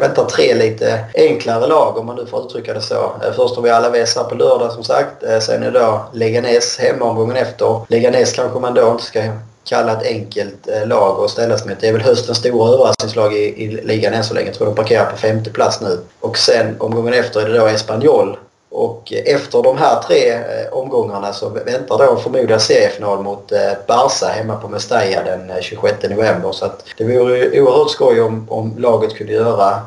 väntar 0.00 0.24
tre 0.24 0.54
lite 0.54 1.04
enklare 1.14 1.66
lag 1.66 1.98
om 1.98 2.06
man 2.06 2.16
nu 2.16 2.26
får 2.26 2.46
uttrycka 2.46 2.74
det 2.74 2.80
så. 2.80 2.94
Eh, 2.94 3.32
först 3.36 3.56
har 3.56 3.62
vi 3.62 3.70
Alaves 3.70 4.16
här 4.16 4.24
på 4.24 4.34
lördag 4.34 4.72
som 4.72 4.84
sagt. 4.84 5.22
Eh, 5.22 5.38
sen 5.38 5.62
är 5.62 5.70
det 5.70 5.78
då 5.78 6.04
Leganes 6.12 6.78
hemmaomgången 6.78 7.36
efter. 7.36 7.80
Leganes 7.88 8.32
kanske 8.32 8.58
man 8.58 8.74
då 8.74 8.90
inte 8.90 9.04
ska 9.04 9.22
kalla 9.64 9.92
ett 9.92 10.06
enkelt 10.06 10.68
eh, 10.68 10.86
lag 10.86 11.24
att 11.24 11.30
ställas 11.30 11.66
mot. 11.66 11.80
Det 11.80 11.88
är 11.88 11.92
väl 11.92 12.02
höstens 12.02 12.38
stora 12.38 12.74
överraskningslag 12.74 13.34
i, 13.34 13.64
i 13.64 13.68
ligan 13.68 14.14
än 14.14 14.24
så 14.24 14.34
länge. 14.34 14.46
Jag 14.46 14.54
tror 14.54 14.66
de 14.66 14.74
parkerar 14.74 15.10
på 15.10 15.16
femte 15.16 15.50
plats 15.50 15.80
nu. 15.80 15.98
Och 16.20 16.38
sen 16.38 16.76
omgången 16.78 17.14
efter 17.14 17.40
är 17.40 17.48
det 17.48 17.58
då 17.58 17.66
Espanyol 17.66 18.36
och 18.78 19.12
efter 19.12 19.62
de 19.62 19.78
här 19.78 20.02
tre 20.02 20.32
eh, 20.32 20.72
omgångarna 20.72 21.32
så 21.32 21.48
väntar 21.48 21.98
då 21.98 22.16
förmodligen 22.16 22.60
seriefinal 22.60 23.22
mot 23.22 23.52
eh, 23.52 23.58
Barca 23.86 24.26
hemma 24.26 24.56
på 24.56 24.68
Mestalla 24.68 25.22
den 25.22 25.50
eh, 25.50 25.60
26 25.60 26.02
november. 26.02 26.52
Så 26.52 26.64
att 26.64 26.84
det 26.96 27.04
vore 27.04 27.60
oerhört 27.60 27.90
skoj 27.90 28.20
om, 28.20 28.46
om 28.50 28.74
laget 28.78 29.14
kunde 29.14 29.32
göra 29.32 29.80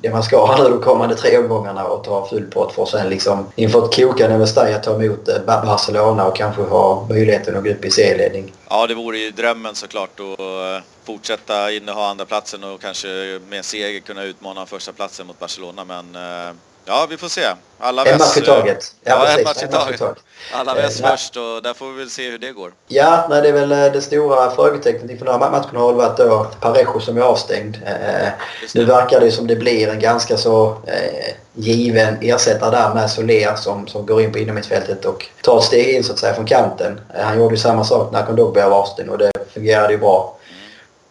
det 0.00 0.10
man 0.10 0.22
ska 0.22 0.36
ha 0.46 0.62
nu 0.62 0.70
de 0.70 0.80
kommande 0.80 1.14
tre 1.14 1.38
omgångarna 1.38 1.84
och 1.84 2.04
ta 2.04 2.26
full 2.26 2.46
pott 2.46 2.72
för 2.72 2.82
att 2.82 2.88
sen 2.88 3.08
liksom 3.08 3.46
inför 3.56 3.84
ett 3.84 3.96
kokande 3.96 4.38
Mestalla 4.38 4.78
ta 4.78 5.02
emot 5.02 5.28
Barcelona 5.46 6.26
och 6.26 6.36
kanske 6.36 6.62
ha 6.62 7.06
möjligheten 7.08 7.56
att 7.56 7.64
gå 7.64 7.70
upp 7.70 7.84
i 7.84 7.90
serieledning. 7.90 8.52
Ja, 8.70 8.86
det 8.86 8.94
vore 8.94 9.18
ju 9.18 9.30
drömmen 9.30 9.74
såklart 9.74 10.20
att 10.20 10.84
fortsätta 11.04 11.72
inneha 11.72 12.06
andra 12.06 12.24
platsen 12.24 12.64
och 12.64 12.80
kanske 12.80 13.40
med 13.48 13.64
seger 13.64 14.00
kunna 14.00 14.22
utmana 14.22 14.66
första 14.66 14.92
platsen 14.92 15.26
mot 15.26 15.38
Barcelona. 15.38 15.84
Men 15.84 16.14
eh, 16.14 16.54
ja, 16.84 17.06
vi 17.10 17.16
får 17.16 17.28
se. 17.28 17.46
Alla 17.78 18.04
en 18.04 18.18
match 18.18 18.36
i 18.36 18.40
taget. 18.40 18.94
Ja, 19.04 19.26
ja 19.26 19.38
en 19.38 19.44
match 19.44 19.62
i 19.62 19.68
taget. 19.68 20.02
Alla 20.52 20.74
väst 20.74 21.00
eh, 21.00 21.10
först 21.10 21.36
och 21.36 21.62
där 21.62 21.74
får 21.74 21.92
vi 21.92 21.98
väl 21.98 22.10
se 22.10 22.30
hur 22.30 22.38
det 22.38 22.52
går. 22.52 22.72
Ja, 22.88 23.26
nej, 23.30 23.42
det 23.42 23.48
är 23.48 23.52
väl 23.52 23.68
det 23.68 24.02
stora 24.02 24.50
frågetecknet 24.50 25.10
inför 25.10 25.26
den 25.26 25.42
här 25.42 25.50
matchen 25.50 25.76
har 25.76 25.92
varit 25.92 26.16
då 26.16 26.46
Parejo 26.60 27.00
som 27.00 27.16
är 27.16 27.20
avstängd. 27.20 27.76
Eh, 27.86 28.28
nu 28.74 28.84
verkar 28.84 29.20
det 29.20 29.30
som 29.30 29.46
det 29.46 29.56
blir 29.56 29.88
en 29.88 30.00
ganska 30.00 30.36
så 30.36 30.78
eh, 30.86 31.34
given 31.54 32.16
ersättare 32.20 32.70
där 32.70 32.94
med 32.94 33.10
Soler 33.10 33.54
som, 33.56 33.86
som 33.86 34.06
går 34.06 34.22
in 34.22 34.32
på 34.32 34.38
innermittfältet 34.38 35.04
och 35.04 35.26
tar 35.42 35.58
ett 35.58 35.64
steg 35.64 35.96
in 35.96 36.04
så 36.04 36.12
att 36.12 36.18
säga 36.18 36.34
från 36.34 36.46
kanten. 36.46 37.00
Eh, 37.14 37.24
han 37.24 37.38
gjorde 37.38 37.54
ju 37.54 37.60
samma 37.60 37.84
sak 37.84 38.12
när 38.12 38.26
Kondogbia 38.26 38.68
var 38.68 38.78
avstängd 38.78 39.10
och 39.10 39.18
det 39.18 39.30
fungerade 39.54 39.92
ju 39.92 39.98
bra. 39.98 40.38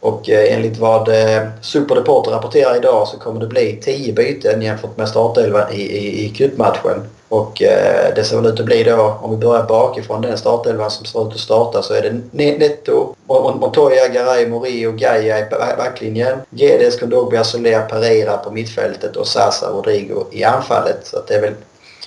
Och 0.01 0.29
eh, 0.29 0.53
enligt 0.53 0.77
vad 0.77 1.07
eh, 1.07 1.41
Superdeporter 1.61 2.31
rapporterar 2.31 2.75
idag 2.75 3.07
så 3.07 3.17
kommer 3.17 3.39
det 3.39 3.47
bli 3.47 3.79
10 3.83 4.13
byten 4.13 4.61
jämfört 4.61 4.97
med 4.97 5.09
startelvan 5.09 5.71
i, 5.71 5.81
i, 5.81 6.25
i 6.25 6.29
cupmatchen. 6.29 7.07
Och 7.29 7.61
eh, 7.61 8.13
det 8.15 8.23
ser 8.23 8.35
väl 8.35 8.45
ut 8.45 8.59
att 8.59 8.65
bli 8.65 8.83
då, 8.83 9.19
om 9.21 9.31
vi 9.31 9.37
börjar 9.37 9.63
bakifrån 9.63 10.21
den 10.21 10.37
startelvan 10.37 10.91
som 10.91 11.05
ser 11.05 11.27
ut 11.27 11.33
att 11.33 11.39
starta 11.39 11.81
så 11.81 11.93
är 11.93 12.01
det 12.01 12.21
Netto, 12.57 13.15
Montoya, 13.27 14.07
Garay, 14.07 14.47
Morio, 14.47 14.91
Gaia 14.91 15.39
i 15.39 15.45
backlinjen. 15.77 16.37
Guedes, 16.49 16.99
Kondogbia, 16.99 17.43
Soler, 17.43 17.81
Pereira 17.81 18.37
på 18.37 18.51
mittfältet 18.51 19.15
och 19.15 19.27
Sasa 19.27 19.69
Rodrigo 19.69 20.25
i 20.31 20.43
anfallet. 20.43 20.99
Så 21.03 21.17
det 21.27 21.33
är 21.33 21.41
väl 21.41 21.53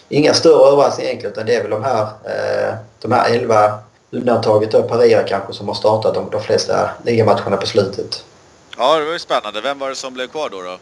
inga 0.08 0.34
större 0.34 0.72
överraskningar 0.72 1.08
egentligen 1.10 1.32
utan 1.32 1.46
det 1.46 1.54
är 1.54 1.62
väl 1.62 1.70
de 1.70 1.84
här, 1.84 2.02
eh, 2.02 2.74
de 3.02 3.12
här 3.12 3.34
11 3.34 3.72
Undantaget 4.14 4.70
då 4.70 4.82
Paria 4.82 5.22
kanske 5.22 5.52
som 5.52 5.68
har 5.68 5.74
startat 5.74 6.14
de, 6.14 6.30
de 6.30 6.42
flesta 6.42 6.90
ligamatcherna 7.04 7.56
på 7.56 7.66
slutet. 7.66 8.24
Ja, 8.78 8.98
det 8.98 9.04
var 9.04 9.12
ju 9.12 9.18
spännande. 9.18 9.60
Vem 9.60 9.78
var 9.78 9.88
det 9.88 9.96
som 9.96 10.14
blev 10.14 10.26
kvar 10.26 10.48
då? 10.50 10.62
då? 10.62 10.76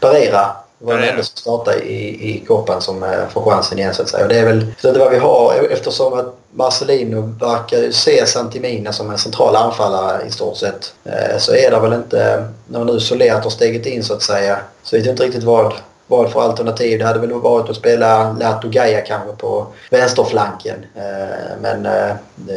Pereira 0.00 0.56
var 0.78 0.94
den 0.94 1.08
enda 1.08 1.22
som 1.22 1.36
startade 1.36 1.82
i, 1.82 2.30
i 2.30 2.44
Copan 2.46 2.82
som 2.82 3.02
eh, 3.02 3.28
får 3.32 3.50
chansen 3.50 3.78
igen 3.78 3.94
så 3.94 4.02
att 4.02 4.08
säga. 4.08 4.22
Och 4.22 4.28
det 4.28 4.38
är 4.38 4.46
väl 4.46 4.66
det 4.82 4.88
är 4.88 4.98
vad 4.98 5.10
vi 5.10 5.18
har 5.18 5.68
eftersom 5.70 6.12
att 6.12 6.36
Marcelino 6.52 7.20
verkar 7.20 7.90
se 7.90 8.26
Santimina 8.26 8.92
som 8.92 9.10
en 9.10 9.18
central 9.18 9.56
anfallare 9.56 10.26
i 10.26 10.30
stort 10.30 10.56
sett. 10.56 10.94
Eh, 11.04 11.38
så 11.38 11.54
är 11.54 11.70
det 11.70 11.80
väl 11.80 11.92
inte, 11.92 12.48
när 12.68 12.84
nu 12.84 13.00
Soler 13.00 13.30
har 13.30 13.50
steget 13.50 13.86
in 13.86 14.04
så 14.04 14.14
att 14.14 14.22
säga, 14.22 14.58
så 14.82 14.96
vet 14.96 15.06
jag 15.06 15.12
inte 15.12 15.24
riktigt 15.24 15.44
vad 15.44 15.74
vad 16.10 16.32
för 16.32 16.42
alternativ. 16.42 16.98
Det 16.98 17.04
hade 17.04 17.18
väl 17.18 17.32
varit 17.32 17.70
att 17.70 17.76
spela 17.76 18.32
Lato 18.32 18.68
Gaia 18.68 19.00
kanske 19.00 19.32
på 19.36 19.66
vänsterflanken. 19.90 20.86
Eh, 20.94 21.60
men 21.62 21.86
eh, 21.86 22.14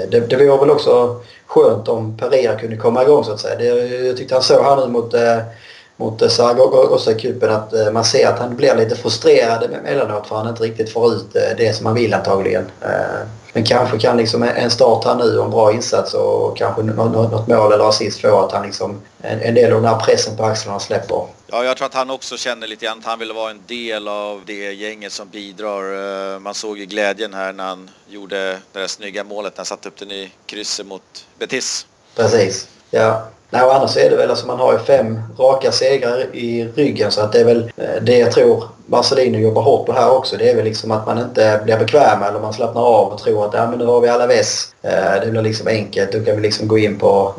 det, 0.09 0.19
det 0.19 0.47
var 0.47 0.57
väl 0.57 0.71
också 0.71 1.21
skönt 1.45 1.87
om 1.87 2.17
Pereira 2.17 2.59
kunde 2.59 2.77
komma 2.77 3.03
igång 3.03 3.23
så 3.23 3.31
att 3.31 3.39
säga. 3.39 3.55
Det, 3.55 3.65
jag 4.05 4.17
tyckte 4.17 4.35
han 4.35 4.43
såg 4.43 4.63
här 4.63 4.75
nu 4.75 4.87
mot 4.87 5.13
eh, 5.13 5.37
mot 5.97 6.21
Zaragoza-cupen 6.21 7.49
att 7.49 7.93
man 7.93 8.05
ser 8.05 8.27
att 8.27 8.39
han 8.39 8.55
blir 8.55 8.75
lite 8.75 8.95
frustrerad 8.95 9.63
emellanåt 9.63 10.27
för 10.27 10.35
han 10.35 10.47
inte 10.47 10.63
riktigt 10.63 10.93
får 10.93 11.13
ut 11.13 11.33
det 11.57 11.75
som 11.75 11.85
han 11.85 11.95
vill 11.95 12.13
antagligen. 12.13 12.65
Men 13.53 13.63
kanske 13.63 13.97
kan 13.97 14.17
liksom 14.17 14.43
en 14.43 14.69
start 14.69 15.05
här 15.05 15.15
nu 15.15 15.37
och 15.37 15.45
en 15.45 15.51
bra 15.51 15.73
insats 15.73 16.13
och 16.13 16.57
kanske 16.57 16.83
något 16.83 17.47
mål 17.47 17.73
eller 17.73 17.89
assist 17.89 18.21
få 18.21 18.39
att 18.39 18.51
han 18.51 18.65
liksom 18.65 19.01
en 19.21 19.55
del 19.55 19.73
av 19.73 19.81
den 19.81 19.89
här 19.89 19.99
pressen 19.99 20.37
på 20.37 20.43
axlarna 20.43 20.79
släpper. 20.79 21.25
Ja, 21.53 21.63
jag 21.63 21.77
tror 21.77 21.85
att 21.85 21.93
han 21.93 22.09
också 22.09 22.37
känner 22.37 22.67
lite 22.67 22.85
grann 22.85 22.99
att 22.99 23.05
han 23.05 23.19
vill 23.19 23.31
vara 23.31 23.51
en 23.51 23.61
del 23.67 24.07
av 24.07 24.41
det 24.45 24.73
gänget 24.73 25.11
som 25.11 25.29
bidrar. 25.29 26.33
Eh, 26.33 26.39
man 26.39 26.53
såg 26.53 26.77
ju 26.77 26.85
glädjen 26.85 27.33
här 27.33 27.53
när 27.53 27.63
han 27.63 27.89
gjorde 28.09 28.35
det 28.35 28.59
där 28.79 28.87
snygga 28.87 29.23
målet 29.23 29.53
när 29.53 29.59
han 29.59 29.65
satte 29.65 29.87
upp 29.87 29.97
den 29.97 30.11
i 30.11 30.31
krysset 30.45 30.85
mot 30.85 31.25
Betis. 31.39 31.85
Precis, 32.15 32.67
ja. 32.91 33.27
Nej, 33.49 33.63
och 33.63 33.75
annars 33.75 33.97
är 33.97 34.09
det 34.09 34.15
väl 34.15 34.29
alltså 34.29 34.47
man 34.47 34.59
har 34.59 34.73
ju 34.73 34.79
fem 34.79 35.19
raka 35.39 35.71
segrar 35.71 36.35
i 36.35 36.67
ryggen 36.75 37.11
så 37.11 37.21
att 37.21 37.31
det 37.31 37.39
är 37.39 37.45
väl 37.45 37.71
eh, 37.77 38.01
det 38.01 38.17
jag 38.17 38.31
tror 38.31 38.63
Marcelino 38.85 39.37
jobbar 39.37 39.61
hårt 39.61 39.85
på 39.85 39.93
här 39.93 40.11
också. 40.11 40.37
Det 40.37 40.49
är 40.49 40.55
väl 40.55 40.65
liksom 40.65 40.91
att 40.91 41.05
man 41.05 41.19
inte 41.19 41.61
blir 41.63 41.77
bekväm 41.77 42.23
eller 42.23 42.39
man 42.39 42.53
slappnar 42.53 42.81
av 42.81 43.13
och 43.13 43.19
tror 43.19 43.45
att 43.45 43.53
ja, 43.53 43.69
men 43.69 43.79
nu 43.79 43.85
har 43.85 44.01
vi 44.01 44.09
alla 44.09 44.27
väs. 44.27 44.75
Eh, 44.81 45.21
det 45.21 45.31
blir 45.31 45.41
liksom 45.41 45.67
enkelt. 45.67 46.11
Då 46.11 46.23
kan 46.23 46.35
vi 46.35 46.41
liksom 46.41 46.67
gå 46.67 46.77
in 46.77 46.99
på 46.99 47.35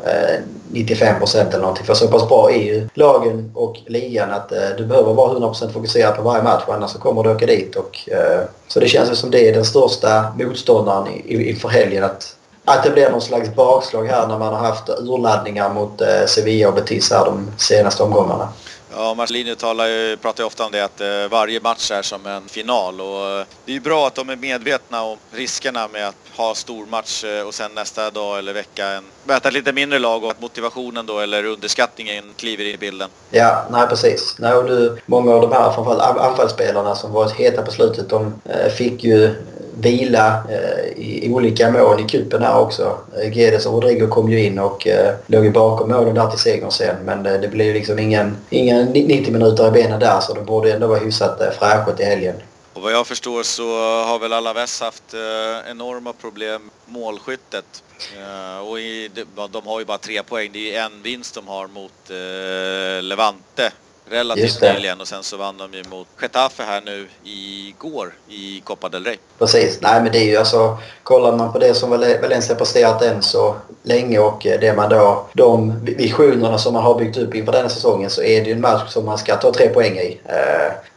95 0.75 1.19
procent 1.19 1.49
eller 1.49 1.61
någonting. 1.61 1.85
För 1.85 1.93
så 1.93 2.07
pass 2.07 2.27
bra 2.27 2.51
är 2.51 2.63
ju 2.63 2.89
lagen 2.93 3.51
och 3.55 3.77
ligan 3.85 4.31
att 4.31 4.51
eh, 4.51 4.69
du 4.77 4.85
behöver 4.85 5.13
vara 5.13 5.31
100 5.31 5.47
procent 5.47 5.73
fokuserad 5.73 6.15
på 6.15 6.21
varje 6.21 6.43
match 6.43 6.63
annars 6.67 6.91
så 6.91 6.99
kommer 6.99 7.23
du 7.23 7.29
åka 7.29 7.45
dit. 7.45 7.75
Och, 7.75 8.09
eh, 8.09 8.41
så 8.67 8.79
det 8.79 8.87
känns 8.87 9.19
som 9.19 9.31
det 9.31 9.49
är 9.49 9.53
den 9.53 9.65
största 9.65 10.33
motståndaren 10.39 11.07
inför 11.27 11.69
helgen. 11.69 12.03
Att 12.03 12.35
att 12.67 12.83
det 12.83 12.89
blir 12.89 13.09
någon 13.09 13.21
slags 13.21 13.55
bakslag 13.55 14.05
här 14.05 14.27
när 14.27 14.37
man 14.37 14.53
har 14.53 14.67
haft 14.67 14.89
urladdningar 14.89 15.73
mot 15.73 16.01
eh, 16.01 16.25
Sevilla 16.27 16.67
och 16.67 16.73
Betis 16.73 17.11
här 17.11 17.25
de 17.25 17.51
senaste 17.57 18.03
omgångarna. 18.03 18.49
Ja, 18.97 19.13
Marcelino 19.13 19.55
talar 19.55 19.87
ju, 19.87 20.17
pratar 20.17 20.43
ju 20.43 20.47
ofta 20.47 20.65
om 20.65 20.71
det 20.71 20.85
att 20.85 21.01
eh, 21.01 21.27
varje 21.29 21.59
match 21.59 21.91
är 21.91 22.01
som 22.01 22.25
en 22.25 22.47
final 22.47 23.01
och 23.01 23.27
eh, 23.27 23.45
det 23.65 23.71
är 23.71 23.73
ju 23.73 23.79
bra 23.79 24.07
att 24.07 24.15
de 24.15 24.29
är 24.29 24.35
medvetna 24.35 25.03
om 25.03 25.17
riskerna 25.31 25.87
med 25.87 26.07
att 26.07 26.15
ha 26.35 26.55
stor 26.55 26.85
match 26.85 27.23
eh, 27.23 27.47
och 27.47 27.53
sen 27.53 27.71
nästa 27.75 28.09
dag 28.09 28.39
eller 28.39 28.53
vecka 28.53 28.87
en, 28.87 29.03
möta 29.27 29.47
ett 29.47 29.53
lite 29.53 29.73
mindre 29.73 29.99
lag 29.99 30.23
och 30.23 30.31
att 30.31 30.41
motivationen 30.41 31.05
då 31.05 31.19
eller 31.19 31.45
underskattningen 31.45 32.23
kliver 32.35 32.63
in 32.63 32.75
i 32.75 32.77
bilden. 32.77 33.09
Ja, 33.31 33.65
nej 33.71 33.87
precis. 33.87 34.35
Nej, 34.39 34.53
och 34.53 34.65
nu, 34.65 34.97
många 35.05 35.31
av 35.31 35.41
de 35.41 35.51
här 35.51 35.71
framförallt 35.71 36.17
anfallsspelarna 36.17 36.95
som 36.95 37.11
varit 37.11 37.31
heta 37.31 37.61
på 37.61 37.71
slutet 37.71 38.09
de 38.09 38.33
eh, 38.45 38.71
fick 38.71 39.03
ju 39.03 39.25
eh, 39.25 39.31
vila 39.79 40.43
eh, 40.49 41.03
i 41.03 41.29
olika 41.33 41.71
mål 41.71 41.99
i 41.99 42.03
kuppen 42.03 42.43
här 42.43 42.59
också. 42.59 42.97
Eh, 43.21 43.29
Guedes 43.29 43.65
och 43.65 43.73
Rodrigo 43.73 44.07
kom 44.07 44.31
ju 44.31 44.43
in 44.43 44.59
och 44.59 44.87
eh, 44.87 45.13
låg 45.27 45.45
ju 45.45 45.51
bakom 45.51 45.89
målen 45.89 46.15
där 46.15 46.27
till 46.27 46.39
segern 46.39 46.71
sen. 46.71 46.95
Men 47.05 47.23
det 47.23 47.51
blev 47.51 47.73
liksom 47.73 47.99
ingen, 47.99 48.37
ingen 48.49 48.85
90 48.85 49.33
minuter 49.33 49.67
i 49.67 49.71
benen 49.71 49.99
där 49.99 50.19
så 50.19 50.33
de 50.33 50.45
borde 50.45 50.73
ändå 50.73 50.87
vara 50.87 50.99
hyfsat 50.99 51.41
fräscha 51.59 51.91
till 51.91 52.05
helgen. 52.05 52.35
Och 52.75 52.81
vad 52.81 52.91
jag 52.91 53.07
förstår 53.07 53.43
så 53.43 53.63
har 54.03 54.19
väl 54.19 54.33
Alaves 54.33 54.81
haft 54.81 55.13
enorma 55.69 56.13
problem 56.13 56.69
målskyttet. 56.85 57.83
och 58.67 58.79
i, 58.79 59.11
de 59.51 59.67
har 59.67 59.79
ju 59.79 59.85
bara 59.85 59.97
tre 59.97 60.23
poäng. 60.23 60.49
Det 60.53 60.75
är 60.75 60.85
en 60.85 61.01
vinst 61.01 61.35
de 61.35 61.47
har 61.47 61.67
mot 61.67 62.09
Levante 63.03 63.71
relativt 64.09 64.61
nyligen 64.61 65.01
och 65.01 65.07
sen 65.07 65.23
så 65.23 65.37
vann 65.37 65.57
de 65.57 65.73
ju 65.73 65.83
mot 65.89 66.07
Getafe 66.21 66.63
här 66.63 66.81
nu 66.85 67.07
igår 67.23 68.13
i 68.29 68.61
Copa 68.63 68.89
del 68.89 69.03
Rey. 69.03 69.17
Precis, 69.39 69.79
nej 69.81 70.01
men 70.01 70.11
det 70.11 70.17
är 70.17 70.25
ju 70.25 70.37
alltså 70.37 70.77
kollar 71.03 71.37
man 71.37 71.51
på 71.51 71.59
det 71.59 71.73
som 71.73 71.89
Valencia 72.21 72.55
presterat 72.55 73.01
än 73.01 73.21
så 73.21 73.55
länge 73.83 74.19
och 74.19 74.39
det 74.43 74.75
man 74.75 74.89
då 74.89 75.27
de 75.33 75.85
visionerna 75.85 76.57
som 76.57 76.73
man 76.73 76.83
har 76.83 76.99
byggt 76.99 77.17
upp 77.17 77.35
inför 77.35 77.51
denna 77.51 77.69
säsongen 77.69 78.09
så 78.09 78.23
är 78.23 78.43
det 78.43 78.47
ju 78.47 78.53
en 78.53 78.61
match 78.61 78.91
som 78.91 79.05
man 79.05 79.17
ska 79.17 79.35
ta 79.35 79.53
tre 79.53 79.69
poäng 79.69 79.97
i. 79.97 80.21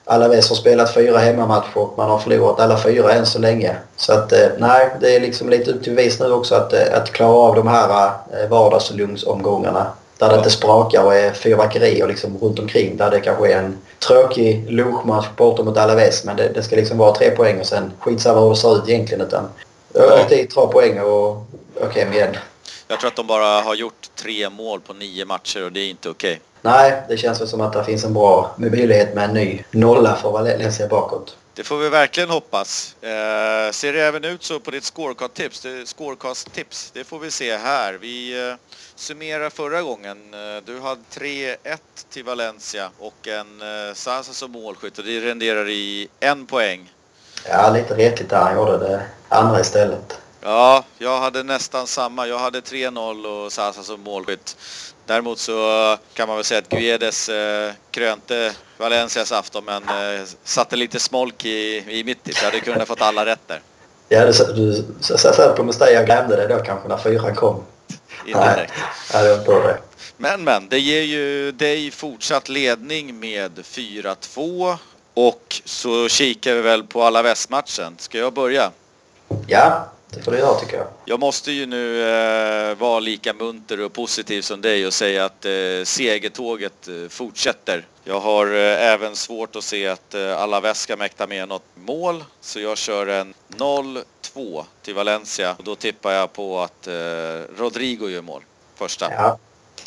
Eh, 0.08 0.14
Alaves 0.14 0.48
har 0.48 0.56
spelat 0.56 0.94
fyra 0.94 1.18
hemmamatcher 1.18 1.88
man 1.96 2.10
har 2.10 2.18
förlorat 2.18 2.60
alla 2.60 2.78
fyra 2.78 3.12
än 3.12 3.26
så 3.26 3.38
länge. 3.38 3.76
Så 3.96 4.12
att 4.12 4.32
eh, 4.32 4.48
nej, 4.58 4.90
det 5.00 5.16
är 5.16 5.20
liksom 5.20 5.48
lite 5.48 5.70
upp 5.70 5.82
till 5.82 5.94
bevis 5.94 6.20
nu 6.20 6.32
också 6.32 6.54
att, 6.54 6.72
eh, 6.72 6.94
att 6.94 7.12
klara 7.12 7.32
av 7.32 7.54
de 7.54 7.68
här 7.68 8.12
vardagslugnsomgångarna. 8.48 9.86
Där 10.18 10.28
det 10.28 10.36
inte 10.36 10.50
sprakar 10.50 11.04
och 11.04 11.14
är 11.14 11.32
fyrverkerier 11.32 12.06
liksom 12.06 12.38
runt 12.38 12.58
omkring. 12.58 12.96
Där 12.96 13.10
det 13.10 13.20
kanske 13.20 13.52
är 13.52 13.58
en 13.58 13.78
tråkig 13.98 14.70
lunchmatch 14.70 15.26
borta 15.36 15.62
mot 15.62 15.78
Alaves. 15.78 16.24
Men 16.24 16.36
det, 16.36 16.48
det, 16.54 16.62
ska 16.62 16.76
liksom 16.76 16.98
vara 16.98 17.14
tre 17.14 17.30
poäng 17.30 17.60
och 17.60 17.66
sen 17.66 17.92
skitsamma 17.98 18.40
hur 18.40 18.50
det 18.50 18.56
ser 18.56 18.76
ut 18.76 18.88
egentligen. 18.88 19.26
Utan 19.26 19.48
åk 19.94 20.28
dit, 20.28 20.50
ta 20.50 20.66
poäng 20.66 21.00
och 21.00 21.46
åk 21.80 21.94
hem 21.94 22.12
igen. 22.12 22.36
Jag 22.88 23.00
tror 23.00 23.08
att 23.08 23.16
de 23.16 23.26
bara 23.26 23.60
har 23.60 23.74
gjort 23.74 24.08
tre 24.14 24.50
mål 24.50 24.80
på 24.80 24.92
nio 24.92 25.24
matcher 25.24 25.64
och 25.64 25.72
det 25.72 25.80
är 25.80 25.90
inte 25.90 26.08
okej. 26.08 26.30
Okay. 26.32 26.47
Nej, 26.62 27.02
det 27.08 27.16
känns 27.16 27.40
väl 27.40 27.48
som 27.48 27.60
att 27.60 27.72
det 27.72 27.84
finns 27.84 28.04
en 28.04 28.14
bra 28.14 28.54
möjlighet 28.56 29.14
med 29.14 29.24
en 29.24 29.34
ny 29.34 29.64
nolla 29.70 30.16
för 30.16 30.30
Valencia 30.30 30.88
bakåt. 30.88 31.36
Det 31.58 31.64
får 31.64 31.78
vi 31.78 31.88
verkligen 31.88 32.30
hoppas. 32.30 32.96
Eh, 33.00 33.72
ser 33.72 33.92
det 33.92 34.00
även 34.02 34.24
ut 34.24 34.42
så 34.44 34.60
på 34.60 34.70
ditt 34.70 34.84
scorecast-tips? 34.84 35.66
Scorecast-tips, 35.84 36.90
det 36.94 37.04
får 37.04 37.18
vi 37.18 37.30
se 37.30 37.56
här. 37.56 37.94
Vi 37.94 38.48
eh, 38.48 38.54
summerar 38.94 39.50
förra 39.50 39.82
gången. 39.82 40.34
Eh, 40.34 40.62
du 40.64 40.80
hade 40.80 41.00
3-1 41.14 41.56
till 42.10 42.24
Valencia 42.24 42.90
och 42.98 43.28
en 43.28 43.62
eh, 43.62 43.94
Sasa 43.94 44.32
som 44.32 44.50
målskytt 44.50 44.98
och 44.98 45.04
det 45.04 45.20
renderar 45.20 45.68
i 45.68 46.08
en 46.20 46.46
poäng. 46.46 46.92
Ja, 47.48 47.70
lite 47.70 47.94
retligt 47.94 48.30
där. 48.30 48.40
Han 48.40 48.56
gjorde 48.56 48.78
det 48.78 49.02
andra 49.28 49.60
istället. 49.60 50.20
Ja, 50.40 50.84
jag 50.98 51.20
hade 51.20 51.42
nästan 51.42 51.86
samma. 51.86 52.26
Jag 52.26 52.38
hade 52.38 52.60
3-0 52.60 53.44
och 53.44 53.52
Sasa 53.52 53.82
som 53.82 54.00
målskytt. 54.00 54.56
Däremot 55.08 55.38
så 55.38 55.96
kan 56.14 56.28
man 56.28 56.36
väl 56.36 56.44
säga 56.44 56.58
att 56.58 56.68
Guedes 56.68 57.28
eh, 57.28 57.72
krönte 57.90 58.52
Valencias 58.76 59.32
afton 59.32 59.64
men 59.64 59.82
eh, 59.82 60.24
satte 60.44 60.76
lite 60.76 61.00
smolk 61.00 61.44
i, 61.44 61.84
i 61.98 62.04
mitt 62.04 62.24
tips. 62.24 62.42
Jag 62.42 62.50
hade 62.50 62.60
kunnat 62.60 62.88
fått 62.88 63.02
alla 63.02 63.26
rätt 63.26 63.40
där. 63.46 63.60
Ja, 64.08 64.24
du, 64.24 64.32
du 64.54 64.84
satt 65.18 65.56
på 65.56 65.64
Mustaja 65.64 66.00
och 66.00 66.06
glömde 66.06 66.36
det 66.36 66.46
då 66.46 66.58
kanske 66.58 66.88
när 66.88 66.96
fyran 66.96 67.34
kom. 67.34 67.62
Indirekt. 68.26 68.72
Nej, 69.14 69.26
jag 69.26 69.44
tror 69.44 69.62
det. 69.62 69.78
Men 70.16 70.44
men, 70.44 70.68
det 70.68 70.78
ger 70.78 71.02
ju 71.02 71.52
dig 71.52 71.90
fortsatt 71.90 72.48
ledning 72.48 73.20
med 73.20 73.58
4-2 73.58 74.76
och 75.14 75.60
så 75.64 76.08
kikar 76.08 76.54
vi 76.54 76.60
väl 76.60 76.84
på 76.84 77.02
alla 77.02 77.22
västmatchen. 77.22 77.94
Ska 77.98 78.18
jag 78.18 78.32
börja? 78.32 78.70
Ja, 79.46 79.88
Du 80.10 80.22
göra 80.38 80.54
tycker 80.54 80.76
jag. 80.76 80.86
Jag 81.04 81.20
måste 81.20 81.52
ju 81.52 81.66
nu 81.66 82.02
eh, 82.02 82.74
vara 82.74 83.00
lika 83.00 83.32
munter 83.32 83.80
och 83.80 83.92
positiv 83.92 84.42
som 84.42 84.60
dig 84.60 84.86
och 84.86 84.92
säga 84.92 85.24
att 85.24 85.44
eh, 85.44 85.50
segertåget 85.84 86.88
eh, 86.88 87.08
fortsätter. 87.08 87.86
Jag 88.04 88.20
har 88.20 88.46
eh, 88.46 88.92
även 88.92 89.16
svårt 89.16 89.56
att 89.56 89.64
se 89.64 89.88
att 89.88 90.14
eh, 90.14 90.42
alla 90.42 90.60
ska 90.82 90.96
mäkta 90.96 91.26
med 91.26 91.48
något 91.48 91.64
mål. 91.74 92.24
Så 92.40 92.60
jag 92.60 92.78
kör 92.78 93.06
en 93.06 93.34
0-2 93.48 94.64
till 94.82 94.94
Valencia. 94.94 95.54
Och 95.58 95.64
då 95.64 95.74
tippar 95.74 96.12
jag 96.12 96.32
på 96.32 96.60
att 96.60 96.86
eh, 96.86 96.94
Rodrigo 97.58 98.08
gör 98.08 98.22
mål. 98.22 98.42
Första. 98.74 99.12
Ja, 99.12 99.38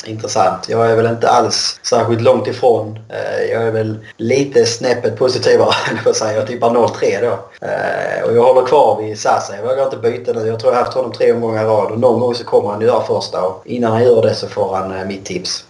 intressant. 0.04 0.68
Jag 0.68 0.90
är 0.90 0.96
väl 0.96 1.06
inte 1.06 1.28
alls 1.28 1.80
särskilt 1.82 2.20
långt 2.20 2.46
ifrån. 2.46 2.98
Eh, 3.08 3.44
Jag 3.52 3.62
är 3.62 3.70
väl 3.70 3.98
lite 4.16 4.66
snäppet 4.66 5.16
positivare, 5.18 5.74
jag 6.04 6.16
säga. 6.16 6.32
Jag 6.38 6.46
tippar 6.46 6.70
0-3 6.70 7.20
då. 7.20 7.66
Eh, 7.66 8.24
Och 8.24 8.36
jag 8.36 8.42
håller 8.42 8.66
kvar 8.66 9.02
vid 9.02 9.20
Sasa. 9.20 9.56
Jag 9.56 9.62
vågar 9.62 9.84
inte 9.84 9.96
byta 9.96 10.32
nu. 10.32 10.46
Jag 10.46 10.60
tror 10.60 10.72
jag 10.72 10.78
har 10.78 10.84
haft 10.84 10.96
honom 10.96 11.12
tre 11.12 11.32
omgångar 11.32 11.62
i 11.64 11.66
rad 11.66 11.92
och 11.92 12.00
någon 12.00 12.20
gång 12.20 12.34
så 12.34 12.44
kommer 12.44 12.68
han 12.68 12.80
göra 12.80 13.04
första. 13.06 13.42
Och 13.42 13.66
innan 13.66 13.92
han 13.92 14.04
gör 14.04 14.22
det 14.22 14.34
så 14.34 14.48
får 14.48 14.74
han 14.76 14.98
eh, 14.98 15.04
mitt 15.06 15.24
tips. 15.24 15.64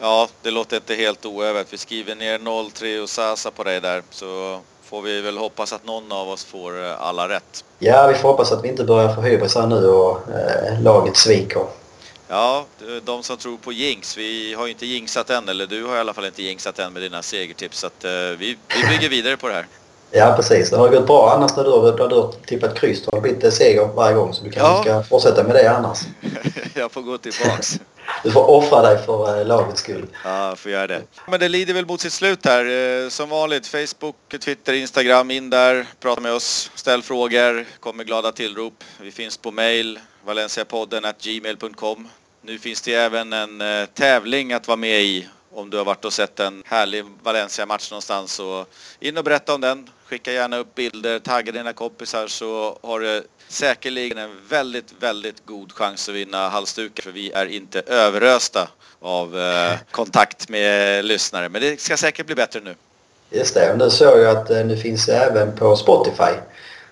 Ja, 0.00 0.28
det 0.42 0.50
låter 0.50 0.76
inte 0.76 0.94
helt 0.94 1.26
oövat. 1.26 1.66
Vi 1.70 1.78
skriver 1.78 2.14
ner 2.14 2.38
0-3 2.38 3.02
och 3.02 3.08
Sasa 3.08 3.50
på 3.50 3.62
dig 3.64 3.80
där. 3.80 4.02
Så 4.10 4.58
får 4.84 5.02
vi 5.02 5.20
väl 5.20 5.38
hoppas 5.38 5.72
att 5.72 5.86
någon 5.86 6.12
av 6.12 6.28
oss 6.28 6.44
får 6.44 6.72
alla 7.00 7.28
rätt. 7.28 7.64
Ja, 7.78 8.06
vi 8.06 8.14
får 8.14 8.28
hoppas 8.28 8.52
att 8.52 8.64
vi 8.64 8.68
inte 8.68 8.84
börjar 8.84 9.14
få 9.14 9.20
hybris 9.20 9.54
här 9.54 9.66
nu 9.66 9.86
och 9.88 10.18
eh, 10.28 10.80
laget 10.82 11.16
sviker. 11.16 11.62
Ja, 12.28 12.66
de 13.04 13.22
som 13.22 13.36
tror 13.36 13.56
på 13.56 13.72
jinx. 13.72 14.16
Vi 14.18 14.54
har 14.54 14.66
ju 14.66 14.72
inte 14.72 14.86
jinxat 14.86 15.30
än, 15.30 15.48
eller 15.48 15.66
du 15.66 15.84
har 15.84 15.96
i 15.96 16.00
alla 16.00 16.14
fall 16.14 16.24
inte 16.24 16.42
jinxat 16.42 16.78
än 16.78 16.92
med 16.92 17.02
dina 17.02 17.22
segertips. 17.22 17.78
Så 17.78 17.86
att, 17.86 18.04
eh, 18.04 18.10
vi, 18.10 18.58
vi 18.68 18.88
bygger 18.88 19.08
vidare 19.08 19.36
på 19.36 19.48
det 19.48 19.54
här. 19.54 19.66
Ja, 20.10 20.32
precis. 20.36 20.70
Det 20.70 20.76
har 20.76 20.88
gått 20.88 21.06
bra 21.06 21.32
annars 21.36 21.56
när 21.56 21.64
du 21.64 21.70
har, 21.70 22.08
du 22.08 22.14
har 22.14 22.32
tippat 22.46 22.78
kryss. 22.78 23.02
Det 23.04 23.16
har 23.16 23.20
blivit 23.20 23.54
seger 23.54 23.86
varje 23.86 24.14
gång 24.16 24.32
så 24.34 24.44
du 24.44 24.50
kanske 24.50 24.90
Ja. 24.90 25.00
ska 25.02 25.08
fortsätta 25.08 25.42
med 25.44 25.54
det 25.54 25.76
annars. 25.76 25.98
Jag 26.74 26.92
får 26.92 27.02
gå 27.02 27.18
tillbaks. 27.18 27.80
Du 28.24 28.30
får 28.30 28.50
offra 28.50 28.82
dig 28.82 28.98
för 29.06 29.40
eh, 29.40 29.46
lagets 29.46 29.80
skull. 29.80 30.06
Ja, 30.24 30.48
jag 30.48 30.58
får 30.58 30.70
göra 30.72 30.86
det. 30.86 31.02
Men 31.28 31.40
det 31.40 31.48
lider 31.48 31.74
väl 31.74 31.86
mot 31.86 32.00
sitt 32.00 32.12
slut 32.12 32.44
här. 32.46 32.64
Eh, 33.04 33.08
Som 33.08 33.28
vanligt, 33.28 33.66
Facebook, 33.66 34.16
Twitter, 34.44 34.72
Instagram, 34.72 35.30
in 35.30 35.50
där, 35.50 35.86
prata 36.00 36.20
med 36.20 36.32
oss, 36.32 36.70
ställ 36.74 37.02
frågor, 37.02 37.66
kom 37.80 37.96
med 37.96 38.06
glada 38.06 38.32
tillrop. 38.32 38.84
Vi 39.00 39.10
finns 39.12 39.36
på 39.36 39.50
mail, 39.50 39.98
valenciapodden 40.26 41.04
at 41.04 41.22
gmail.com. 41.22 42.08
Nu 42.42 42.58
finns 42.58 42.82
det 42.82 42.94
även 42.94 43.32
en 43.32 43.60
eh, 43.60 43.86
tävling 43.86 44.52
att 44.52 44.68
vara 44.68 44.76
med 44.76 45.02
i 45.02 45.28
om 45.54 45.70
du 45.70 45.76
har 45.76 45.84
varit 45.84 46.04
och 46.04 46.12
sett 46.12 46.40
en 46.40 46.62
härlig 46.66 47.04
Valencia-match 47.22 47.90
någonstans. 47.90 48.32
Så 48.32 48.66
in 49.00 49.18
och 49.18 49.24
berätta 49.24 49.54
om 49.54 49.60
den. 49.60 49.90
Skicka 50.06 50.32
gärna 50.32 50.56
upp 50.56 50.74
bilder, 50.74 51.18
tagga 51.18 51.52
dina 51.52 51.72
kompisar 51.72 52.26
så 52.26 52.78
har 52.82 53.00
du 53.00 53.22
säkerligen 53.48 54.18
en 54.18 54.48
väldigt, 54.48 54.94
väldigt 55.00 55.46
god 55.46 55.72
chans 55.72 56.08
att 56.08 56.14
vinna 56.14 56.48
halsdukar. 56.48 57.02
För 57.02 57.10
vi 57.10 57.32
är 57.32 57.46
inte 57.46 57.80
överösta 57.80 58.68
av 59.00 59.38
eh, 59.38 59.78
kontakt 59.90 60.48
med 60.48 61.04
lyssnare. 61.04 61.48
Men 61.48 61.62
det 61.62 61.80
ska 61.80 61.96
säkert 61.96 62.26
bli 62.26 62.34
bättre 62.34 62.60
nu. 62.60 62.74
Just 63.30 63.54
det. 63.54 63.72
Och 63.72 63.78
nu 63.78 63.90
såg 63.90 64.18
jag 64.18 64.36
att 64.36 64.50
eh, 64.50 64.64
nu 64.64 64.76
finns 64.76 65.06
det 65.06 65.16
även 65.16 65.56
på 65.56 65.76
Spotify. 65.76 66.32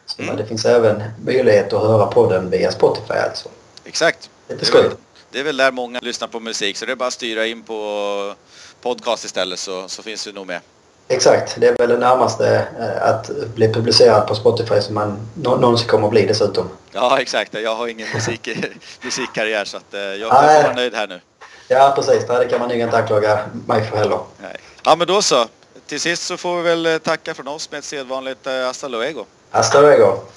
Så 0.06 0.22
Mm. 0.22 0.36
det 0.36 0.46
finns 0.46 0.64
även 0.64 1.02
möjlighet 1.24 1.72
att 1.72 1.82
höra 1.82 2.06
podden 2.06 2.50
via 2.50 2.72
Spotify 2.72 3.14
alltså. 3.14 3.48
Exakt. 3.84 4.30
Lite 4.48 4.60
Det 4.60 4.64
är, 4.64 4.66
skoj. 4.66 4.82
väl, 4.82 4.92
det 5.30 5.40
är 5.40 5.44
väl 5.44 5.56
där 5.56 5.70
många 5.72 5.98
lyssnar 6.02 6.28
på 6.28 6.40
musik 6.40 6.76
så 6.76 6.86
det 6.86 6.92
är 6.92 6.96
bara 6.96 7.06
att 7.08 7.12
styra 7.14 7.46
in 7.46 7.62
på 7.62 8.34
podcast 8.82 9.24
istället 9.24 9.58
så, 9.58 9.88
så 9.88 10.02
finns 10.02 10.24
det 10.24 10.32
nog 10.32 10.46
med. 10.46 10.60
Exakt. 11.08 11.56
Det 11.58 11.66
är 11.68 11.76
väl 11.76 11.88
det 11.88 11.98
närmaste 11.98 12.66
eh, 12.80 13.08
att 13.08 13.30
bli 13.54 13.72
publicerad 13.72 14.26
på 14.28 14.34
Spotify 14.34 14.80
som 14.80 14.94
man 14.94 15.28
nå- 15.34 15.56
någonsin 15.56 15.88
kommer 15.88 16.04
att 16.06 16.10
bli 16.10 16.26
dessutom. 16.26 16.68
Ja 16.92 17.20
exakt, 17.20 17.54
jag 17.54 17.74
har 17.74 17.88
ingen 17.88 18.08
musik, 18.14 18.48
musikkarriär 19.02 19.64
så 19.64 19.76
att 19.76 19.94
eh, 19.94 20.00
jag, 20.00 20.30
får 20.30 20.62
vara 20.62 20.74
nöjd 20.74 20.94
här 20.94 21.06
nu. 21.08 21.20
Ja, 21.68 21.92
precis. 21.96 22.26
Det 22.26 22.46
kan 22.50 22.60
man 22.60 22.68
nog 22.68 22.78
inte 22.78 22.96
anklaga 22.98 23.40
mig 23.66 23.84
för 23.84 23.96
heller. 23.96 24.18
Nej. 24.42 24.56
Ja 24.84 24.96
men 24.96 25.06
då 25.06 25.22
så. 25.22 25.44
Till 25.86 26.00
sist 26.00 26.22
så 26.22 26.36
får 26.36 26.56
vi 26.56 26.62
väl 26.62 26.86
eh, 26.86 26.98
tacka 26.98 27.34
från 27.34 27.48
oss 27.48 27.70
med 27.70 27.78
ett 27.78 27.84
sedvanligt 27.84 28.46
hasta 28.66 28.88
luego. 28.88 29.24
Hasta 29.52 29.80
luego. 29.80 30.28